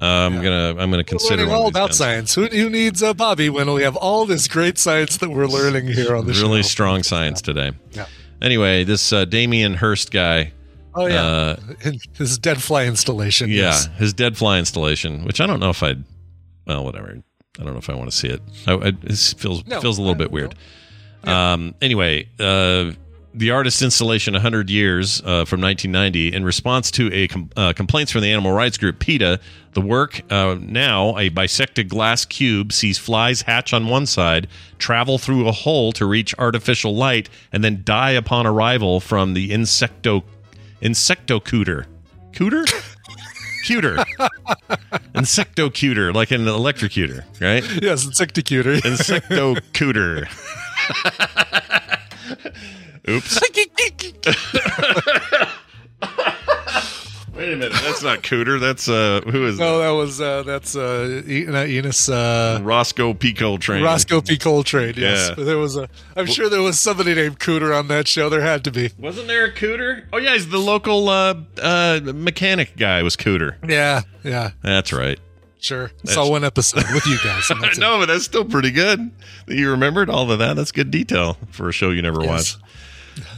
[0.00, 1.98] uh, I'm gonna I'm gonna consider all about guns.
[1.98, 2.34] science.
[2.34, 5.86] Who, who needs a Bobby when we have all this great science that we're learning
[5.86, 6.68] here on the really show?
[6.68, 7.72] strong science today.
[7.92, 8.06] Yeah.
[8.42, 10.52] Anyway, this uh, Damien Hirst guy,
[10.94, 11.56] Oh yeah, uh,
[12.14, 13.48] his dead fly installation.
[13.50, 13.88] yeah, yes.
[13.96, 16.04] his dead fly installation, which I don't know if I'd,
[16.66, 17.22] well, whatever.
[17.58, 18.40] I don't know if I want to see it.
[18.66, 20.54] I, I, it feels No, feels a little bit weird.
[21.24, 22.92] Um, anyway, uh,
[23.34, 28.12] the artist installation 100 years uh, from 1990 in response to a com- uh, complaints
[28.12, 29.40] from the animal rights group PETA.
[29.72, 34.46] The work uh, now a bisected glass cube sees flies hatch on one side,
[34.78, 39.50] travel through a hole to reach artificial light, and then die upon arrival from the
[39.50, 40.22] insecto
[40.80, 41.86] insectocooter.
[42.32, 42.64] Cooter?
[43.64, 43.96] Cuter.
[45.14, 47.64] Insectocuter, like an electrocutor, right?
[47.82, 48.76] Yes, insecticutor.
[48.82, 50.28] Insectocooter.
[53.08, 53.40] Oops.
[57.36, 57.72] Wait a minute.
[57.82, 58.60] That's not Cooter.
[58.60, 59.86] That's uh who is no, that?
[59.88, 62.08] that was uh, that's uh, E- not Enos.
[62.08, 63.34] Uh, Roscoe P.
[63.34, 63.82] Coltrane.
[63.82, 64.38] Roscoe P.
[64.38, 64.94] Coltrane.
[64.96, 65.34] Yes, Yeah.
[65.34, 65.88] but there was a.
[66.16, 68.28] I'm sure there was somebody named Cooter on that show.
[68.28, 68.90] There had to be.
[68.98, 70.04] Wasn't there a Cooter?
[70.12, 73.56] Oh yeah, he's the local uh uh mechanic guy was Cooter.
[73.68, 75.18] Yeah, yeah, That's right.
[75.58, 75.90] sure.
[76.04, 77.50] Saw one episode with you guys.
[77.50, 77.78] I it.
[77.78, 79.10] know, but that's still pretty good.
[79.46, 80.54] That you remembered all of that.
[80.54, 82.28] That's good detail for a show you never Yes.
[82.28, 82.58] watched.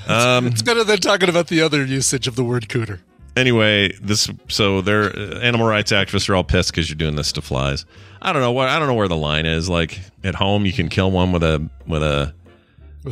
[0.08, 3.00] Um It's better than talking about the other usage of the word cooter.
[3.36, 7.32] anyway, this so their uh, animal rights activists are all pissed because you're doing this
[7.32, 7.84] to flies.
[8.22, 9.68] I don't know what I don't know where the line is.
[9.68, 12.32] Like at home, you can kill one with a with a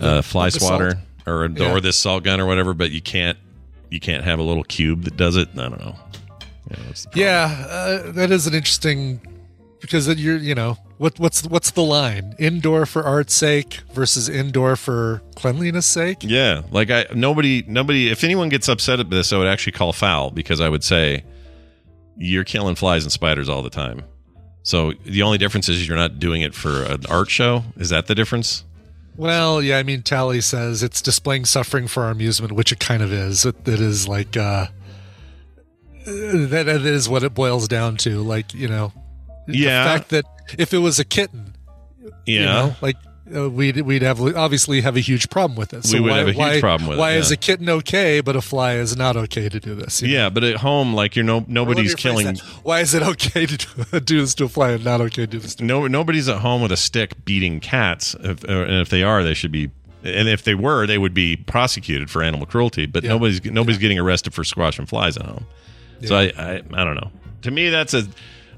[0.01, 1.73] uh, fly with swatter or Yeah.
[1.73, 3.39] or this salt gun or whatever, but you can't
[3.91, 5.49] you can't have a little cube that does it.
[5.55, 5.95] I don't know.
[6.71, 7.27] Yeah, what's the problem?
[7.27, 9.21] Yeah, uh, that is an interesting
[9.85, 14.29] because then you're you know what what's what's the line indoor for art's sake versus
[14.29, 16.19] indoor for cleanliness sake.
[16.23, 19.93] Yeah, like I nobody nobody if anyone gets upset at this, I would actually call
[19.93, 21.25] foul because I would say
[22.17, 24.03] you're killing flies and spiders all the time.
[24.63, 27.65] So the only difference is you're not doing it for an art show.
[27.77, 28.65] Is that the difference?
[29.17, 33.03] Well, yeah, I mean, Tally says it's displaying suffering for our amusement, which it kind
[33.03, 33.45] of is.
[33.45, 34.67] It, it is like uh,
[36.07, 38.23] that, that is what it boils down to.
[38.23, 38.93] Like you know,
[39.47, 39.85] Yeah.
[39.85, 40.25] the fact that
[40.59, 41.55] if it was a kitten,
[42.03, 42.11] Yeah.
[42.27, 42.97] you know, like
[43.35, 45.87] uh, we'd we'd have obviously have a huge problem with it.
[45.91, 48.21] We would why, have a huge why- problem with it, Why is a kitten okay,
[48.21, 50.03] but a fly is not okay to do this?
[50.03, 50.15] you know?
[50.15, 52.37] Yeah, but at home, like you're no Or let me nobody's killing.
[52.65, 55.27] Why is it okay to do, do this to a fly and not okay to
[55.27, 55.55] do this?
[55.57, 58.15] To No, nobody's at home with a stick beating cats.
[58.21, 59.71] If, uh, and if they are, they should be.
[60.03, 62.85] And if they were, they would be prosecuted for animal cruelty.
[62.85, 63.09] But Yeah.
[63.11, 65.47] nobody's nobody's getting arrested for squashing flies at home.
[66.05, 67.11] So I, I I don't know.
[67.41, 68.07] To me, that's a.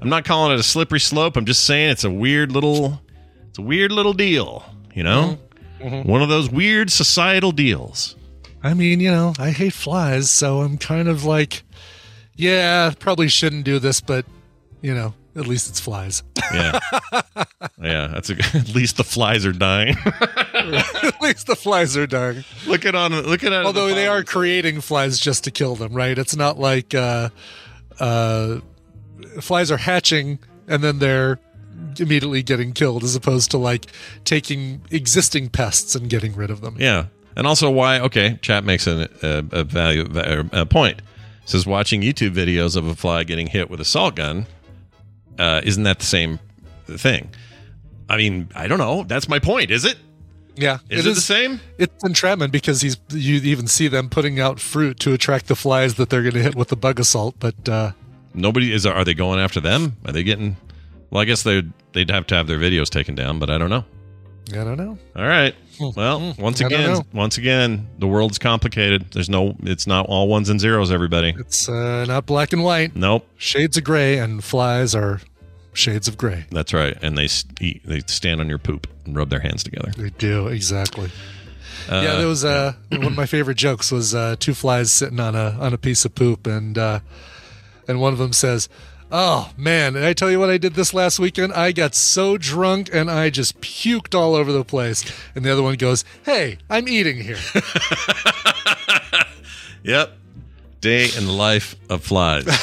[0.01, 1.37] I'm not calling it a slippery slope.
[1.37, 3.01] I'm just saying it's a weird little.
[3.49, 4.63] It's a weird little deal.
[4.93, 5.39] You know.
[5.79, 8.15] One of those weird societal deals.
[8.63, 11.63] I mean, you know, I hate flies, so I'm kind of like,
[12.35, 14.25] yeah, probably shouldn't do this, but
[14.81, 16.23] you know, at least it's flies.
[16.51, 16.79] Yeah,
[17.81, 18.07] yeah.
[18.07, 19.95] That's a, at least the flies are dying.
[20.05, 22.43] at least the flies are dying.
[22.65, 26.17] look at on look at Although they are creating flies just to kill them, right?
[26.17, 27.29] It's not like uh,
[27.99, 28.59] uh,
[29.41, 31.39] flies are hatching and then they're
[31.99, 33.87] immediately getting killed, as opposed to like
[34.25, 36.75] taking existing pests and getting rid of them.
[36.79, 37.05] Yeah,
[37.35, 37.99] and also why?
[37.99, 40.05] Okay, chat makes a, a, a value
[40.51, 41.01] a point.
[41.45, 44.47] Says watching YouTube videos of a fly getting hit with a salt gun.
[45.39, 46.39] Uh, isn't that the same
[46.87, 47.29] thing?
[48.09, 49.03] I mean, I don't know.
[49.03, 49.71] That's my point.
[49.71, 49.97] Is it?
[50.55, 51.61] Yeah, Is it, the same?
[51.77, 55.95] It's entrapment because he's you even see them putting out fruit to attract the flies
[55.95, 57.35] that they're going to hit with the bug assault.
[57.39, 57.91] But uh,
[58.37, 58.85] Nobody is.
[58.85, 59.97] Are they going after them?
[60.05, 60.55] Are they getting?
[61.09, 63.57] Well, I guess they would they'd have to have their videos taken down, but I
[63.57, 63.83] don't know.
[64.51, 64.97] I don't know.
[65.15, 65.53] All right.
[65.95, 66.67] Well, once Hmm.
[66.69, 69.11] Don't again, once again, the world's complicated.
[69.11, 69.55] There's no.
[69.63, 70.91] It's not all ones and zeros.
[70.91, 71.35] Everybody.
[71.37, 72.95] It's uh, not black and white.
[72.95, 73.27] Nope.
[73.37, 75.21] Shades of gray, and flies are
[75.73, 76.45] shades of gray.
[76.51, 76.97] That's right.
[77.01, 77.27] And they
[77.59, 79.91] eat, they stand on your poop and rub their hands together.
[79.95, 81.11] They do exactly.
[81.89, 85.19] Uh, yeah, there was uh, one of my favorite jokes was uh, two flies sitting
[85.19, 86.99] on a on a piece of poop, and uh,
[87.87, 88.69] and one of them says,
[89.11, 91.53] "Oh man, did I tell you what I did this last weekend?
[91.53, 95.63] I got so drunk and I just puked all over the place." And the other
[95.63, 97.37] one goes, "Hey, I'm eating here."
[99.83, 100.17] Yep.
[100.81, 102.43] Day in the life of flies.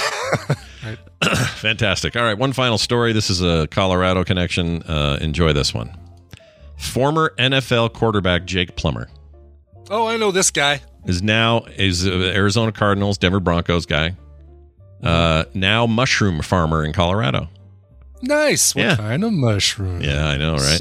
[1.57, 2.15] Fantastic.
[2.17, 3.15] All right, one final story.
[3.15, 4.83] This is a Colorado connection.
[4.83, 5.97] Uh, enjoy this one.
[6.77, 9.09] Former NFL quarterback Jake Plummer
[9.91, 10.81] oh, I know this guy.
[11.07, 14.17] is now is Arizona Cardinals, Denver Broncos guy.
[15.05, 17.49] Uh, now mushroom farmer in Colorado.
[18.23, 18.75] Nice.
[18.75, 18.97] What Yeah.
[18.97, 20.01] kind of mushroom?
[20.03, 20.81] Yeah, I know, right?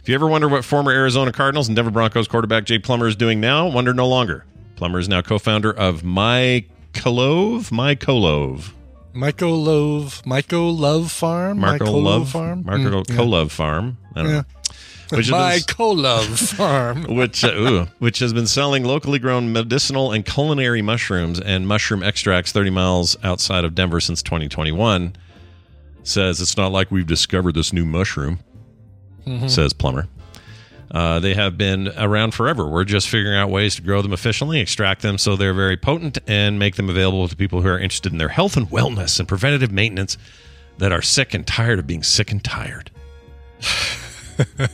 [0.00, 3.16] If you ever wonder what former Arizona Cardinals and Denver Broncos quarterback Jay Plummer is
[3.16, 4.44] doing now, wonder no longer.
[4.76, 8.74] Plummer is now co-founder of My Colove, My Colove.
[9.14, 13.14] Myco Love, Myco Love Farm, Marco Myco Love Farm, Marco Mm, yeah.
[13.16, 13.96] Colove Farm.
[14.14, 14.36] I don't Yeah.
[14.38, 14.44] know.
[15.10, 17.04] Which has, Myco Love Farm.
[17.14, 22.02] which, uh, ooh, which has been selling locally grown medicinal and culinary mushrooms and mushroom
[22.02, 25.16] extracts 30 miles outside of Denver since 2021.
[26.02, 28.40] Says it's not like we've discovered this new mushroom,
[29.48, 30.06] says Plummer.
[30.90, 32.68] Uh, they have been around forever.
[32.68, 36.18] We're just figuring out ways to grow them efficiently, extract them so they're very potent,
[36.26, 39.26] and make them available to people who are interested in their health and wellness and
[39.26, 40.18] preventative maintenance
[40.78, 42.90] that are sick and tired of being sick and tired.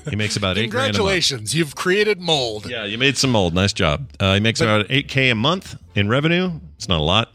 [0.09, 0.63] he makes about eight.
[0.63, 2.69] Congratulations, you've created mold.
[2.69, 3.55] Yeah, you made some mold.
[3.55, 4.09] Nice job.
[4.19, 6.53] Uh, he makes about eight k a month in revenue.
[6.77, 7.33] It's not a lot.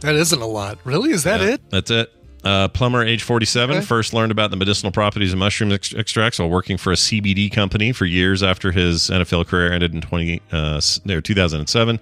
[0.00, 0.78] That isn't a lot.
[0.84, 1.10] Really?
[1.10, 1.70] Is that Yeah, it?
[1.70, 2.12] That's it.
[2.44, 3.84] Uh, Plummer, age 47, Okay.
[3.84, 7.50] first learned about the medicinal properties of mushroom ex- extracts while working for a CBD
[7.50, 11.98] company for years after his NFL career ended in 20, uh, 2007.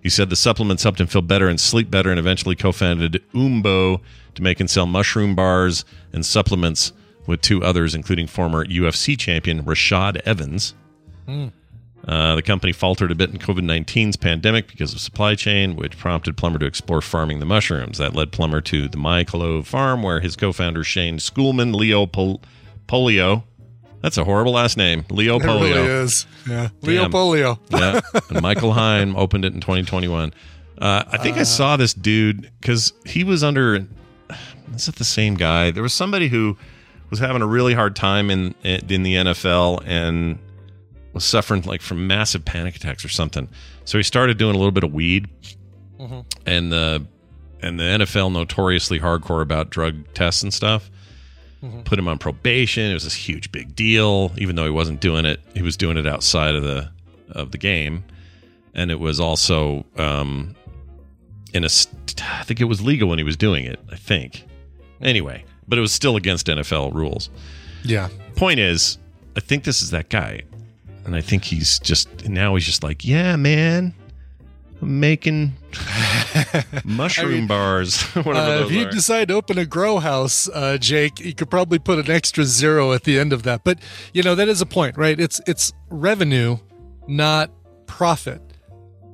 [0.00, 4.00] He said the supplements helped him feel better and sleep better, and eventually co-founded Umbo
[4.36, 6.92] to make and sell mushroom bars and supplements
[7.26, 10.74] with two others, including former UFC champion Rashad Evans.
[12.06, 15.96] Uh, the company faltered a bit in COVID 19's pandemic because of supply chain, which
[15.96, 17.98] prompted Plummer to explore farming the mushrooms.
[17.98, 22.06] That led Plummer to the My Clove farm, where his co founder Shane Schoolman, Leo
[22.06, 22.40] Pol-
[22.88, 23.44] Polio,
[24.00, 26.26] that's a horrible last name, Leo It really Polio, is.
[26.48, 26.70] Yeah.
[26.80, 27.12] Leo Damn.
[27.12, 27.58] Polio.
[27.70, 28.00] yeah,
[28.30, 30.34] and Michael Hine opened it in 2021.
[30.78, 33.86] Uh, I think I saw this dude because he was under.
[34.74, 35.70] Is it the same guy?
[35.70, 36.56] There was somebody who
[37.12, 40.38] was having a really hard time in in the NFL and
[41.12, 43.50] was suffering like from massive panic attacks or something.
[43.84, 45.28] So he started doing a little bit of weed,
[46.46, 47.06] and the
[47.60, 50.90] and the NFL notoriously hardcore about drug tests and stuff.
[51.84, 52.90] Put him on probation.
[52.90, 55.38] It was this huge big deal, even though he wasn't doing it.
[55.54, 56.90] He was doing it outside of the
[57.28, 58.04] of the game,
[58.74, 60.56] and it was also um,
[61.52, 61.68] in a.
[61.68, 61.92] st-
[62.40, 63.78] I think it was legal when he was doing it.
[63.92, 64.44] I think.
[65.02, 67.30] Anyway, but it was still against NFL rules.
[67.84, 68.08] Yeah.
[68.36, 68.98] Point is,
[69.36, 70.42] I think this is that guy,
[71.04, 73.94] and I think he's just now he's just like, yeah, man,
[74.80, 75.54] I'm making
[76.84, 78.02] mushroom bars.
[78.14, 81.50] Whatever Uh, those if you decide to open a grow house, uh, Jake, you could
[81.50, 83.64] probably put an extra zero at the end of that.
[83.64, 83.78] But
[84.12, 85.18] you know that is a point, right?
[85.18, 86.58] It's it's revenue,
[87.08, 87.50] not
[87.86, 88.40] profit.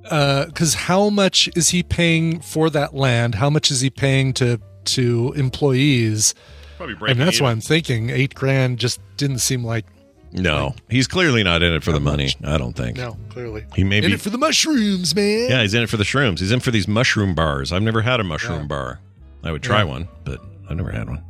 [0.03, 3.34] Because how much is he paying for that land?
[3.34, 4.59] How much is he paying to
[4.95, 6.34] to employees?
[6.76, 7.45] Probably And that's even.
[7.45, 9.84] why I'm thinking eight grand just didn't seem like
[10.32, 12.30] No, he's clearly not in it for the money.
[12.45, 12.97] I don't think.
[12.99, 13.64] no, clearly.
[13.74, 14.12] He may in be.
[14.12, 15.49] it for the mushrooms, man.
[15.51, 16.39] yeah, he's in it for the shrooms.
[16.39, 17.72] He's in for these mushroom bars.
[17.72, 18.66] I've never had a mushroom Yeah.
[18.66, 19.01] bar.
[19.43, 19.84] I would try Yeah.
[19.84, 21.22] one, but I've never had one.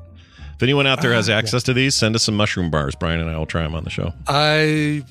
[0.56, 2.94] If anyone out there has access to these, send us some mushroom bars.
[2.96, 4.12] Brian and I will try them on the show.
[4.26, 5.04] I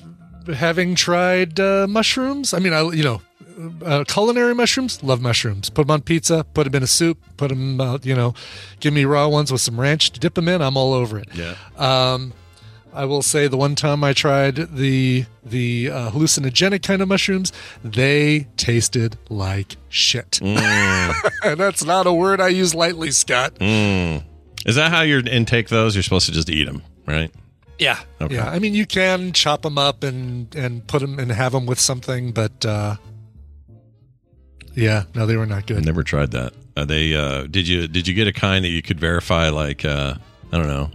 [0.54, 3.22] having tried uh, mushrooms, I mean, I you know,
[3.84, 5.70] uh, culinary mushrooms, love mushrooms.
[5.70, 8.34] Put them on pizza, put them in a soup, put them, uh, you know,
[8.80, 10.62] give me raw ones with some ranch to dip them in.
[10.62, 11.28] I'm all over it.
[11.34, 11.54] Yeah.
[11.76, 12.32] Um,
[12.94, 17.52] I will say the one time I tried the the uh, hallucinogenic kind of mushrooms,
[17.84, 20.40] they tasted like shit.
[20.40, 20.58] and
[21.60, 23.52] that's not a word I use lightly, Scott.
[23.60, 25.94] Is that how you intake those?
[25.94, 27.30] You're supposed to just eat them, right?
[27.78, 28.34] Yeah, Okay.
[28.34, 28.50] yeah.
[28.50, 31.78] I mean, you can chop them up and and put them and have them with
[31.78, 32.96] something, but uh,
[34.78, 35.78] yeah, no, they were not good.
[35.78, 36.52] I never tried that.
[36.76, 37.14] Are they?
[37.14, 39.48] Uh, did you did you get a kind that you could verify?
[39.48, 40.14] Like uh,
[40.52, 40.90] I don't know,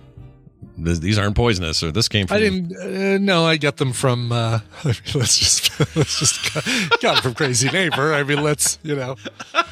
[0.78, 2.38] this, these aren't poisonous, or this came from.
[2.38, 2.76] I didn't.
[2.78, 4.32] Uh, no, I got them from.
[4.32, 6.54] Uh, I mean, let's just let's just
[7.02, 8.14] got them from Crazy Neighbor.
[8.14, 9.18] I mean, let's you know.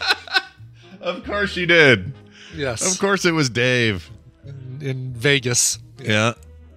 [1.02, 2.14] Of course you did.
[2.56, 4.08] Yes, Of course it was Dave.
[4.82, 5.80] in Vegas.
[6.00, 6.34] Yeah,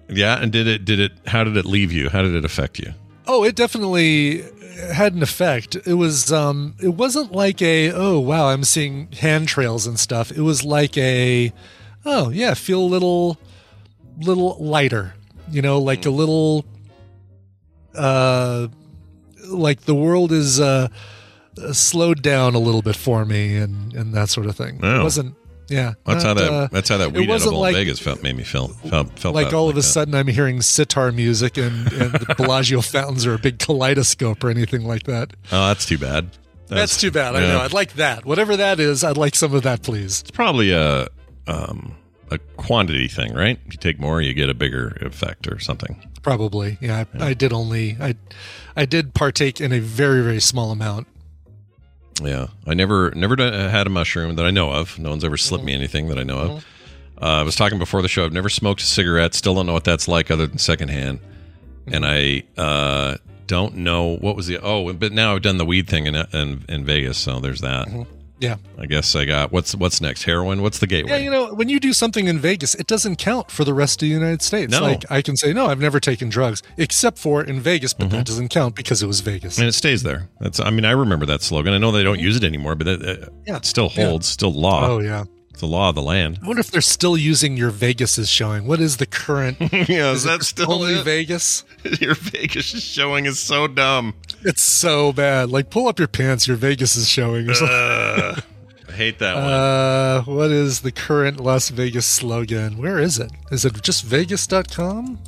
[0.09, 0.41] yeah.
[0.41, 0.83] And did it?
[0.83, 1.11] Did it?
[1.27, 2.09] How did it leave you?
[2.09, 2.91] How did it affect you?
[3.27, 4.41] Oh, it definitely
[4.75, 5.75] had an effect.
[5.85, 10.31] It was um it wasn't like a oh wow, I'm seeing hand trails and stuff.
[10.31, 11.53] It was like a
[12.05, 13.37] oh yeah, feel a little
[14.19, 15.13] little lighter.
[15.49, 16.65] You know, like a little
[17.93, 18.67] uh
[19.47, 20.89] like the world is uh
[21.61, 24.79] uh, slowed down a little bit for me and and that sort of thing.
[24.83, 25.01] Oh.
[25.01, 25.35] It wasn't
[25.67, 25.93] yeah.
[26.05, 26.51] That's how that.
[26.51, 28.21] uh, that's how that weed edible like- in Vegas felt.
[28.23, 29.83] Made me feel felt, felt like all of a that.
[29.83, 34.49] sudden I'm hearing sitar music and, and the Bellagio fountains are a big kaleidoscope or
[34.49, 35.33] anything like that.
[35.51, 36.29] Oh, that's too bad.
[36.67, 37.35] That's, too bad.
[37.35, 37.59] I know.
[37.59, 38.25] I'd like that.
[38.25, 40.21] Whatever that is, I'd like some of that, please.
[40.21, 41.07] It's probably a
[41.47, 41.95] um
[42.31, 43.59] a quantity thing, right?
[43.67, 46.03] If You take more, you get a bigger effect or something.
[46.23, 46.79] Probably.
[46.81, 48.15] Yeah, I, I did only I
[48.75, 51.07] I did partake in a very very small amount.
[52.21, 54.97] Yeah, I never never uh, had a mushroom that I know of.
[54.97, 55.79] No one's ever slipped me mm-hmm.
[55.79, 56.51] anything that I know of.
[56.51, 57.23] Mm-hmm.
[57.23, 58.25] Uh, I was talking before the show.
[58.25, 59.33] I've never smoked a cigarette.
[59.33, 61.19] Still don't know what that's like other than secondhand.
[61.87, 62.57] And mm-hmm.
[62.57, 66.05] I uh, don't know what was the oh, but now I've done the weed thing
[66.07, 67.87] in in, in Vegas, so there's that.
[68.39, 68.57] Yeah.
[68.77, 70.23] I guess I got what's what's next?
[70.23, 70.61] Heroin.
[70.61, 71.11] What's the gateway?
[71.11, 74.01] Yeah, you know, when you do something in Vegas, it doesn't count for the rest
[74.01, 74.71] of the United States.
[74.71, 74.81] No.
[74.81, 78.17] Like I can say, no, I've never taken drugs except for in Vegas, but that
[78.17, 78.23] mm-hmm.
[78.23, 79.57] doesn't count because it was Vegas.
[79.57, 80.29] and it stays there.
[80.39, 80.59] That's.
[80.59, 81.73] I mean, I remember that slogan.
[81.73, 83.57] I know they don't use it anymore, but it, it, Yeah.
[83.57, 84.07] it still Yeah.
[84.07, 84.27] holds.
[84.27, 84.87] Still law.
[84.87, 85.23] Oh yeah.
[85.55, 86.39] It's the law of the land.
[86.43, 88.67] I wonder if they're still using your Vegas is showing.
[88.67, 89.55] What is the current?
[89.87, 91.63] yeah, is it only Vegas?
[92.01, 94.15] Your Vegas is showing is so dumb.
[94.41, 95.49] It's so bad.
[95.49, 96.45] Like pull up your pants.
[96.45, 97.49] Your Vegas is showing.
[97.49, 97.73] Or something.
[97.73, 98.41] Uh,
[98.89, 99.43] I hate that one.
[99.45, 102.77] Uh, what is the current Las Vegas slogan?
[102.77, 103.31] Where is it?
[103.49, 105.19] Is it just vegas.com?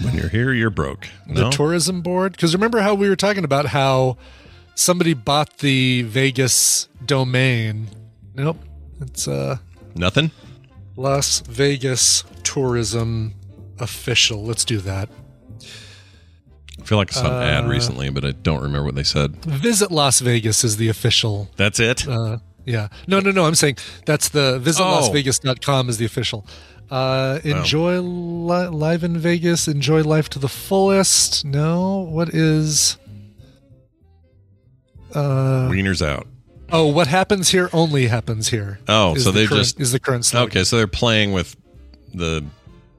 [0.00, 1.08] when you're here, you're broke.
[1.26, 2.32] The tourism board?
[2.32, 4.16] Because remember how we were talking about how
[4.74, 7.88] somebody bought the Vegas domain?
[8.34, 8.56] Nope.
[9.00, 9.58] It's uh,
[9.94, 10.30] Nothing.
[10.96, 13.34] Las Vegas Tourism
[13.78, 14.44] Official.
[14.44, 15.08] Let's do that.
[16.80, 19.02] I feel like I saw an ad Uh, recently, but I don't remember what they
[19.04, 19.36] said.
[19.44, 21.48] Visit Las Vegas is the official.
[21.56, 22.06] That's it.
[22.06, 22.88] Uh, yeah.
[23.06, 23.46] No, no, no.
[23.46, 24.98] I'm saying that's the visit Oh.
[25.88, 26.46] is the official.
[26.90, 29.66] Uh, enjoy li- live in Vegas.
[29.66, 31.44] Enjoy life to the fullest.
[31.44, 32.98] No, what is?
[35.14, 36.26] Uh, Wieners out.
[36.72, 38.78] Oh, what happens here only happens here.
[38.88, 40.50] Oh, so the they current- just is the current slogan.
[40.50, 40.64] okay.
[40.64, 41.56] So they're playing with
[42.12, 42.44] the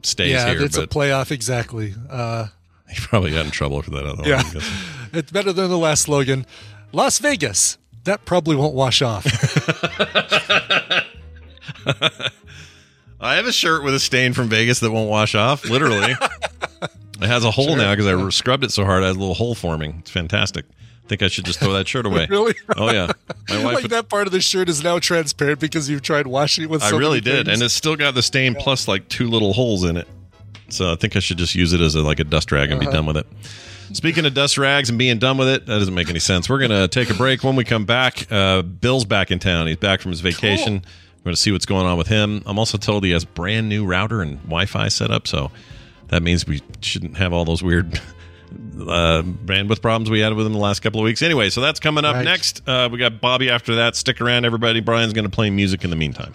[0.04, 1.94] stays yeah, here, it's a but playoff exactly.
[2.10, 2.48] Uh,
[2.90, 4.06] he probably got in trouble for that.
[4.06, 4.64] Other yeah, one,
[5.14, 6.46] it's better than the last slogan.
[6.92, 7.78] Las Vegas.
[8.04, 9.26] That probably won't wash off.
[13.20, 15.68] I have a shirt with a stain from Vegas that won't wash off.
[15.68, 19.02] Literally, it has a hole now because I scrubbed it so hard.
[19.02, 19.96] I has a little hole forming.
[20.00, 20.66] It's fantastic.
[21.06, 22.26] I think I should just throw that shirt away.
[22.32, 22.56] really?
[22.76, 23.12] Oh yeah,
[23.50, 23.76] my wife.
[23.76, 26.82] like that part of the shirt is now transparent because you've tried washing it with.
[26.82, 27.60] I so really did, things.
[27.60, 30.08] and it's still got the stain plus like two little holes in it.
[30.70, 32.80] So I think I should just use it as a, like a dust rag and
[32.80, 32.96] be Uh-huh.
[32.96, 33.28] done with it.
[33.94, 36.50] Speaking of dust rags and being done with it, that doesn't make any sense.
[36.50, 37.44] We're gonna take a break.
[37.44, 39.68] When we come back, uh, Bill's back in town.
[39.68, 40.84] He's back from his vacation.
[41.20, 42.42] We're gonna see what's going on with him.
[42.48, 45.52] I'm also told he has brand new router and Wi-Fi set up, so
[46.08, 48.02] that means we shouldn't have all those weird.
[48.56, 51.22] Uh, bandwidth problems we had with him the last couple of weeks.
[51.22, 52.26] Anyway, so that's coming up Right.
[52.26, 52.62] next.
[52.68, 53.96] Uh, we got Bobby after that.
[53.96, 54.80] Stick around, everybody.
[54.82, 56.34] Brian's going to play music in the meantime.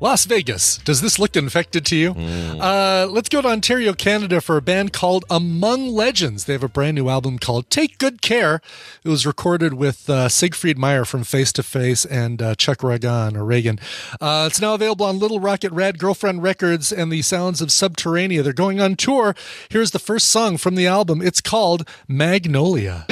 [0.00, 0.78] Las Vegas.
[0.78, 2.14] Does this look infected to you?
[2.14, 2.60] Mm.
[2.60, 6.44] Uh, let's go to Ontario, Canada for a band called Among Legends.
[6.44, 8.60] They have a brand new album called Take Good Care.
[9.02, 13.36] It was recorded with uh, Siegfried Meyer from Face to Face and uh, Chuck Ragan
[13.36, 13.80] or Reagan.
[14.20, 18.42] Uh, it's now available on Little Rocket Red, Girlfriend Records, and the Sounds of Subterranea.
[18.44, 19.34] They're going on tour.
[19.68, 21.20] Here's the first song from the album.
[21.20, 23.04] It's called Magnolia.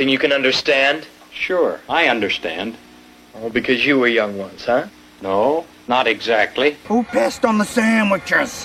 [0.00, 1.06] Something you can understand?
[1.30, 2.74] Sure, I understand.
[3.34, 4.86] Oh, because you were young once, huh?
[5.20, 6.78] No, not exactly.
[6.86, 8.64] Who pissed on the sandwiches?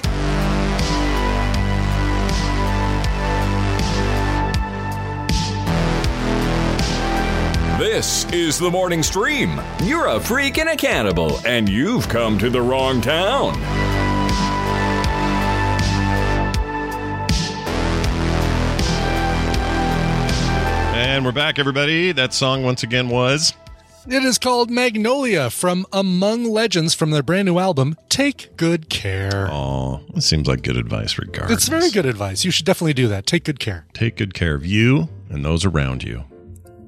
[7.78, 9.60] This is the morning stream.
[9.84, 13.95] You're a freak and a cannibal, and you've come to the wrong town.
[21.16, 22.12] And we're back, everybody.
[22.12, 23.54] That song once again was
[24.06, 29.48] It is called Magnolia from Among Legends from their brand new album, Take Good Care.
[29.50, 31.58] Oh, it seems like good advice regardless.
[31.58, 32.44] It's very good advice.
[32.44, 33.26] You should definitely do that.
[33.26, 33.86] Take good care.
[33.94, 36.26] Take good care of you and those around you.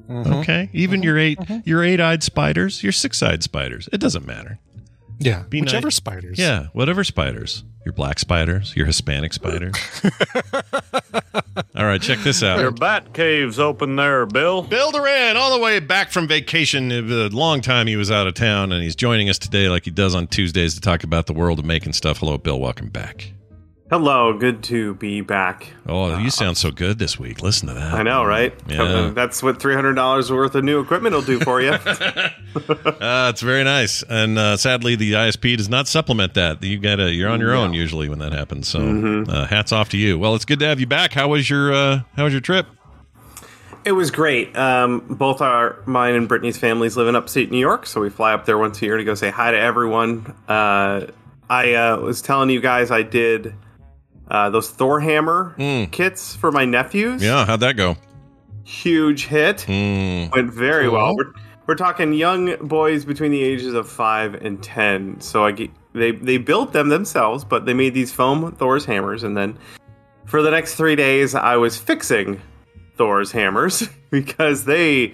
[0.09, 0.34] Mm-hmm.
[0.34, 0.69] Okay?
[0.73, 3.88] Even your eight your eight-eyed spiders, your six-eyed spiders.
[3.93, 4.59] It doesn't matter.
[5.20, 5.43] Yeah.
[5.49, 5.95] Be Whichever nice.
[5.95, 6.38] spiders.
[6.38, 7.63] Yeah, whatever spiders.
[7.86, 9.74] Your black spiders, your Hispanic spiders.
[11.76, 12.59] All right, check this out.
[12.59, 14.61] Your bat cave's open there, Bill.
[14.61, 16.91] Bill Duran, all the way back from vacation.
[16.91, 19.91] A long time he was out of town, and he's joining us today, like he
[19.91, 22.18] does on Tuesdays, to talk about the world of making stuff.
[22.18, 22.59] Hello, Bill.
[22.59, 23.32] Welcome back.
[23.89, 25.69] Hello, good to be back.
[25.88, 27.41] Oh, you sound so good this week.
[27.41, 27.93] Listen to that.
[27.93, 28.53] I know, right?
[28.67, 29.11] Yeah.
[29.15, 31.71] That's what three hundred dollars worth of new equipment will do for you.
[32.57, 36.63] Uh, it's very nice, and uh, sadly, the ISP does not supplement that.
[36.63, 38.67] You got to you're on your own usually when that happens.
[38.67, 39.29] So, Mhm.
[39.29, 40.17] uh, hats off to you.
[40.17, 41.13] Well, it's good to have you back.
[41.13, 42.65] How was your uh, How was your trip?
[43.85, 44.57] it was great.
[44.57, 48.33] Um, both our mine and Brittany's families live in upstate New York, so we fly
[48.33, 50.33] up there once a year to go say hi to everyone.
[50.47, 51.05] Uh,
[51.49, 53.53] I uh, was telling you guys I did
[54.30, 55.55] uh, those Thor hammer
[55.91, 57.21] kits for my nephews.
[57.23, 57.95] Yeah, how'd that go?
[58.63, 59.61] huge hit.
[59.61, 60.25] Hmm.
[60.36, 60.93] Went very Cool.
[60.93, 61.15] well.
[61.15, 61.32] We're,
[61.67, 65.21] we're talking young boys between the ages of five and ten.
[65.21, 69.23] So I get, they they built them themselves, but they made these foam Thor's hammers,
[69.23, 69.57] and then
[70.25, 72.41] for the next three days, I was fixing
[72.97, 75.13] Thor's hammers because they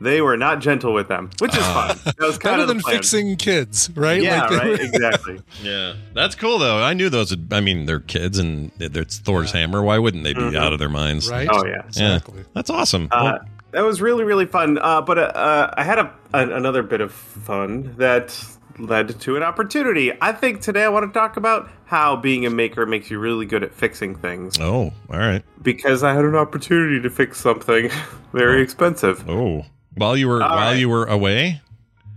[0.00, 1.96] they were not gentle with them, which is fun.
[2.04, 2.96] That was kind Better of the than plan.
[2.96, 4.20] fixing kids, right?
[4.22, 4.80] Yeah, they right.
[4.80, 5.40] Exactly.
[5.62, 6.82] Yeah, that's cool though.
[6.82, 7.30] I knew those.
[7.30, 9.82] Would, I mean, they're kids, and it's Thor's hammer.
[9.82, 10.56] Why wouldn't they be Mhm.
[10.56, 11.30] out of their minds?
[11.30, 11.48] Right?
[11.50, 11.72] Oh, yeah.
[11.92, 12.44] Yeah, Exactly.
[12.54, 13.08] that's awesome.
[13.10, 13.38] Uh, Well,
[13.72, 14.78] that was really really fun.
[14.78, 18.38] Uh, but uh, uh, I had a, an, another bit of fun that
[18.78, 20.12] led to an opportunity.
[20.20, 23.46] I think today I want to talk about how being a maker makes you really
[23.46, 24.58] good at fixing things.
[24.60, 25.44] Oh, all right.
[25.62, 27.90] Because I had an opportunity to fix something
[28.32, 29.28] very expensive.
[29.30, 29.64] Oh,
[29.96, 30.78] while you were All while right.
[30.78, 31.60] you were away.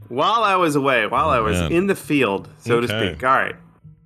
[0.10, 3.24] While I was away, while I was in the field, so to speak.
[3.24, 3.56] All right.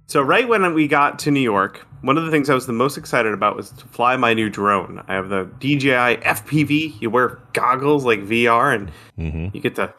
[0.07, 2.74] So right when we got to New York, one of the things I was the
[2.74, 5.03] most excited about was to fly my new drone.
[5.07, 6.99] I have the DJI FPV.
[7.01, 9.55] You wear goggles like VR, and Mm-hmm.
[9.55, 9.93] you get to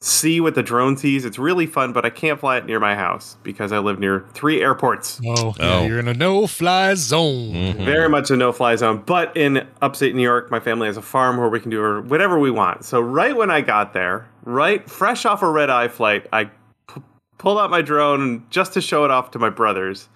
[0.00, 1.24] see what the drone sees.
[1.24, 4.26] It's really fun, but I can't fly it near my house because I live near
[4.32, 5.20] three airports.
[5.26, 7.52] Oh, yeah, you're in a no-fly zone.
[7.52, 7.84] Mm-hmm.
[7.84, 9.02] Very much a no-fly zone.
[9.04, 12.38] But in upstate New York, my family has a farm where we can do whatever
[12.38, 12.84] we want.
[12.84, 17.02] So right when I got there, right fresh off a red eye flight, I p-
[17.38, 20.08] pulled out my drone just to show it off to my brothers.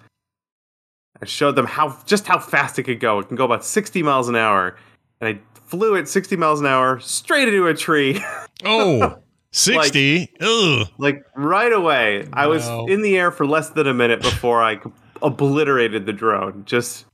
[1.21, 3.19] I showed them how just how fast it could go.
[3.19, 4.75] It can go about 60 miles an hour,
[5.21, 8.23] and I flew at 60 miles an hour straight into a tree.
[8.65, 9.17] Oh,
[9.53, 10.31] 60.
[10.41, 10.87] Ugh.
[10.97, 12.27] like right away.
[12.33, 14.79] I was in the air for less than a minute before I
[15.21, 16.63] obliterated the drone.
[16.65, 17.05] Just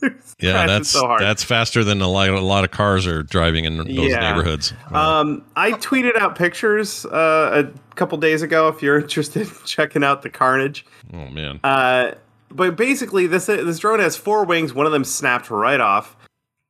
[0.38, 1.20] Yeah, that's so hard.
[1.20, 4.30] that's faster than a lot, a lot of cars are driving in those Yeah.
[4.30, 4.72] neighborhoods.
[4.92, 8.68] Um, I tweeted out pictures uh, a couple days ago.
[8.68, 11.58] If you're interested in checking out the carnage, oh man.
[11.64, 12.12] uh,
[12.50, 14.72] but basically this this drone has four wings.
[14.72, 16.16] One of them snapped right off,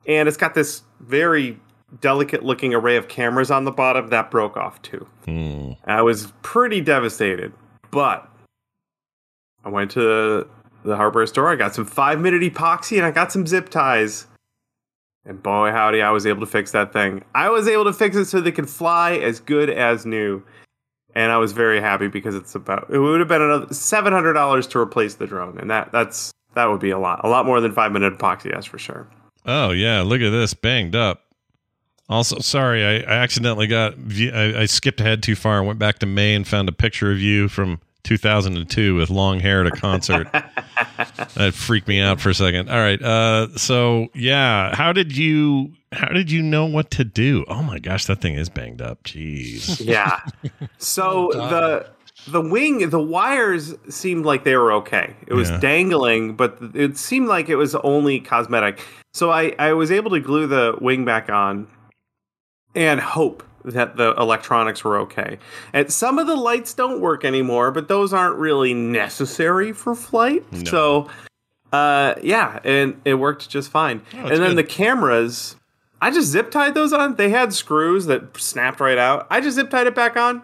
[0.06, 1.60] and it's got this very
[2.00, 5.06] delicate looking array of cameras on the bottom that broke off too.
[5.24, 5.72] Hmm.
[5.84, 7.52] I was pretty devastated,
[7.90, 8.30] but
[9.64, 10.48] I went to
[10.84, 11.50] the hardware store.
[11.50, 14.26] I got some five minute epoxy and I got some zip ties.
[15.24, 17.22] And boy, howdy, I was able to fix that thing.
[17.34, 20.42] I was able to fix it so they could fly as good as new.
[21.14, 24.34] And I was very happy because it's about it would have been another seven hundred
[24.34, 27.46] dollars to replace the drone, and that that's that would be a lot, a lot
[27.46, 29.08] more than five minute epoxy, that's for sure.
[29.44, 31.22] Oh yeah, look at this banged up.
[32.08, 35.98] Also, sorry, I, I accidentally got I, I skipped ahead too far and went back
[36.00, 39.70] to May and found a picture of you from 2002 with long hair at a
[39.70, 40.26] concert.
[41.34, 42.70] that freaked me out for a second.
[42.70, 47.44] All right, uh, so yeah, how did you how did you know what to do?
[47.48, 49.02] Oh my gosh, that thing is banged up.
[49.04, 49.84] Jeez.
[49.84, 50.20] Yeah.
[50.78, 51.90] So the
[52.26, 55.14] the wing, the wires seemed like they were okay.
[55.26, 55.60] It was Yeah.
[55.60, 58.80] dangling, but it seemed like it was only cosmetic.
[59.12, 61.68] So I I was able to glue the wing back on
[62.74, 65.38] and hope that the electronics were okay.
[65.72, 70.50] And some of the lights don't work anymore, but those aren't really necessary for flight.
[70.52, 70.64] No.
[70.64, 71.10] So
[71.72, 74.02] uh yeah, and it worked just fine.
[74.14, 74.58] Oh, and then good.
[74.58, 75.56] the cameras
[76.00, 77.16] I just zip tied those on.
[77.16, 79.26] They had screws that snapped right out.
[79.30, 80.42] I just zip tied it back on.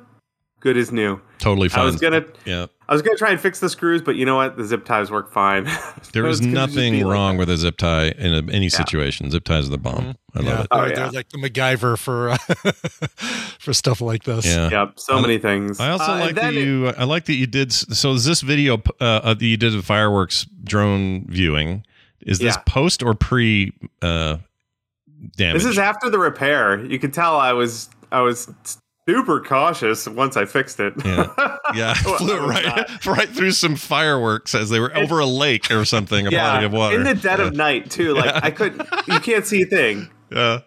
[0.64, 1.20] Good as new.
[1.38, 1.82] Totally fine.
[1.82, 2.66] I was gonna yeah.
[2.88, 4.56] I was gonna try and fix the screws, but you know what?
[4.56, 5.66] The zip ties work fine.
[6.12, 8.32] There It is was gonna just nothing be like wrong with a zip tie in
[8.32, 9.30] a, any situation.
[9.30, 10.16] Zip ties are the bomb.
[10.34, 10.66] I love it.
[10.70, 10.94] Oh, they're, yeah.
[10.94, 12.36] they're like the MacGyver for uh,
[13.58, 14.46] for stuff like this.
[14.46, 14.70] Yeah.
[14.70, 15.78] Yep, so I- many things.
[15.80, 16.88] I also Uh, like that then it- you.
[16.88, 17.70] I like that you did.
[17.72, 21.84] So is this video uh, uh, that you did of fireworks drone viewing?
[22.22, 22.62] Is this Yeah.
[22.66, 24.38] post or pre uh,
[25.36, 25.62] damage?
[25.62, 26.82] This is after the repair.
[26.86, 28.50] You could tell I was I was
[29.08, 30.94] super cautious once I fixed it.
[31.04, 31.32] Yeah.
[31.74, 35.84] yeah, I flew right right through some fireworks as they were over a lake or
[35.84, 36.96] something, a body of water.
[36.96, 37.46] in the dead yeah.
[37.46, 38.14] of night too.
[38.14, 38.88] Like I couldn't.
[39.06, 40.10] You can't see a thing.
[40.30, 40.60] Yeah.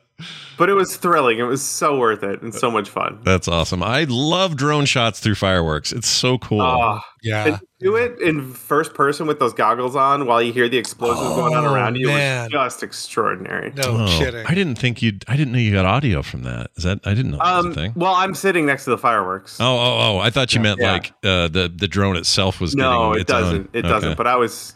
[0.57, 1.37] But it was thrilling.
[1.37, 3.19] It was so worth it and so much fun.
[3.23, 3.83] That's awesome.
[3.83, 5.91] I love drone shots through fireworks.
[5.91, 6.61] It's so cool.
[6.61, 7.45] Oh, Yeah.
[7.45, 11.35] and do it in first person with those goggles on while you hear the explosions
[11.35, 12.09] going on Oh, around you.
[12.09, 12.43] It man.
[12.45, 13.71] was just extraordinary.
[13.75, 14.43] No Oh, kidding.
[14.47, 15.19] I didn't think you.
[15.27, 16.71] I didn't know you got audio from that.
[16.75, 16.99] Is that?
[17.05, 17.93] I didn't know that was Um, a thing.
[17.95, 19.57] well, I'm sitting next to the fireworks.
[19.61, 20.17] Oh, oh, oh!
[20.19, 20.93] I thought you meant Yeah.
[20.93, 22.75] like uh, the the drone itself was.
[22.75, 23.69] no, it doesn't.
[23.73, 23.87] It Okay.
[23.89, 24.17] doesn't.
[24.17, 24.73] But I was.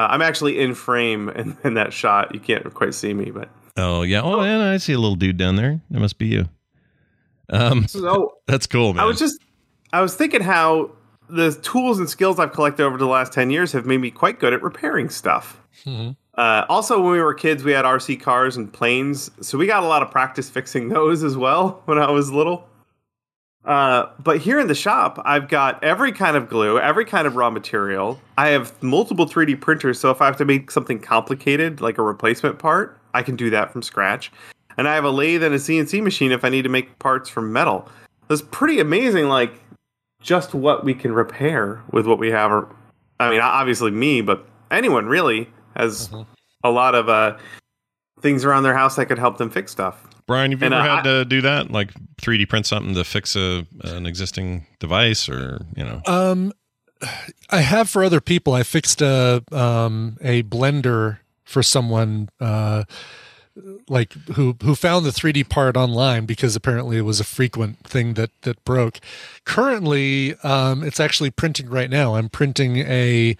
[0.00, 2.34] Uh, I'm actually in frame in, in that shot.
[2.34, 4.22] You can't quite see me, but Oh yeah.
[4.22, 5.80] Oh, and I see a little dude down there.
[5.90, 6.48] That must be you.
[7.50, 9.02] Um, so that's cool, man.
[9.02, 9.40] I was just,
[9.92, 10.90] I was thinking how
[11.28, 14.38] the tools and skills I've collected over the last 10 years have made me quite
[14.38, 15.60] good at repairing stuff.
[15.84, 16.16] Mhm.
[16.34, 19.84] Uh, also, when we were kids, we had RC cars and planes, so we got
[19.84, 22.68] a lot of practice fixing those as well when I was little.
[23.64, 27.36] Uh, but here in the shop, I've got every kind of glue, every kind of
[27.36, 28.20] raw material.
[28.36, 32.02] I have multiple 3D printers, so if I have to make something complicated, like a
[32.02, 34.30] replacement part, I can do that from scratch.
[34.76, 37.28] And I have a lathe and a CNC machine if I need to make parts
[37.28, 37.88] from metal.
[38.28, 39.54] It's pretty amazing, like
[40.20, 42.50] just what we can repair with what we have.
[42.50, 42.74] Or,
[43.20, 46.10] I mean, obviously me, but anyone really has
[46.64, 47.36] a lot of uh,
[48.20, 50.08] things around their house that could help them fix stuff.
[50.26, 51.70] Brian, have you and, ever uh, had to do that?
[51.70, 56.00] Like 3D print something to fix a an existing device, or you know?
[56.06, 56.52] Um,
[57.50, 58.54] I have for other people.
[58.54, 62.84] I fixed a um a blender for someone uh
[63.88, 68.14] like who who found the 3D part online because apparently it was a frequent thing
[68.14, 68.98] that that broke.
[69.44, 72.16] Currently, um, it's actually printing right now.
[72.16, 73.36] I'm printing a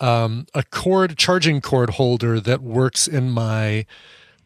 [0.00, 3.86] um, a cord charging cord holder that works in my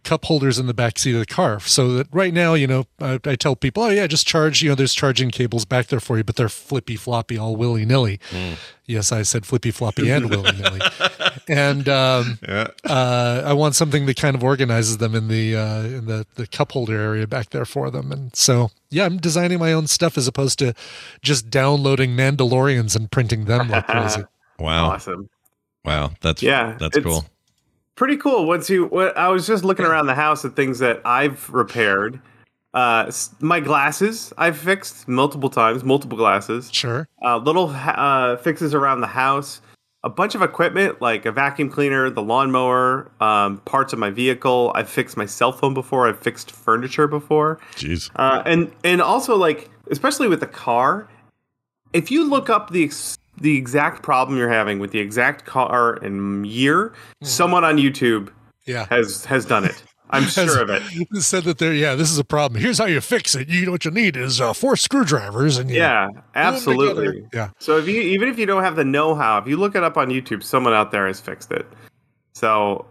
[0.05, 1.61] cup holders in the back seat of the car.
[1.61, 4.63] So that right now, you know, I, I tell people, oh yeah, just charge.
[4.63, 7.85] You know, there's charging cables back there for you, but they're flippy floppy, all willy
[7.85, 8.19] nilly.
[8.87, 10.81] Yes, I said flippy floppy and willy nilly.
[11.47, 12.69] And um, Yeah.
[12.85, 16.47] uh, I want something that kind of organizes them in the uh, in the the
[16.47, 18.11] cup holder area back there for them.
[18.13, 20.75] And so yeah, I'm designing my own stuff as opposed to
[21.23, 24.25] just downloading Mandalorians and printing them like crazy.
[24.59, 24.91] Wow.
[24.93, 25.29] Awesome.
[25.85, 26.13] Wow.
[26.21, 27.25] That's Yeah, That's cool.
[27.99, 28.47] Pretty cool.
[28.47, 32.21] Once you, what, I was just looking around the house at things that I've repaired.
[32.73, 36.71] Uh, my glasses I've fixed multiple times, multiple glasses.
[36.73, 37.09] Sure.
[37.25, 39.61] Uh, little ha- uh, fixes around the house.
[40.05, 44.71] A bunch of equipment like a vacuum cleaner, the lawnmower, um, parts of my vehicle.
[44.77, 46.07] I've fixed my cell phone before.
[46.07, 47.59] I've fixed furniture before.
[47.75, 48.13] Jeez.
[48.15, 51.09] Uh, and and also like especially with the car,
[51.93, 55.95] if you look up the ex- the exact problem you're having with the exact car
[56.05, 58.31] and year, someone on YouTube
[58.67, 58.87] Yeah.
[58.91, 59.83] has has done it.
[60.11, 60.83] I'm sure of it.
[61.21, 62.61] Said that there, yeah, this is a problem.
[62.63, 63.49] Here's how you fix it.
[63.49, 67.27] You know what you need is uh, four screwdrivers, and you Yeah, absolutely.
[67.33, 67.51] Yeah.
[67.59, 69.97] So if you even if you don't have the know-how, if you look it up
[69.97, 71.67] on YouTube, someone out there has fixed it.
[72.35, 72.87] So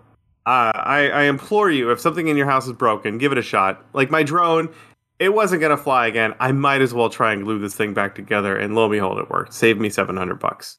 [0.46, 3.42] uh, I, I implore you, if something in your house is broken, give it a
[3.42, 3.84] shot.
[3.94, 4.70] Like my drone,
[5.20, 6.34] it wasn't gonna fly again.
[6.40, 9.20] I might as well try and glue this thing back together, and lo and behold,
[9.20, 9.54] it worked.
[9.54, 10.78] Saved me seven hundred bucks.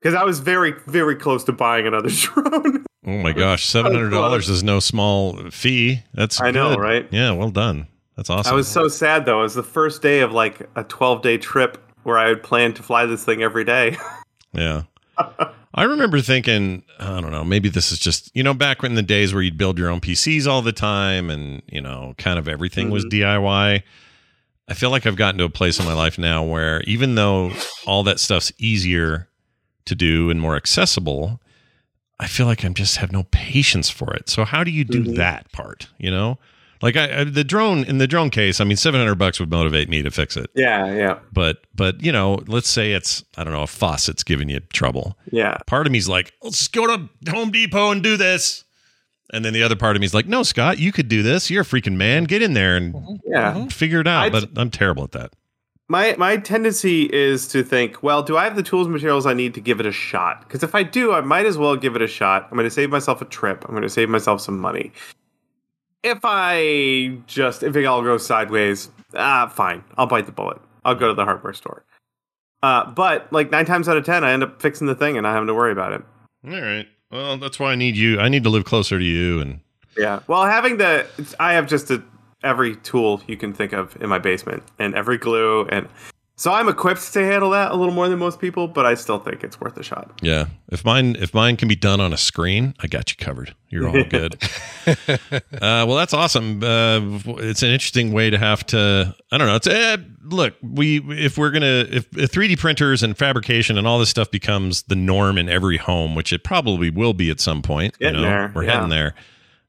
[0.00, 2.84] Because I was very, very close to buying another drone.
[3.06, 6.02] Oh my gosh, seven hundred dollars is no small fee.
[6.14, 7.08] That's I know, right?
[7.10, 7.86] Yeah, well done.
[8.16, 8.52] That's awesome.
[8.52, 9.40] I was so sad though.
[9.40, 12.76] It was the first day of like a twelve day trip where I had planned
[12.76, 13.96] to fly this thing every day.
[14.54, 14.82] Yeah.
[15.74, 19.02] I remember thinking, I don't know, maybe this is just, you know, back in the
[19.02, 22.46] days where you'd build your own PCs all the time and, you know, kind of
[22.46, 23.22] everything was mm-hmm.
[23.22, 23.82] DIY.
[24.68, 27.52] I feel like I've gotten to a place in my life now where even though
[27.86, 29.28] all that stuff's easier
[29.86, 31.40] to do and more accessible,
[32.20, 34.28] I feel like I'm just have no patience for it.
[34.28, 35.14] So how do you do mm-hmm.
[35.14, 36.38] that part, you know?
[36.82, 39.88] Like I, I the drone in the drone case, I mean 700 bucks would motivate
[39.88, 40.50] me to fix it.
[40.54, 44.48] yeah, yeah, But but you know, let's say it's I don't know, a faucet's giving
[44.48, 45.58] you trouble yeah.
[45.66, 48.64] part of me's like, let's just go to Home Depot and do this.
[49.32, 51.50] And then the other part of me's like, no, Scott, you could do this.
[51.50, 52.24] You're a freaking man.
[52.24, 53.14] Get in there and mm-hmm.
[53.24, 53.54] Yeah.
[53.54, 53.68] Mm-hmm.
[53.68, 54.24] figure it out.
[54.24, 55.32] I'd- but I'm terrible at that.
[55.88, 59.34] My my tendency is to think, well, do I have the tools and materials I
[59.34, 60.40] need to give it a shot?
[60.40, 62.48] Because if I do, I might as well give it a shot.
[62.50, 63.64] I'm going to save myself a trip.
[63.64, 64.90] I'm going to save myself some money.
[66.02, 69.84] If I just if it all goes sideways, ah, fine.
[69.96, 70.60] I'll bite the bullet.
[70.84, 71.84] I'll go to the hardware store.
[72.62, 75.24] Uh, but like nine times out of ten, I end up fixing the thing and
[75.24, 76.02] not having to worry about it.
[76.46, 76.86] All right.
[77.10, 78.18] Well, that's why I need you.
[78.18, 79.40] I need to live closer to you.
[79.40, 79.60] And
[79.96, 80.20] Yeah.
[80.26, 81.06] Well, having the,
[81.38, 82.02] I have just a,
[82.42, 85.66] every tool you can think of in my basement and every glue.
[85.66, 85.88] And
[86.42, 89.20] so I'm equipped to handle that a little more than most people, but I still
[89.20, 90.18] think it's worth a shot.
[90.22, 93.54] yeah, if mine if mine can be done on a screen, I got you covered.
[93.68, 94.42] You're all good.
[94.88, 96.60] uh, well, that's awesome.
[96.60, 99.14] Uh, it's an interesting way to have to.
[99.30, 99.54] I don't know.
[99.54, 100.54] It's eh, look.
[100.60, 104.82] We if we're gonna if, if 3D printers and fabrication and all this stuff becomes
[104.82, 107.96] the norm in every home, which it probably will be at some point.
[108.00, 108.72] Getting you know, there, we're yeah.
[108.72, 109.14] heading there.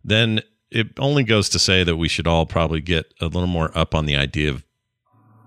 [0.03, 0.41] Then
[0.71, 3.93] it only goes to say that we should all probably get a little more up
[3.93, 4.65] on the idea of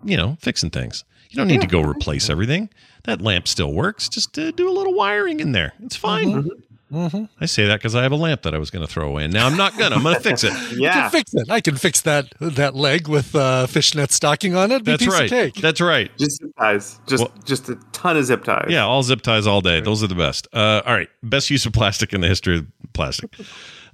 [0.05, 1.03] you know fixing things.
[1.31, 2.69] You don't need to go replace everything.
[3.05, 4.09] That lamp still works.
[4.09, 5.73] Just uh, do a little wiring in there.
[5.83, 6.51] It's fine.
[6.93, 7.25] Mm-hmm.
[7.41, 9.25] I say that because I have a lamp that I was going to throw away,
[9.25, 9.97] and now I'm not gonna.
[9.97, 10.53] I'm going to fix it.
[10.55, 10.93] I Yeah.
[10.93, 11.51] can fix it.
[11.51, 14.85] I can fix that that leg with uh, fishnet stocking on it.
[14.85, 15.25] Be That's piece right.
[15.25, 15.55] Of cake.
[15.57, 16.17] That's right.
[16.17, 17.01] Just zip ties.
[17.09, 18.67] Just, Well- just a ton of zip ties.
[18.69, 19.81] Yeah, all zip ties all day.
[19.81, 20.47] Those are the best.
[20.53, 23.31] Uh, all right, best use of plastic in the history of plastic.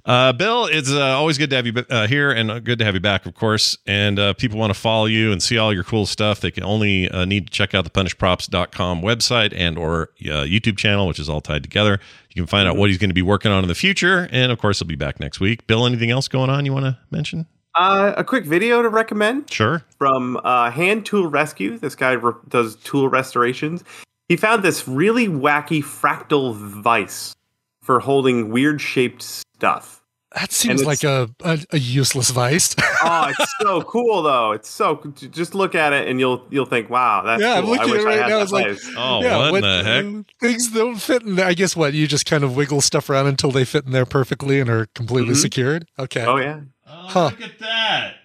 [0.05, 2.85] Uh, Bill, it's uh, always good to have you uh, here and uh, good to
[2.85, 3.77] have you back, of course.
[3.87, 6.41] And uh, people want to follow you and see all your cool stuff.
[6.41, 10.77] They can only uh, need to check out the punishedprops.com website and or uh, YouTube
[10.77, 11.99] channel, which is all tied together.
[12.31, 14.27] You can find out what he's going to be working on in the future.
[14.31, 15.67] And of course, he'll be back next week.
[15.67, 17.45] Bill, anything else going on you want to mention?
[17.75, 19.83] Uh, a quick video to recommend Sure.
[19.97, 21.77] from uh, Hand Tool Rescue.
[21.79, 23.83] This guy re- does tool restorations.
[24.27, 27.33] He found this really wacky fractal vise
[27.81, 30.01] for holding weird shaped stuff.
[30.35, 32.75] That seems like a, a, a useless vice.
[33.03, 34.51] oh, it's so cool though.
[34.53, 34.95] It's so
[35.31, 37.73] just look at it and you'll you'll think, wow, that's yeah, I'm cool.
[37.75, 38.39] I looking at it right now.
[38.41, 38.91] It's like, vice.
[38.97, 40.25] Oh, yeah, what what- the heck?
[40.41, 41.45] Things don't fit in there.
[41.45, 44.07] I guess what you just kind of wiggle stuff around until they fit in there
[44.07, 45.41] perfectly and are completely Mhm.
[45.41, 45.87] secured.
[45.99, 46.25] Okay.
[46.25, 46.61] Oh yeah.
[46.87, 47.25] Oh, Huh.
[47.25, 48.15] look at that.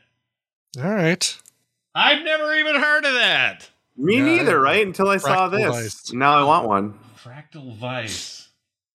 [0.83, 1.37] All right.
[1.95, 3.69] I've never even heard of that.
[3.99, 4.87] Me Yeah, neither, right?
[4.87, 5.69] Until I saw this.
[5.69, 6.13] vice.
[6.15, 6.99] Now I want one.
[7.23, 8.38] Fractal Vice.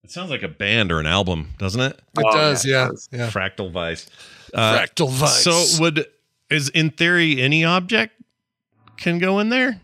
[0.04, 1.92] It sounds like a band or an album, doesn't it?
[2.18, 3.18] It Oh, does, yeah, yeah.
[3.24, 3.30] yeah.
[3.30, 4.06] Fractal Vice.
[4.52, 5.42] Uh, Fractal Vice.
[5.42, 6.06] So would
[6.50, 8.12] is in theory any object
[8.98, 9.80] can go in there?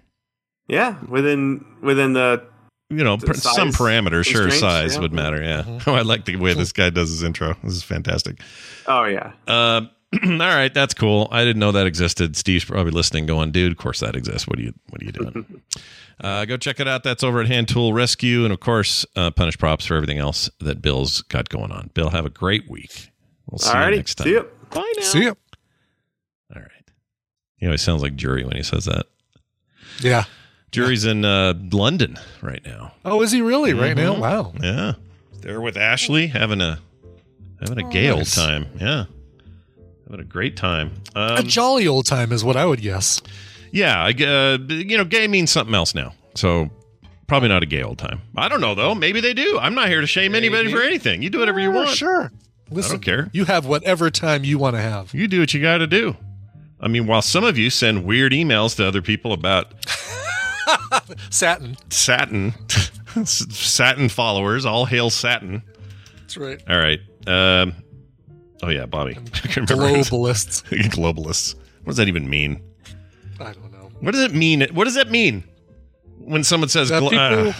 [0.69, 2.45] Yeah, within within the
[2.91, 5.01] You know, The per, some size parameters, sure, constraints, size yeah.
[5.01, 5.43] would matter.
[5.43, 5.63] Yeah.
[5.63, 5.91] Mm-hmm.
[5.91, 7.57] Oh, I like the way this guy does his intro.
[7.65, 8.41] This is fantastic.
[8.87, 9.33] oh yeah.
[9.49, 9.83] Uh,
[10.25, 11.29] all right, that's cool.
[11.31, 12.37] I didn't know that existed.
[12.37, 14.49] Steve's probably listening, going, "Dude, of course that exists.
[14.49, 15.63] What are you, what are you doing?"
[16.21, 17.05] uh, go check it out.
[17.05, 20.51] That's over at Hand Tool Rescue, and of course, uh, Punished Props for everything else
[20.61, 21.91] that Bill's got going on.
[21.95, 23.11] Bill, have a great week.
[23.49, 24.27] We'll see you Alrighty, next time.
[24.27, 24.43] see ya.
[24.75, 25.03] Bye now.
[25.03, 25.35] See ya.
[26.55, 26.91] All right.
[27.57, 29.07] He always sounds like Jury when he says that.
[30.01, 30.25] Yeah.
[30.73, 32.95] Jury's in uh, London right now.
[33.05, 34.15] Oh, is he really right now?
[34.15, 34.19] Mhm.
[34.21, 34.53] Wow.
[34.61, 34.93] Yeah,
[35.41, 36.79] they're with Ashley having a
[37.61, 38.67] having a Oh, gay old time.
[38.81, 39.07] Yeah,
[40.11, 40.93] having a great time.
[41.15, 43.23] a Um, jolly old time is what I would guess.
[43.73, 46.13] yeah, I, g- uh, you know, gay means something else now.
[46.35, 46.69] So
[47.29, 48.21] probably not a gay old time.
[48.37, 48.95] I don't know though.
[48.95, 49.59] Maybe they do.
[49.61, 51.23] I'm not here to shame anybody for anything.
[51.23, 51.91] You do whatever you Sure, want.
[51.91, 52.33] Sure.
[52.71, 53.29] Listen, care.
[53.33, 55.13] You have whatever time you want to have.
[55.15, 56.17] You do what you got to do.
[56.81, 59.73] I mean, while some of you send weird emails to other people about
[61.31, 61.77] Satin.
[61.91, 62.55] satin,
[63.25, 65.63] satin followers, all hail satin.
[66.21, 66.63] That's right.
[66.69, 67.01] All right.
[67.27, 67.75] Um,
[68.63, 69.17] oh yeah, Bobby.
[69.45, 70.63] I can remember his- Globalists.
[70.91, 71.55] Globalists.
[71.85, 72.61] What does that even mean?
[73.39, 73.91] I don't know.
[74.01, 74.67] What does it mean?
[74.73, 75.45] What does that mean
[76.19, 77.55] when someone says Uh, glo- people,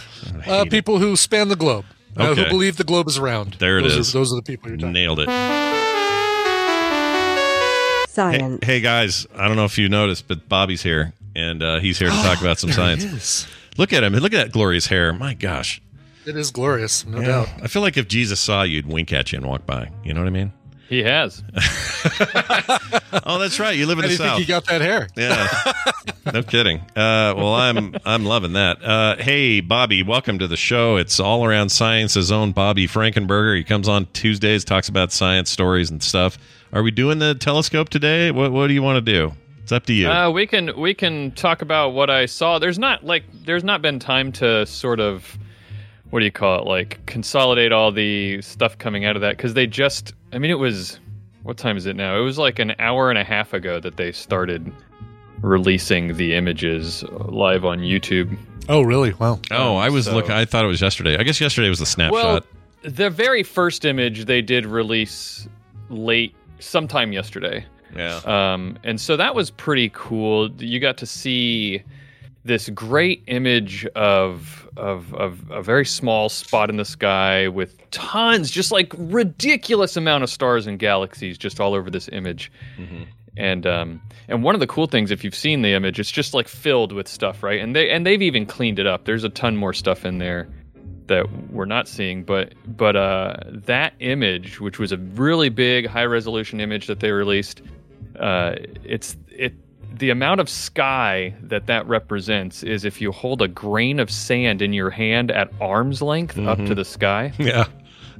[0.47, 1.85] I uh, people who span the globe,
[2.17, 3.53] uh, who believe the globe is round.
[3.55, 4.15] There it those is.
[4.15, 4.93] Are, those are the people you're talking.
[4.93, 5.29] nailed it.
[5.29, 5.67] Hey,
[8.13, 8.59] Science.
[8.65, 12.09] hey, guys, I don't know if you noticed, but Bobby's here, and uh, he's here
[12.09, 13.03] to talk about some There science.
[13.05, 13.47] it is.
[13.77, 14.13] Look at him.
[14.13, 15.13] Look at that glorious hair.
[15.13, 15.81] My gosh.
[16.25, 17.27] It is glorious, no Yeah.
[17.27, 17.49] doubt.
[17.63, 19.89] I feel like if Jesus saw you, he'd wink at you and walk by.
[20.03, 20.51] You know what I mean?
[20.91, 21.41] He has.
[23.23, 23.77] Oh, that's right.
[23.77, 24.39] You live in How do the you think South.
[24.39, 25.07] you got that hair?
[25.15, 25.73] Yeah,
[26.33, 26.79] no kidding.
[26.95, 28.83] Uh, well, I'm I'm loving that.
[28.83, 30.95] Uh, hey, Bobby, welcome to the show.
[30.97, 33.57] It's all around science's own Bobby Frankenberger.
[33.57, 36.37] He comes on Tuesdays, talks about science stories and stuff.
[36.73, 38.31] Are we doing the telescope today?
[38.31, 39.33] What What do you want to do?
[39.61, 40.09] It's up to you.
[40.09, 42.59] Uh, we can we can talk about what I saw.
[42.59, 45.37] There's not like there's not been time to sort of
[46.09, 49.53] what do you call it like consolidate all the stuff coming out of that because
[49.53, 50.99] they just I mean it was
[51.43, 52.17] what time is it now?
[52.17, 54.71] It was like an hour and a half ago that they started
[55.41, 58.37] releasing the images live on YouTube.
[58.69, 59.13] Oh, really?
[59.13, 59.39] Wow.
[59.51, 60.31] oh, I was so- looking.
[60.31, 61.17] I thought it was yesterday.
[61.17, 62.13] I guess yesterday was the snapshot.
[62.13, 62.41] Well,
[62.83, 65.47] the very first image they did release
[65.89, 67.65] late sometime yesterday.
[67.95, 68.21] yeah.
[68.25, 70.51] Um, and so that was pretty cool.
[70.57, 71.81] You got to see
[72.43, 78.49] this great image of, of of a very small spot in the sky with tons,
[78.49, 82.51] just like ridiculous amount of stars and galaxies just all over this image.
[83.37, 86.33] And um, and one of the cool things, if you've seen the image, it's just
[86.33, 87.61] like filled with stuff, right?
[87.61, 89.05] And they and they've even cleaned it up.
[89.05, 90.47] There's a ton more stuff in there
[91.07, 96.05] that we're not seeing but but uh that image which was a really big high
[96.05, 97.61] resolution image that they released
[98.17, 98.53] uh
[98.85, 99.53] it's it
[99.93, 104.61] the amount of sky that that represents is if you hold a grain of sand
[104.61, 107.65] in your hand at arm's length up to the sky yeah.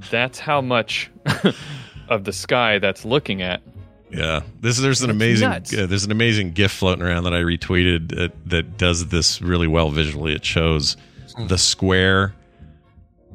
[0.10, 1.10] that's how much
[2.10, 3.62] of the sky that's looking at
[4.10, 5.74] Yeah, this there's an amazing nuts.
[5.74, 9.68] uh, there's an amazing GIF floating around that I retweeted that, that does this really
[9.68, 10.34] well visually.
[10.36, 10.98] It shows
[11.48, 12.36] the square,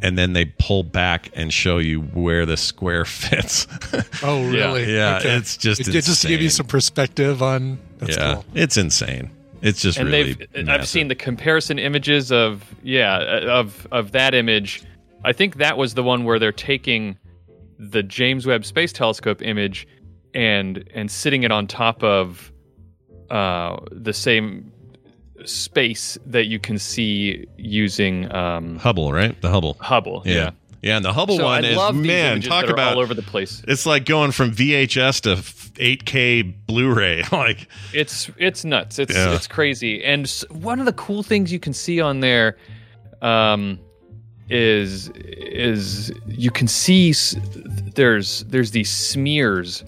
[0.03, 3.67] and then they pull back and show you where the square fits.
[4.23, 4.95] Oh, really?
[4.95, 5.37] yeah, Okay.
[5.37, 7.79] it's just It- just to give you some perspective on.
[7.99, 8.45] That's yeah, cool.
[8.55, 9.31] it's insane.
[9.63, 10.35] It's just and really.
[10.35, 14.85] they've I've seen the comparison images of yeah of of that image.
[15.25, 17.17] I think that was the one where they're taking
[17.79, 19.89] the James Webb Space Telescope image
[20.35, 22.53] and and sitting it on top of
[23.31, 24.73] uh, the same
[25.45, 29.41] space that you can see using um, Hubble, right?
[29.41, 29.77] The Hubble.
[29.81, 30.23] Hubble.
[30.25, 30.35] Yeah.
[30.35, 30.51] Yeah.
[30.83, 33.23] Yeah, and the Hubble So one I is love man, talk about all over the
[33.23, 33.61] place.
[33.67, 35.37] It's like going from VHS to
[35.77, 37.23] 8K Blu-ray.
[37.33, 38.99] like It's it's nuts.
[38.99, 39.35] It's Yeah.
[39.35, 40.03] it's crazy.
[40.05, 42.57] And one of the cool things you can see on there
[43.23, 43.79] um,
[44.49, 47.37] is is you can see s-
[47.95, 49.85] there's there's these smears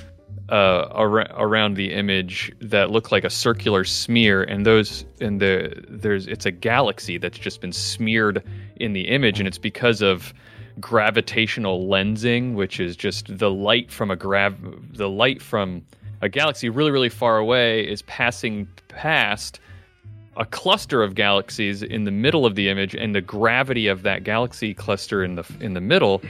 [0.51, 5.73] uh, ar- around the image that look like a circular smear, and those and the
[5.89, 8.43] there's it's a galaxy that's just been smeared
[8.77, 10.33] in the image, and it's because of
[10.81, 14.57] gravitational lensing, which is just the light from a grav
[14.97, 15.83] the light from
[16.21, 19.61] a galaxy really really far away is passing past
[20.37, 24.25] a cluster of galaxies in the middle of the image and the gravity of that
[24.25, 26.23] galaxy cluster in the in the middle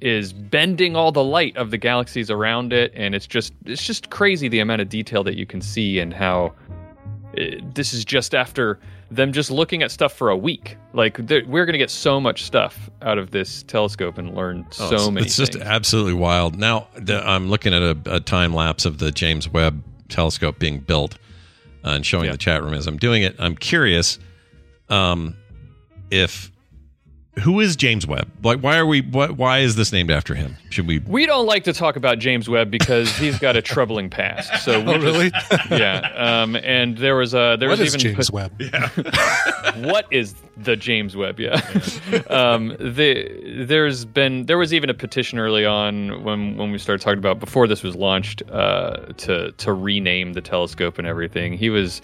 [0.00, 4.10] is bending all the light of the galaxies around it and it's just it's just
[4.10, 6.52] crazy the amount of detail that you can see and how
[7.36, 7.42] uh,
[7.74, 8.78] this is just after
[9.10, 10.76] them just looking at stuff for a week.
[10.92, 14.88] Like we're going to get so much stuff out of this telescope and learn Oh,
[14.90, 15.26] so it's, many.
[15.26, 16.58] It's just absolutely wild.
[16.58, 20.80] Now the, I'm looking at a, a time lapse of the James Webb telescope being
[20.80, 21.14] built
[21.84, 22.32] uh, and showing Yeah.
[22.32, 23.34] the chat room as I'm doing it.
[23.38, 24.18] I'm curious
[24.90, 25.34] um,
[26.10, 26.50] if
[27.42, 28.30] who is James Webb?
[28.44, 29.00] Like, why are we?
[29.02, 29.32] What?
[29.36, 30.56] Why is this named after him?
[30.70, 30.98] Should we?
[31.00, 34.64] We don't like to talk about James Webb because he's got a troubling past.
[34.64, 35.30] So we Oh, really?
[35.30, 36.12] just- yeah.
[36.16, 38.52] Um, and there was a there What was is even James Webb?
[38.60, 38.88] Yeah.
[39.86, 41.38] what is the James Webb?
[41.40, 41.60] Yeah.
[42.30, 47.02] um, the there's been there was even a petition early on when when we started
[47.02, 51.52] talking about before this was launched uh, to to rename the telescope and everything.
[51.52, 52.02] He was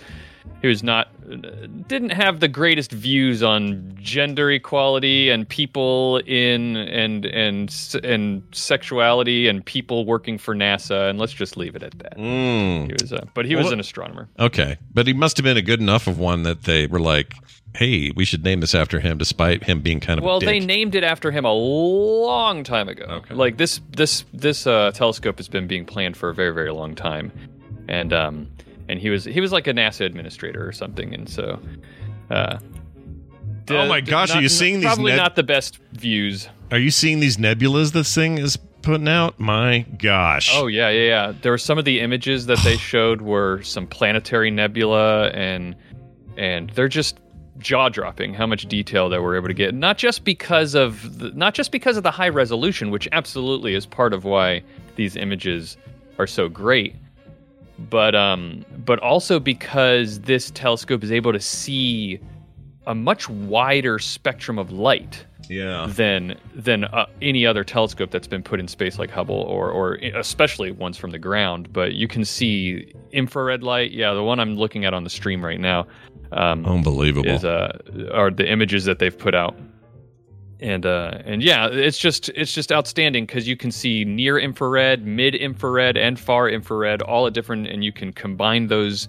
[0.63, 1.04] he was not
[1.35, 9.49] didn't have the greatest views on gender equality and people in and and and sexuality
[9.49, 12.17] and people working for NASA and let's just leave it at that.
[12.17, 12.87] Mm.
[12.87, 14.29] He was, uh, but he was Well, an astronomer.
[14.39, 17.35] Okay, but he must have been a good enough of one that they were like,
[17.75, 20.61] "Hey, we should name this after him," despite him being kind of Well, a they
[20.61, 23.05] named it after him a long time ago.
[23.05, 23.35] Okay.
[23.35, 26.95] Like this this this uh, telescope has been being planned for a very very long
[26.95, 27.33] time,
[27.89, 28.49] and um
[28.89, 31.61] and he was he was like a NASA administrator or something, and so.
[32.31, 32.59] Uh,
[33.71, 36.49] Oh my gosh, are not- you seeing these Probably neb- not the best views.
[36.71, 39.41] Are you seeing these nebulas this thing is putting out?
[39.41, 40.51] My gosh.
[40.55, 41.33] Oh yeah, yeah, yeah.
[41.41, 45.75] There were some of the images that they showed were some planetary nebula, and
[46.37, 47.21] and they're just
[47.59, 49.73] jaw dropping how much detail that we're able to get.
[49.75, 53.87] Not just because of the, not just because of the high resolution, which absolutely is
[53.87, 54.63] part of why
[54.97, 55.79] these images
[56.19, 56.97] are so great,
[57.79, 62.21] but um, but also because this telescope is able to see
[62.87, 65.87] a much wider spectrum of light yeah.
[65.89, 69.95] than than uh, any other telescope that's been put in space like Hubble or or
[69.95, 71.73] especially ones from the ground.
[71.73, 73.93] But you can see infrared light.
[73.93, 75.87] Yeah, the one I'm looking at on the stream right now
[76.33, 77.29] um, Unbelievable.
[77.29, 77.79] is uh
[78.13, 79.57] are the images that they've put out.
[80.65, 85.05] And uh, and yeah, it's just it's just outstanding because you can see near infrared,
[85.07, 89.07] mid infrared, and far infrared all at different, and you can combine those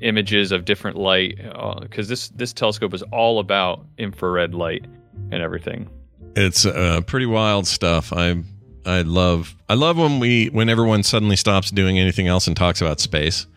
[0.00, 1.36] images of different light
[1.80, 4.84] because this this telescope is all about infrared light
[5.32, 5.90] and everything.
[6.36, 8.12] It's uh, pretty wild stuff.
[8.12, 8.40] I
[8.86, 12.80] I love I love when we when everyone suddenly stops doing anything else and talks
[12.80, 13.48] about space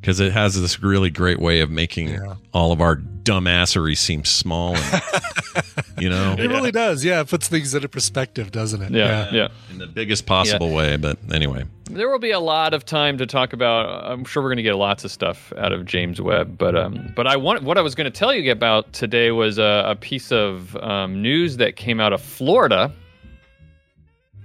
[0.00, 2.34] because it has this really great way of making Yeah.
[2.52, 5.02] all of our dumbassery seem small and
[5.98, 7.04] you know It really does.
[7.04, 8.90] Yeah, it puts things into perspective, doesn't it?
[8.90, 9.48] Yeah, yeah.
[9.70, 10.96] in the biggest possible way.
[10.96, 14.04] But anyway, There will be a lot of time to talk about.
[14.04, 17.12] I'm sure we're going to get lots of stuff out of James Webb, but um,
[17.16, 19.96] but I want what I was going to tell you about today was a, a
[19.96, 22.92] piece of um, news that came out of Florida,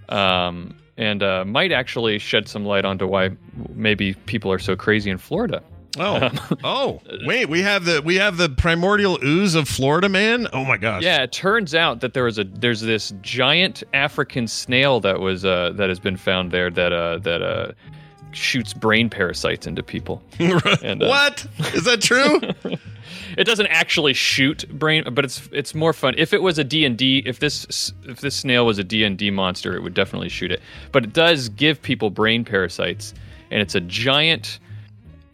[0.10, 3.32] um, and uh, might actually shed some light onto why
[3.74, 5.62] maybe people are so crazy in Florida.
[5.98, 6.30] Oh.
[6.64, 7.02] Oh.
[7.26, 10.48] wait, we have the we have the primordial ooze of Florida, man.
[10.54, 14.48] Oh my gosh, Yeah, it turns out that there was a there's this giant African
[14.48, 17.72] snail that was uh, that has been found there that uh, that uh,
[18.32, 20.22] shoots brain parasites into people.
[20.84, 21.46] And, uh, what?
[21.74, 22.40] Is that true?
[23.38, 26.16] it doesn't actually shoot brain but it's it's more fun.
[26.18, 29.82] If it was a d&d if this if this snail was a d&d monster it
[29.82, 30.62] would definitely shoot it.
[30.92, 33.14] But it does give people brain parasites
[33.52, 34.60] and it's a giant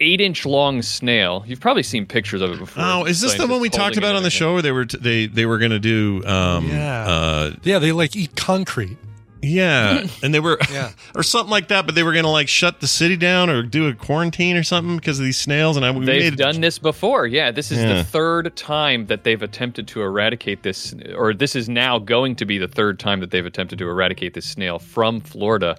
[0.01, 3.47] eight inch long snail you've probably seen pictures of it before Oh, is this the
[3.47, 5.71] one we talked about on the show where they were t- they they were going
[5.71, 7.05] to do um Yeah.
[7.07, 8.97] uh Yeah, they like eat concrete.
[9.41, 10.91] yeah and they were Yeah.
[11.15, 13.61] or something like that but they were going to like shut the city down or
[13.63, 16.61] do a quarantine or something because of these snails and I we They've made done
[16.61, 17.25] this before.
[17.27, 17.93] Yeah, this is Yeah.
[17.95, 22.45] the third time that they've attempted to eradicate this, or this is now going to
[22.45, 25.77] be the third time that they've attempted to eradicate this snail from Florida.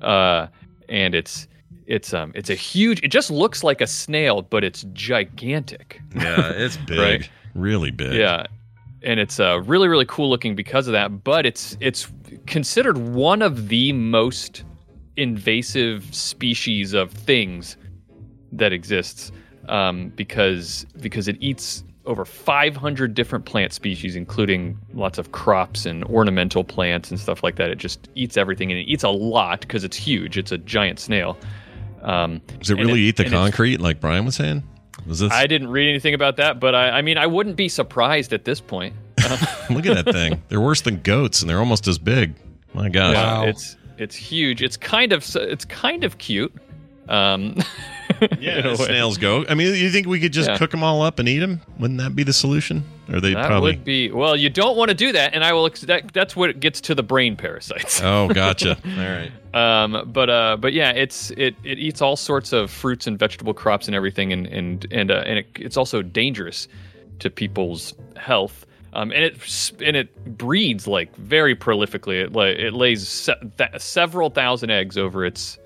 [0.00, 0.46] Uh,
[0.88, 1.46] and it's
[1.86, 3.00] it's um it's a huge.
[3.02, 6.00] It just looks like a snail, but it's gigantic.
[6.14, 7.30] yeah it's big Right.
[7.54, 8.46] really big Yeah,
[9.02, 11.24] and it's uh, really really cool looking because of that.
[11.24, 12.08] But it's it's
[12.46, 14.64] considered one of the most
[15.16, 17.76] invasive species of things
[18.52, 19.32] that exists
[19.68, 26.04] um, because because it eats over 500 different plant species, including lots of crops and
[26.04, 27.68] ornamental plants and stuff like that.
[27.70, 30.38] It just eats everything, and it eats a lot because it's huge.
[30.38, 31.36] It's a giant snail.
[32.06, 34.62] Um, does it and really eat the concrete like Brian was saying
[35.06, 37.68] was this I didn't read anything about that, but I, I mean, I wouldn't be
[37.68, 38.94] surprised at this point.
[39.70, 42.34] look at that thing they're worse than goats and they're almost as big
[42.74, 43.44] my gosh Wow.
[43.46, 44.62] It's it's huge.
[44.62, 46.54] It's kind of it's kind of cute.
[47.08, 47.56] Um,
[48.40, 48.74] yeah in a way.
[48.76, 50.58] snails go I mean you think we could just Yeah.
[50.58, 53.46] cook them all up and eat them wouldn't that be the solution Or they that
[53.46, 53.72] probably.
[53.76, 54.36] would be well.
[54.36, 55.66] You don't want to do that, and I will.
[55.66, 58.00] ex- That, that's what gets to the brain parasites.
[58.02, 58.76] Oh, gotcha.
[58.84, 59.30] all right.
[59.56, 63.54] Um, but uh, but yeah, it's it, it eats all sorts of fruits and vegetable
[63.54, 66.68] crops and everything, and and and uh, and it, it's also dangerous
[67.20, 68.66] to people's health.
[68.92, 72.22] Um, and it and it breeds like very prolifically.
[72.22, 75.58] It like it lays se- th- several thousand eggs over its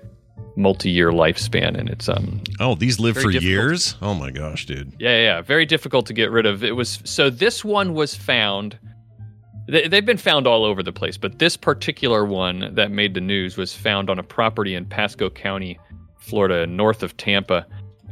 [0.55, 3.95] multi-year lifespan, and it's um Oh, these live for years?
[4.01, 4.93] Oh my gosh, dude.
[4.99, 5.41] yeah, yeah, yeah.
[5.41, 6.63] Very difficult to get rid of.
[6.63, 8.77] It was so this one was found.
[9.71, 13.21] They, they've been found all over the place, but this particular one that made the
[13.21, 15.79] news was found on a property in Pasco County,
[16.17, 17.65] Florida, north of Tampa.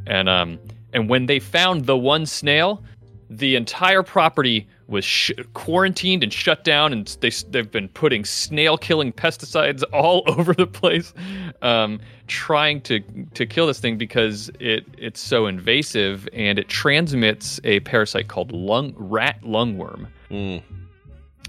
[0.07, 0.57] And um,
[0.94, 2.81] and when they found the one snail,
[3.30, 8.77] the entire property was sh- quarantined and shut down, and they they've been putting snail
[8.77, 11.14] killing pesticides all over the place,
[11.61, 13.02] um, trying to
[13.34, 18.53] to kill this thing because it it's so invasive and it transmits a parasite called
[18.53, 20.64] lung rat lungworm, Mm.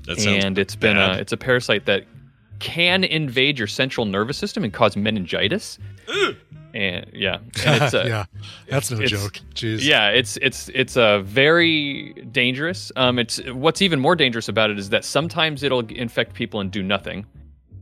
[0.07, 2.05] That and it's been a it's a parasite that
[2.59, 5.79] can invade your central nervous system and cause meningitis.
[6.73, 7.37] And yeah,
[7.67, 8.25] and it's a, yeah,
[8.69, 9.41] that's no it's- joke.
[9.55, 9.85] Jeez.
[9.85, 12.93] yeah, it's it's it's a very dangerous.
[12.97, 16.71] Um, it's what's even more dangerous about it is that sometimes it'll infect people and
[16.71, 17.27] do nothing,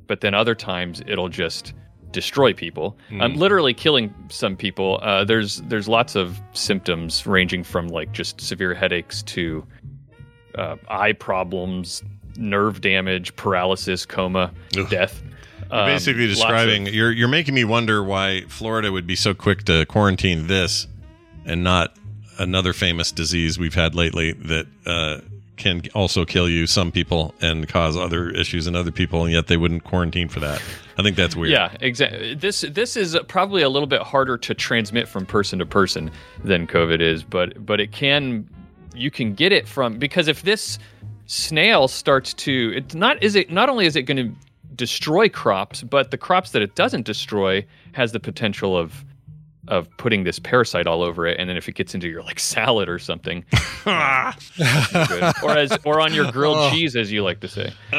[0.06, 1.74] but then other times it'll just
[2.10, 2.96] destroy people.
[3.20, 4.98] Um, literally killing some people.
[5.02, 9.66] Uh, there's there's lots of symptoms ranging from like just severe headaches to
[10.58, 12.02] uh, eye problems,
[12.36, 14.52] nerve damage, paralysis, coma,
[14.90, 15.22] death.
[15.70, 19.64] Um, basically describing of- you're you're making me wonder why Florida would be so quick
[19.64, 20.86] to quarantine this
[21.44, 21.94] and not
[22.38, 25.18] another famous disease we've had lately that uh,
[25.58, 29.48] can also kill you some people and cause other issues in other people and yet
[29.48, 30.62] they wouldn't quarantine for that.
[30.96, 31.50] I think that's weird.
[31.50, 32.34] Yeah, exactly.
[32.34, 36.10] This this is probably a little bit harder to transmit from person to person
[36.42, 38.48] than COVID is, but but it can
[38.98, 40.78] you can get it from because if this
[41.26, 44.34] snail starts to it's not is it not only is it going to
[44.74, 49.04] destroy crops, but the crops that it doesn't destroy has the potential of
[49.66, 52.38] of putting this parasite all over it, and then if it gets into your like
[52.40, 53.44] salad or something,
[53.84, 53.92] good.
[55.42, 56.70] or as or on your grilled Oh.
[56.70, 57.72] cheese, as you like to say.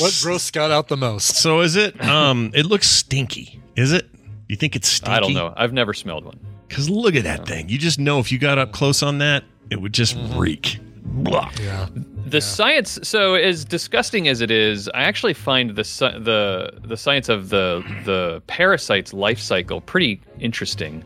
[0.00, 1.36] what gross got out the most?
[1.36, 3.60] So is it um it looks stinky.
[3.76, 4.08] Is it?
[4.48, 5.12] You think it's stinky?
[5.16, 5.52] I don't know.
[5.56, 6.38] I've never smelled one.
[6.70, 7.68] Cuz look at that thing.
[7.68, 10.38] You just know if you got up close on that, it would just Mm-hmm.
[10.38, 10.78] reek.
[11.06, 11.50] Blah.
[11.62, 11.86] Yeah.
[12.26, 15.82] The science, so as disgusting as it is, I actually find the
[16.18, 21.04] the the science of the the parasite's life cycle pretty interesting.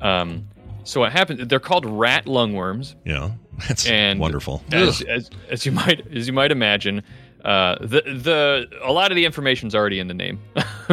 [0.00, 0.48] Um,
[0.84, 1.46] so what happens?
[1.46, 3.30] They're called rat lungworms, Yeah.
[3.68, 4.62] That's and wonderful.
[4.72, 7.02] As, as, as you might as you might imagine,
[7.44, 10.40] uh, the the a lot of the information's already in the name.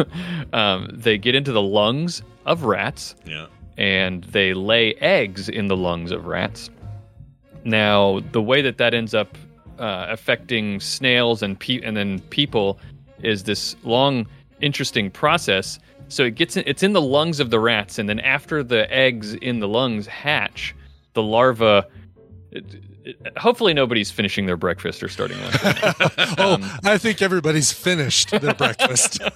[0.52, 3.46] um, they get into the lungs of rats Yeah.
[3.78, 6.70] and they lay eggs in the lungs of rats.
[7.68, 9.36] Now, the way that that ends up
[9.78, 12.78] uh, affecting snails and pe- and then people
[13.22, 14.26] is this long,
[14.60, 15.78] interesting process.
[16.08, 18.90] So it gets in, it's in the lungs of the rats, and then after the
[18.92, 20.74] eggs in the lungs hatch,
[21.12, 21.86] the larva.
[22.50, 22.64] It,
[23.04, 25.56] it, hopefully, nobody's finishing their breakfast or starting lunch.
[26.38, 29.20] Oh, I think everybody's finished their breakfast.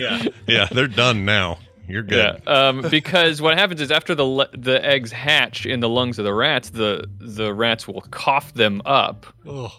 [0.00, 0.22] Yeah.
[0.46, 1.58] yeah, they're done now.
[1.88, 2.40] You're good.
[2.46, 6.18] Yeah, um, because what happens is after the le- the eggs hatch in the lungs
[6.18, 9.72] of the rats, the the rats will cough them up, oh,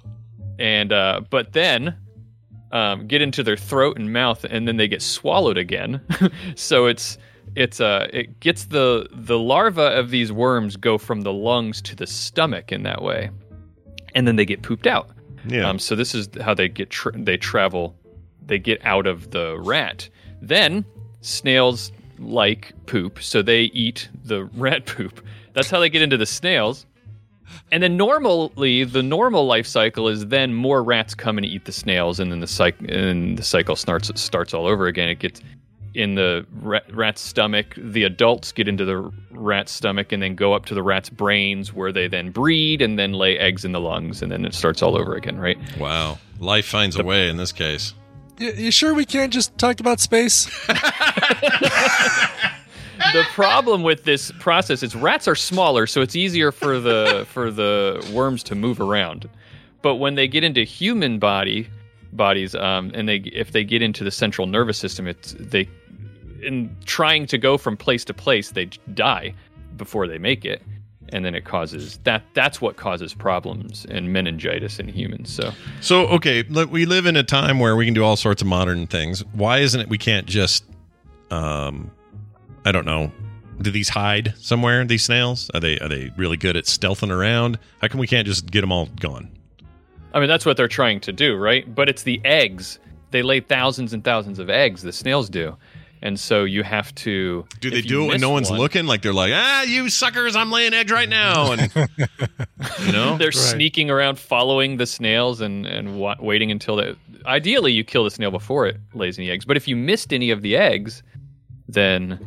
[0.60, 1.96] and uh, but then
[2.72, 6.02] um, get into their throat and mouth, and then they get swallowed again.
[6.56, 7.18] so it's
[7.56, 11.96] it's uh it gets the the larva of these worms go from the lungs to
[11.96, 13.30] the stomach in that way,
[14.16, 15.10] and then they get pooped out.
[15.48, 15.70] Yeah.
[15.70, 17.96] Um, so this is how they get tra- they travel,
[18.46, 20.10] they get out of the rat.
[20.42, 20.86] Then
[21.24, 25.26] snails like poop, so they eat the rat poop.
[25.54, 26.86] That's how they get into the snails.
[27.72, 31.72] And then normally, the normal life cycle is then more rats come and eat the
[31.72, 35.10] snails, and then the cycle and the cycle starts starts all over again.
[35.10, 35.42] It gets
[35.94, 37.76] in the rat, rat's stomach.
[37.78, 41.74] The adults get into the rat's stomach and then go up to the rat's brains,
[41.74, 44.82] where they then breed and then lay eggs in the lungs, and then it starts
[44.82, 45.38] all over again.
[45.38, 45.58] Right?
[45.78, 46.18] Wow.
[46.40, 47.94] Life finds a way in this case.
[48.44, 50.46] You, you sure we can't just talk about space?
[50.68, 50.76] the
[53.32, 58.06] problem with this process is rats are smaller, so it's easier for the for the
[58.14, 59.30] worms to move around.
[59.82, 61.68] But when they get into human body
[62.12, 65.70] bodies, um, and they if they get into the central nervous system, it's they
[66.42, 69.34] in trying to go from place to place, they die
[69.78, 70.62] before they make it,
[71.10, 72.24] and then it causes that.
[72.34, 75.32] That's what causes problems and meningitis in humans.
[75.34, 75.52] So
[75.82, 78.48] So, okay, look, we live in a time where we can do all sorts of
[78.48, 79.24] modern things.
[79.34, 80.64] Why isn't it we can't just,
[81.32, 81.92] um,
[82.66, 83.12] I don't know,
[83.62, 84.84] Do these hide somewhere?
[84.86, 87.60] These snails are they are they really good at stealthing around?
[87.82, 89.30] How come we can't just get them all gone?
[90.14, 91.74] I mean, that's what they're trying to do, right?
[91.74, 92.80] But it's the eggs.
[93.12, 94.82] They lay thousands and thousands of eggs.
[94.82, 95.56] The snails do,
[96.04, 97.46] and so you have to.
[97.62, 98.86] Do they do it when no one's one- looking?
[98.86, 101.72] Like they're like, ah, you suckers, I'm laying eggs right now, and
[102.86, 106.96] you know, They're sneaking around, following the snails, and and wa- waiting until they.
[107.26, 109.46] Ideally, you kill the snail before it lays any eggs.
[109.46, 111.02] But if you missed any of the eggs,
[111.70, 112.20] then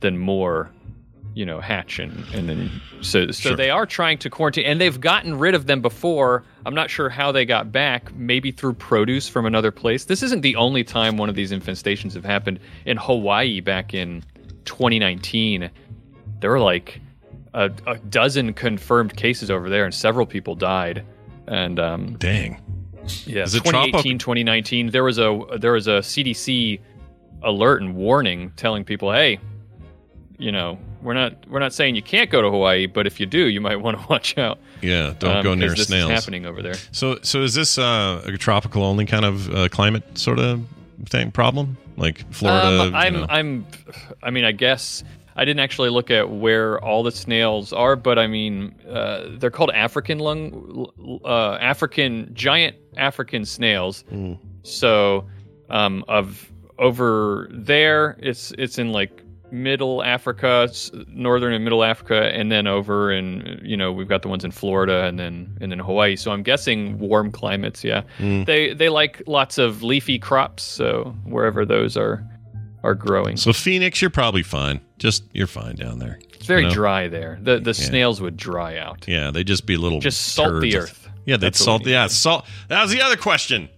[0.00, 0.70] then more,
[1.34, 2.70] you know, hatch and and then
[3.00, 3.56] so so Sure.
[3.56, 6.44] they are trying to quarantine, and they've gotten rid of them before.
[6.64, 8.14] I'm not sure how they got back.
[8.14, 10.04] Maybe through produce from another place.
[10.04, 14.22] This isn't the only time one of these infestations have happened in Hawaii back in
[14.64, 15.70] 2019.
[16.40, 17.00] There were like
[17.52, 21.04] a, a dozen confirmed cases over there, and several people died.
[21.46, 22.60] And um, dang,
[23.26, 24.90] yeah, Is it 2018, 2019.
[24.90, 26.80] There was a there was a CDC
[27.42, 29.38] alert and warning telling people, hey,
[30.38, 33.26] you know, we're not we're not saying you can't go to Hawaii, but if you
[33.26, 34.58] do, you might want to watch out.
[34.80, 36.10] yeah, don't um, go near this snails.
[36.10, 36.74] Is happening over there.
[36.90, 40.64] So, so is this uh, a tropical only kind of uh, climate sort of
[41.06, 41.76] thing problem?
[41.96, 42.82] Like Florida?
[42.82, 43.26] Um, I'm know?
[43.28, 43.66] I'm
[44.22, 45.04] I mean I guess
[45.36, 49.50] I didn't actually look at where all the snails are, but I mean uh, they're
[49.50, 54.04] called African lung uh, African giant African snails.
[54.10, 54.38] Mm.
[54.62, 55.26] So
[55.68, 59.23] um, of over there, it's it's in like
[59.54, 60.68] middle Africa,
[61.08, 64.50] northern and middle Africa, and then over and you know we've got the ones in
[64.50, 66.16] Florida and then and then Hawaii.
[66.16, 67.84] So I'm guessing warm climates.
[67.84, 68.44] Yeah, Mm.
[68.46, 70.62] they they like lots of leafy crops.
[70.62, 72.24] So wherever those are
[72.82, 74.80] are growing, So Phoenix, you're probably fine.
[74.98, 76.18] Just you're fine down there.
[76.34, 76.74] it's very you know?
[76.74, 77.38] dry there.
[77.40, 77.72] The the Yeah.
[77.88, 79.04] snails would dry out.
[79.08, 80.00] Yeah, they just be little.
[80.00, 81.08] Just salt the earth.
[81.24, 81.86] Yeah, they'd That's salt.
[81.86, 82.44] Yeah, salt.
[82.68, 83.70] That was the other question.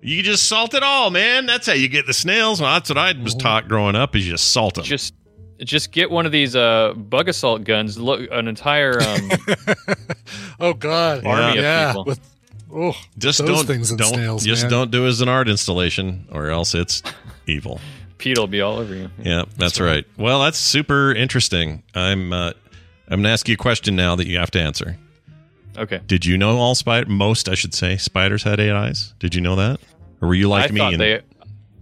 [0.00, 1.46] You just salt it all, man.
[1.46, 2.60] That's how you get the snails.
[2.60, 4.14] Well, that's what I was taught growing up.
[4.16, 4.84] Is you just salt them.
[4.84, 5.14] Just
[5.58, 7.98] just get one of these uh, bug assault guns.
[7.98, 9.30] Look, an entire um,
[10.60, 11.88] Oh God, Army of yeah.
[11.88, 12.04] people.
[12.04, 12.20] With
[12.72, 14.70] oh, just those don't things in don't snails, just man.
[14.70, 17.02] don't do it as an art installation, or else it's
[17.46, 17.80] evil.
[18.18, 19.10] Pete will be all over you.
[19.22, 20.06] Yeah, that's, right.
[20.16, 21.82] Well, that's super interesting.
[21.94, 22.52] I'm uh,
[23.08, 24.96] I'm gonna ask you a question now that you have to answer.
[25.76, 26.00] Okay.
[26.06, 29.12] Did you know all spider most I should say spiders had eight eyes?
[29.18, 29.80] Did you know that,
[30.20, 30.80] or were you like I me?
[30.80, 31.20] thought and- they,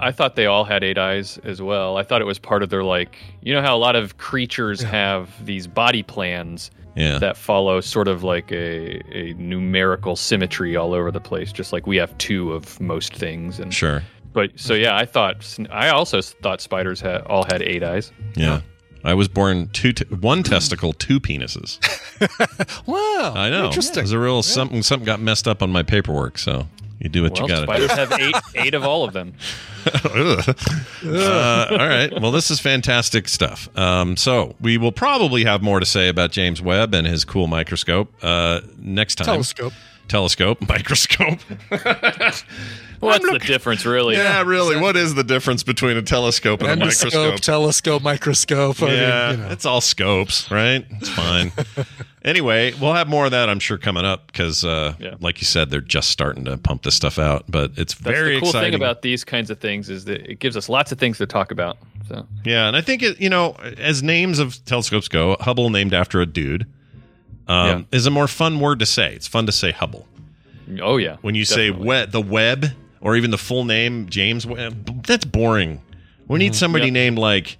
[0.02, 1.96] I thought they all had eight eyes as well.
[1.96, 4.82] I thought it was part of their like, you know how a lot of creatures
[4.82, 7.18] have these body plans Yeah.
[7.20, 11.86] that follow sort of like a, a numerical symmetry all over the place, just like
[11.86, 13.58] we have two of most things.
[13.60, 14.02] And sure.
[14.32, 18.12] but so yeah, I thought I also thought spiders had all had eight eyes.
[18.34, 18.60] Yeah.
[19.04, 21.78] I was born two, t- one testicle, two penises.
[22.86, 23.66] Wow, I know.
[23.66, 23.94] Interesting.
[23.96, 24.82] There's a real something.
[24.82, 26.38] Something got messed up on my paperwork.
[26.38, 26.66] So
[27.02, 27.72] you do what Well, you got to do.
[27.86, 27.96] spiders do.
[27.96, 28.12] have
[28.54, 29.34] eight eight of all of them.
[31.04, 32.12] Uh, all right.
[32.20, 33.68] Well, this is fantastic stuff.
[33.76, 37.48] Um, so we will probably have more to say about James Webb and his cool
[37.48, 39.26] microscope uh, next time.
[39.26, 39.72] Telescope.
[40.06, 40.60] Telescope.
[40.68, 41.40] Microscope.
[43.02, 44.14] What's the difference, really?
[44.14, 44.80] yeah, really.
[44.80, 47.40] What is the difference between a telescope and a microscope?
[47.40, 48.80] telescope, microscope.
[48.82, 49.50] I yeah, mean, you know.
[49.52, 50.86] it's all scopes, right?
[50.88, 51.50] It's fine.
[52.24, 55.16] anyway, we'll have more of that, I'm sure, coming up because, uh, Yeah.
[55.20, 57.44] like you said, they're just starting to pump this stuff out.
[57.48, 58.72] But it's That's very the cool exciting.
[58.72, 61.26] thing about these kinds of things is that it gives us lots of things to
[61.26, 61.78] talk about.
[62.08, 65.92] So yeah, and I think it, you know, as names of telescopes go, Hubble named
[65.92, 66.66] after a dude
[67.48, 69.14] um, is a more fun word to say.
[69.14, 70.06] It's fun to say Hubble.
[70.80, 71.16] Oh yeah.
[71.22, 71.80] When you Definitely.
[71.96, 72.66] say we- the Webb
[73.02, 74.46] or even the full name James.
[75.06, 75.82] That's boring.
[76.28, 76.92] We need somebody Yeah.
[76.92, 77.58] named like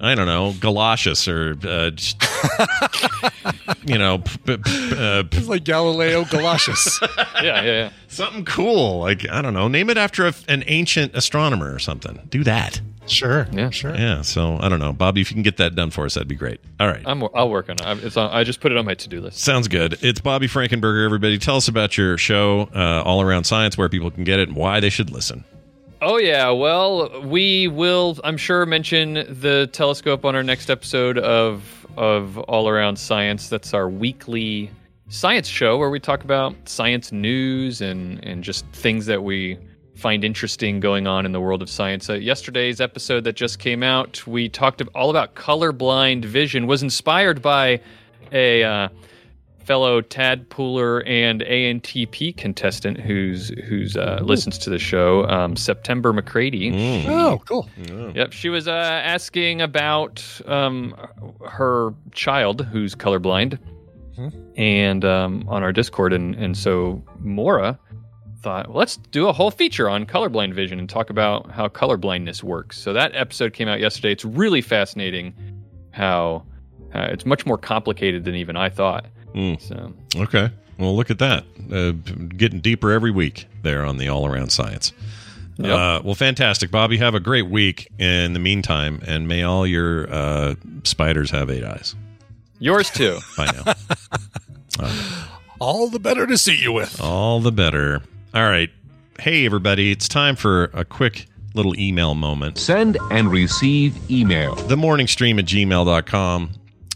[0.00, 2.22] I don't know Galoshes or uh, just-
[3.86, 7.00] you know p- p- uh, p- It's like Galileo Galactus.
[7.42, 7.90] yeah, yeah, yeah.
[8.08, 9.68] something cool like I don't know.
[9.68, 12.20] Name it after a, an ancient astronomer or something.
[12.30, 12.80] Do that.
[13.06, 13.46] Sure.
[13.52, 13.70] Yeah.
[13.70, 13.94] Sure.
[13.94, 14.22] Yeah.
[14.22, 15.20] So I don't know, Bobby.
[15.20, 16.60] If you can get that done for us, that'd be great.
[16.80, 17.02] All right.
[17.06, 17.82] I'm, I'll work on it.
[17.86, 19.38] I- It's on, I just put it on my to-do list.
[19.40, 19.98] Sounds good.
[20.02, 21.38] It's Bobby Frankenberger, everybody.
[21.38, 24.56] Tell us about your show, uh, All Around Science, where people can get it and
[24.56, 25.44] why they should listen.
[26.02, 31.86] Oh yeah, well, we will I'm sure mention the telescope on our next episode of
[31.96, 33.48] of All Around Science.
[33.48, 34.70] That's our weekly
[35.08, 39.56] science show where we talk about science news and and just things that we
[39.96, 42.08] find interesting going on in the world of science.
[42.08, 47.40] Uh, yesterday's episode that just came out, we talked all about colorblind vision was inspired
[47.40, 47.80] by
[48.30, 48.88] a uh,
[49.64, 56.70] fellow Tadpooler and ANTP contestant who's who's uh, listens to the show, um, September McCready.
[57.08, 57.68] Oh, cool.
[58.14, 60.94] Yep, she was uh, asking about um,
[61.48, 63.58] her child who's colorblind,
[64.56, 67.78] and um, on our Discord, and and so Mora
[68.46, 72.44] thought, well, let's do a whole feature on colorblind vision and talk about how colorblindness
[72.44, 72.78] works.
[72.78, 74.12] So that episode came out yesterday.
[74.12, 75.34] It's really fascinating
[75.90, 76.44] how
[76.94, 79.06] Uh, it's much more complicated than even I thought.
[79.34, 79.60] Mm.
[79.60, 80.48] So Okay.
[80.78, 81.44] Well, look at that.
[81.72, 81.90] Uh,
[82.28, 84.92] getting deeper every week there on the all around science.
[85.58, 85.72] Yep.
[85.72, 86.96] Uh, well, fantastic, Bobby.
[86.98, 90.54] Have a great week in the meantime, and may all your uh,
[90.84, 91.96] spiders have eight eyes.
[92.60, 93.18] yours too.
[93.36, 93.74] Bye now.
[95.58, 97.00] All the better to see you with.
[97.00, 98.02] all the better.
[98.34, 98.70] All right.
[99.18, 99.90] Hey, everybody.
[99.90, 102.58] It's time for a quick little email moment.
[102.58, 104.54] Send and receive email.
[104.54, 106.50] The morning stream at gmail.com.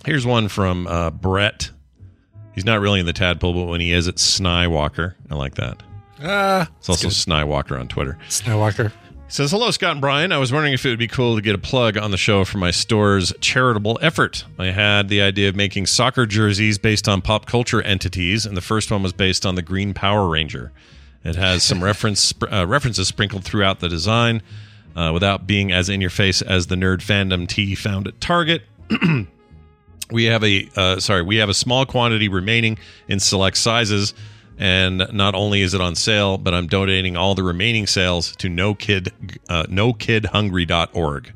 [0.04, 1.70] Here's one from uh, Brett.
[2.54, 5.14] He's not really in the tadpole, but when he is, it's Snywalker.
[5.30, 5.82] I like that.
[6.22, 8.18] Ah, It's also Snywalker on Twitter.
[8.28, 8.90] Snowwalker.
[8.90, 10.32] He says, Hello, Scott and Brian.
[10.32, 12.44] I was wondering if it would be cool to get a plug on the show
[12.44, 14.44] for my store's charitable effort.
[14.58, 18.60] I had the idea of making soccer jerseys based on pop culture entities, and the
[18.60, 20.72] first one was based on the Green Power Ranger.
[21.24, 24.42] It has some reference uh, references sprinkled throughout the design
[24.96, 28.62] uh, without being as in your face as the nerd fandom tee found at Target.
[30.10, 32.78] we have a uh, sorry we have a small quantity remaining
[33.08, 34.14] in select sizes
[34.58, 38.48] and not only is it on sale but i'm donating all the remaining sales to
[38.48, 39.12] no kid
[39.48, 41.32] uh, no kid hungry.org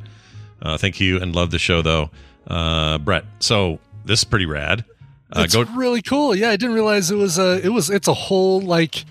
[0.63, 2.11] uh, thank you and love the show though
[2.49, 4.85] uh, brett so this is pretty rad
[5.33, 6.35] uh, It's go really cool.
[6.35, 7.65] Yeah, I didn't realize it was a.
[7.65, 7.91] It was.
[7.91, 9.05] It's a whole like,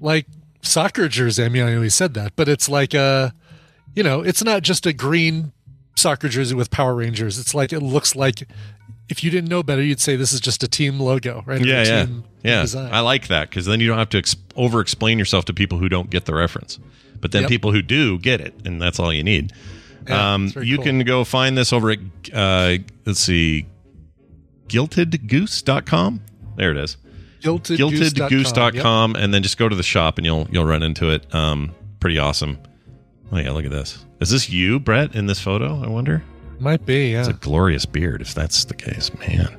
[0.00, 0.26] like
[0.62, 1.44] soccer jersey.
[1.44, 3.32] I mean, I always said that, but it's like a,
[3.94, 5.52] you know, it's not just a green
[5.96, 7.38] soccer jersey with Power Rangers.
[7.38, 8.48] It's like it looks like.
[9.08, 11.64] If you didn't know better, you'd say this is just a team logo, right?
[11.64, 12.94] yeah yeah team yeah design.
[12.94, 15.78] i like that because then you don't have to ex- over explain yourself to people
[15.78, 16.78] who don't get the reference
[17.20, 17.48] but then Yep.
[17.50, 19.52] people who do get it and that's all you need
[20.08, 20.84] Yeah, um, you cool.
[20.84, 21.98] can go find this over at
[22.32, 23.66] uh, let's see
[24.68, 26.20] giltedgoose.com
[26.56, 26.96] there it is
[27.40, 31.32] Giltedgoose.com, giltedgoose.com and then just go to the shop and you'll you'll run into it.
[31.34, 32.58] Um, pretty awesome.
[33.32, 34.04] Oh yeah look at this.
[34.20, 36.22] Is this you brett in this photo i wonder?
[36.58, 37.12] Might be.
[37.12, 37.20] Yeah.
[37.20, 39.56] it's a glorious beard if that's the case man.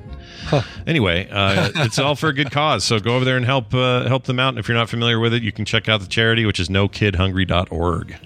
[0.86, 4.06] Anyway uh, it's all for a good cause so go over there and help uh,
[4.08, 4.50] help them out.
[4.50, 6.68] And if you're not familiar with it you can check out the charity which is
[6.68, 8.16] nokidhungry.org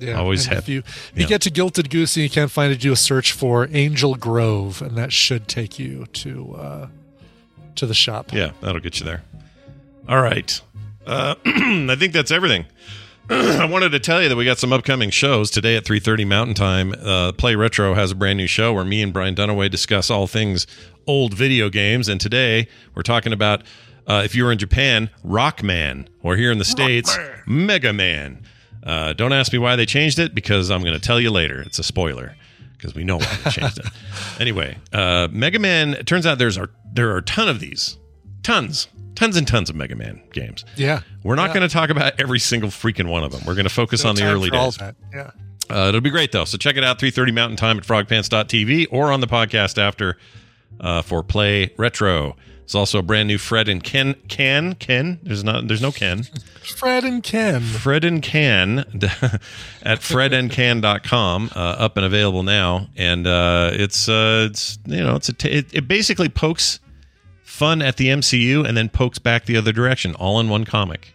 [0.00, 0.76] Yeah, Always have- If you,
[1.14, 1.26] you yeah.
[1.26, 4.80] get to Gilted Goose and you can't find it, do a search for Angel Grove,
[4.82, 6.86] and that should take you to uh,
[7.78, 8.32] to the shop.
[8.32, 9.22] yeah that'll get you there
[10.08, 10.60] all right
[11.06, 12.64] uh, i think that's everything
[13.30, 16.54] I wanted to tell you that we got some upcoming shows today at 3:30 Mountain
[16.54, 16.94] Time.
[16.98, 20.26] Uh, Play Retro has a brand new show where me and Brian Dunaway discuss all
[20.26, 20.66] things
[21.06, 22.08] old video games.
[22.08, 23.64] And today we're talking about
[24.06, 27.14] uh, if you were in Japan, Rockman, or here in the states,
[27.46, 28.42] Mega Man.
[28.82, 31.60] Uh, don't ask me why they changed it because I'm going to tell you later.
[31.60, 32.34] It's a spoiler
[32.78, 33.86] because we know why they changed it.
[34.40, 35.94] Anyway, uh, Mega Man.
[35.94, 37.98] It turns out there's a, there are a ton of these,
[38.44, 38.86] tons,
[39.16, 40.64] tons and tons of Mega Man games.
[40.76, 41.00] Yeah.
[41.24, 41.54] We're not Yeah.
[41.54, 43.40] going to talk about every single freaking one of them.
[43.46, 44.76] We're going to focus No on the early days.
[44.76, 44.94] that.
[45.12, 45.30] Yeah.
[45.68, 46.44] Uh, it'll be great though.
[46.46, 50.16] So check it out 3:30 Mountain Time at frogpants.tv or on the podcast after
[50.80, 52.36] uh, for Play Retro.
[52.68, 55.20] It's also a brand new Fred and Ken Ken Ken.
[55.22, 56.24] There's not there's no Ken.
[56.76, 57.62] Fred and Ken.
[57.62, 58.80] Fred and Can
[59.82, 65.30] at fredandcan.com uh, up and available now and uh, it's uh, it's you know it's
[65.30, 66.78] a t- it, it basically pokes
[67.42, 71.14] fun at the MCU and then pokes back the other direction all in one comic.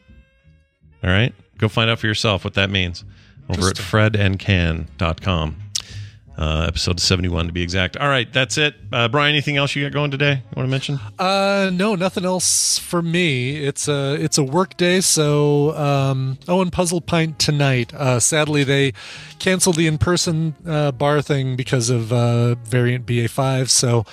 [1.04, 1.36] All right?
[1.60, 3.06] Go find out for yourself what that means
[3.48, 5.58] over at fredandcan.com.
[6.36, 7.96] Uh, episode 71 to be exact.
[7.98, 8.74] All right, that's it.
[8.92, 10.34] Uh, Brian, anything else you got going today?
[10.34, 11.00] You want to mention?
[11.20, 13.58] Uh, no, nothing else for me.
[13.58, 17.94] It's a it's a work day, so um, oh, and Puzzle Pint tonight.
[17.94, 18.94] Uh, sadly, they
[19.38, 23.70] canceled the in person uh, bar thing because of uh, variant BA five.
[23.70, 24.04] So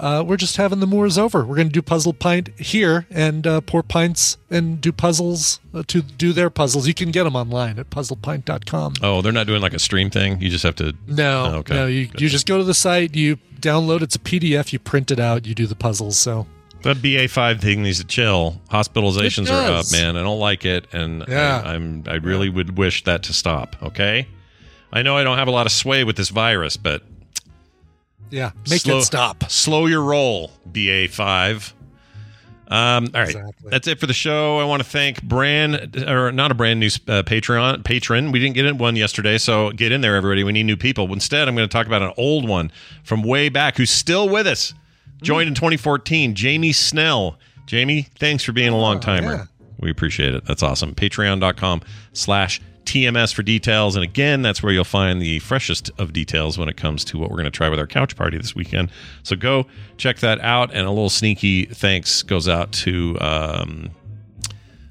[0.00, 1.44] uh, we're just having the Moors over.
[1.44, 5.82] We're going to do Puzzle Pint here and uh, pour pints and do puzzles uh,
[5.88, 6.88] to do their puzzles.
[6.88, 8.94] You can get them online at puzzlepint.com.
[9.02, 10.40] Oh, they're not doing like a stream thing.
[10.40, 10.94] You just have to.
[11.06, 11.74] No, Oh, okay.
[11.74, 15.10] no, you, you just go to the site, you download it's a PDF, you print
[15.10, 16.18] it out, you do the puzzles.
[16.18, 16.46] So
[16.82, 18.60] That BA5 thing needs to chill.
[18.70, 20.16] Hospitalizations are up, man.
[20.16, 21.62] I don't like it, and Yeah.
[21.64, 23.76] I, I'm I really would wish that to stop.
[23.82, 24.26] Okay,
[24.92, 27.02] I know I don't have a lot of sway with this virus, but
[28.30, 29.50] yeah, make slow, it stop.
[29.50, 31.72] Slow your roll, BA5.
[32.68, 33.68] Um, all right, Exactly.
[33.70, 34.58] that's it for the show.
[34.60, 38.30] I want to thank brand or not a brand new uh, Patreon patron.
[38.30, 40.44] We didn't get in one yesterday, so get in there, everybody.
[40.44, 41.12] We need new people.
[41.12, 42.70] Instead, I'm going to talk about an old one
[43.02, 44.72] from way back who's still with us.
[45.20, 47.38] Joined in 2014, Jamie Snell.
[47.66, 49.32] Jamie, thanks for being a long timer.
[49.34, 49.44] yeah.
[49.80, 50.44] We appreciate it.
[50.44, 50.94] That's awesome.
[50.94, 51.82] Patreon.com
[52.12, 53.94] slash TMS for details.
[53.94, 57.30] And again, that's where you'll find the freshest of details when it comes to what
[57.30, 58.90] we're going to try with our couch party this weekend.
[59.22, 59.66] So go
[59.96, 60.70] check that out.
[60.72, 63.90] And a little sneaky thanks goes out to um,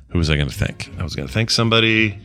[0.10, 0.90] who was I going to thank?
[0.98, 2.18] I was going to thank somebody.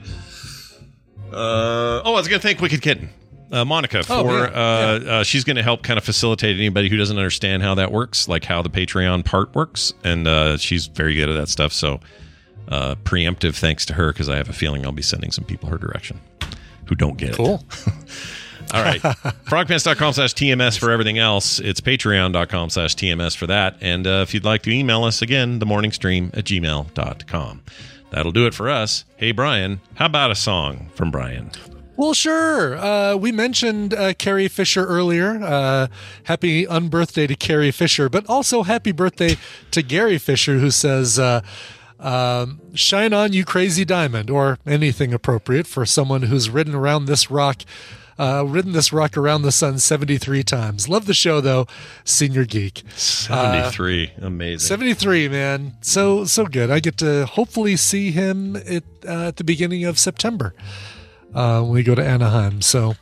[1.32, 3.10] Uh, oh, I was going to thank Wicked Kitten.
[3.50, 6.88] uh, Monica for Oh, yeah, uh, Uh, she's going to help kind of facilitate anybody
[6.88, 10.86] who doesn't understand how that works, like how the Patreon part works, and uh, she's
[10.86, 11.72] very good at that stuff.
[11.72, 12.00] So
[12.68, 15.68] uh, preemptive thanks to her because I have a feeling I'll be sending some people
[15.68, 16.20] her direction
[16.86, 17.36] who don't get it.
[17.36, 17.64] Cool.
[18.72, 19.00] All right.
[19.46, 21.60] Frogpants.com slash TMS for everything else.
[21.60, 23.76] It's patreon.com slash TMS for that.
[23.80, 27.62] And uh, if you'd like to email us again, the morning stream at gmail.com.
[28.10, 29.04] That'll do it for us.
[29.16, 31.50] Hey, Brian, how about a song from Brian?
[31.96, 32.76] Well, sure.
[32.76, 35.40] Uh, we mentioned uh, Carrie Fisher earlier.
[35.42, 35.86] Uh,
[36.24, 39.36] happy unbirthday to Carrie Fisher, but also happy birthday
[39.70, 41.40] to Gary Fisher, who says, uh,
[42.04, 47.30] um, "Shine on, you crazy diamond," or anything appropriate for someone who's ridden around this
[47.30, 47.62] rock.
[48.16, 50.88] Uh, ridden this rock around the sun 73 times.
[50.88, 51.66] Love the show though,
[52.04, 52.84] Senior Geek.
[52.94, 54.12] 73.
[54.22, 54.60] Amazing.
[54.60, 55.72] 73, man.
[55.80, 56.70] So so good.
[56.70, 60.54] I get to hopefully see him at uh, at the beginning of September
[61.34, 62.62] uh, when we go to Anaheim.
[62.62, 62.94] So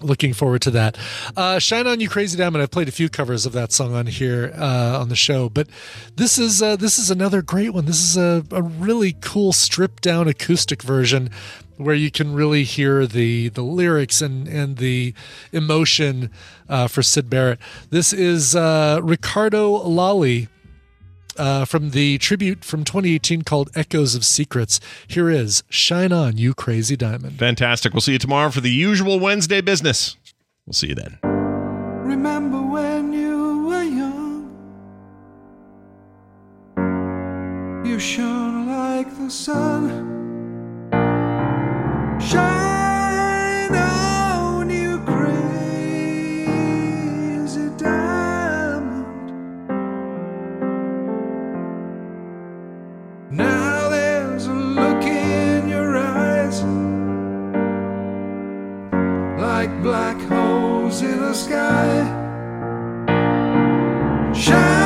[0.00, 0.96] looking forward to that.
[1.36, 2.62] Uh, Shine on You Crazy Diamond.
[2.62, 5.68] I've played a few covers of that song on here uh, on the show, but
[6.16, 7.86] this is uh, this is another great one.
[7.86, 11.30] This is a, a really cool stripped down acoustic version
[11.76, 15.14] where you can really hear the the lyrics and and the
[15.52, 16.30] emotion
[16.68, 17.58] uh, for Syd Barrett.
[17.90, 20.48] This is uh, Ricardo Lally
[21.38, 24.80] uh, from the tribute from 2018 called Echoes of Secrets.
[25.06, 27.38] Here is Shine On, You Crazy Diamond.
[27.38, 27.92] Fantastic.
[27.92, 30.16] We'll see you tomorrow for the usual Wednesday business.
[30.66, 31.18] We'll see you then.
[31.22, 34.26] Remember when you were young?
[37.86, 40.04] You shone like the sun.
[42.20, 42.75] Shine
[61.02, 61.86] in the sky.
[64.32, 64.85] Shine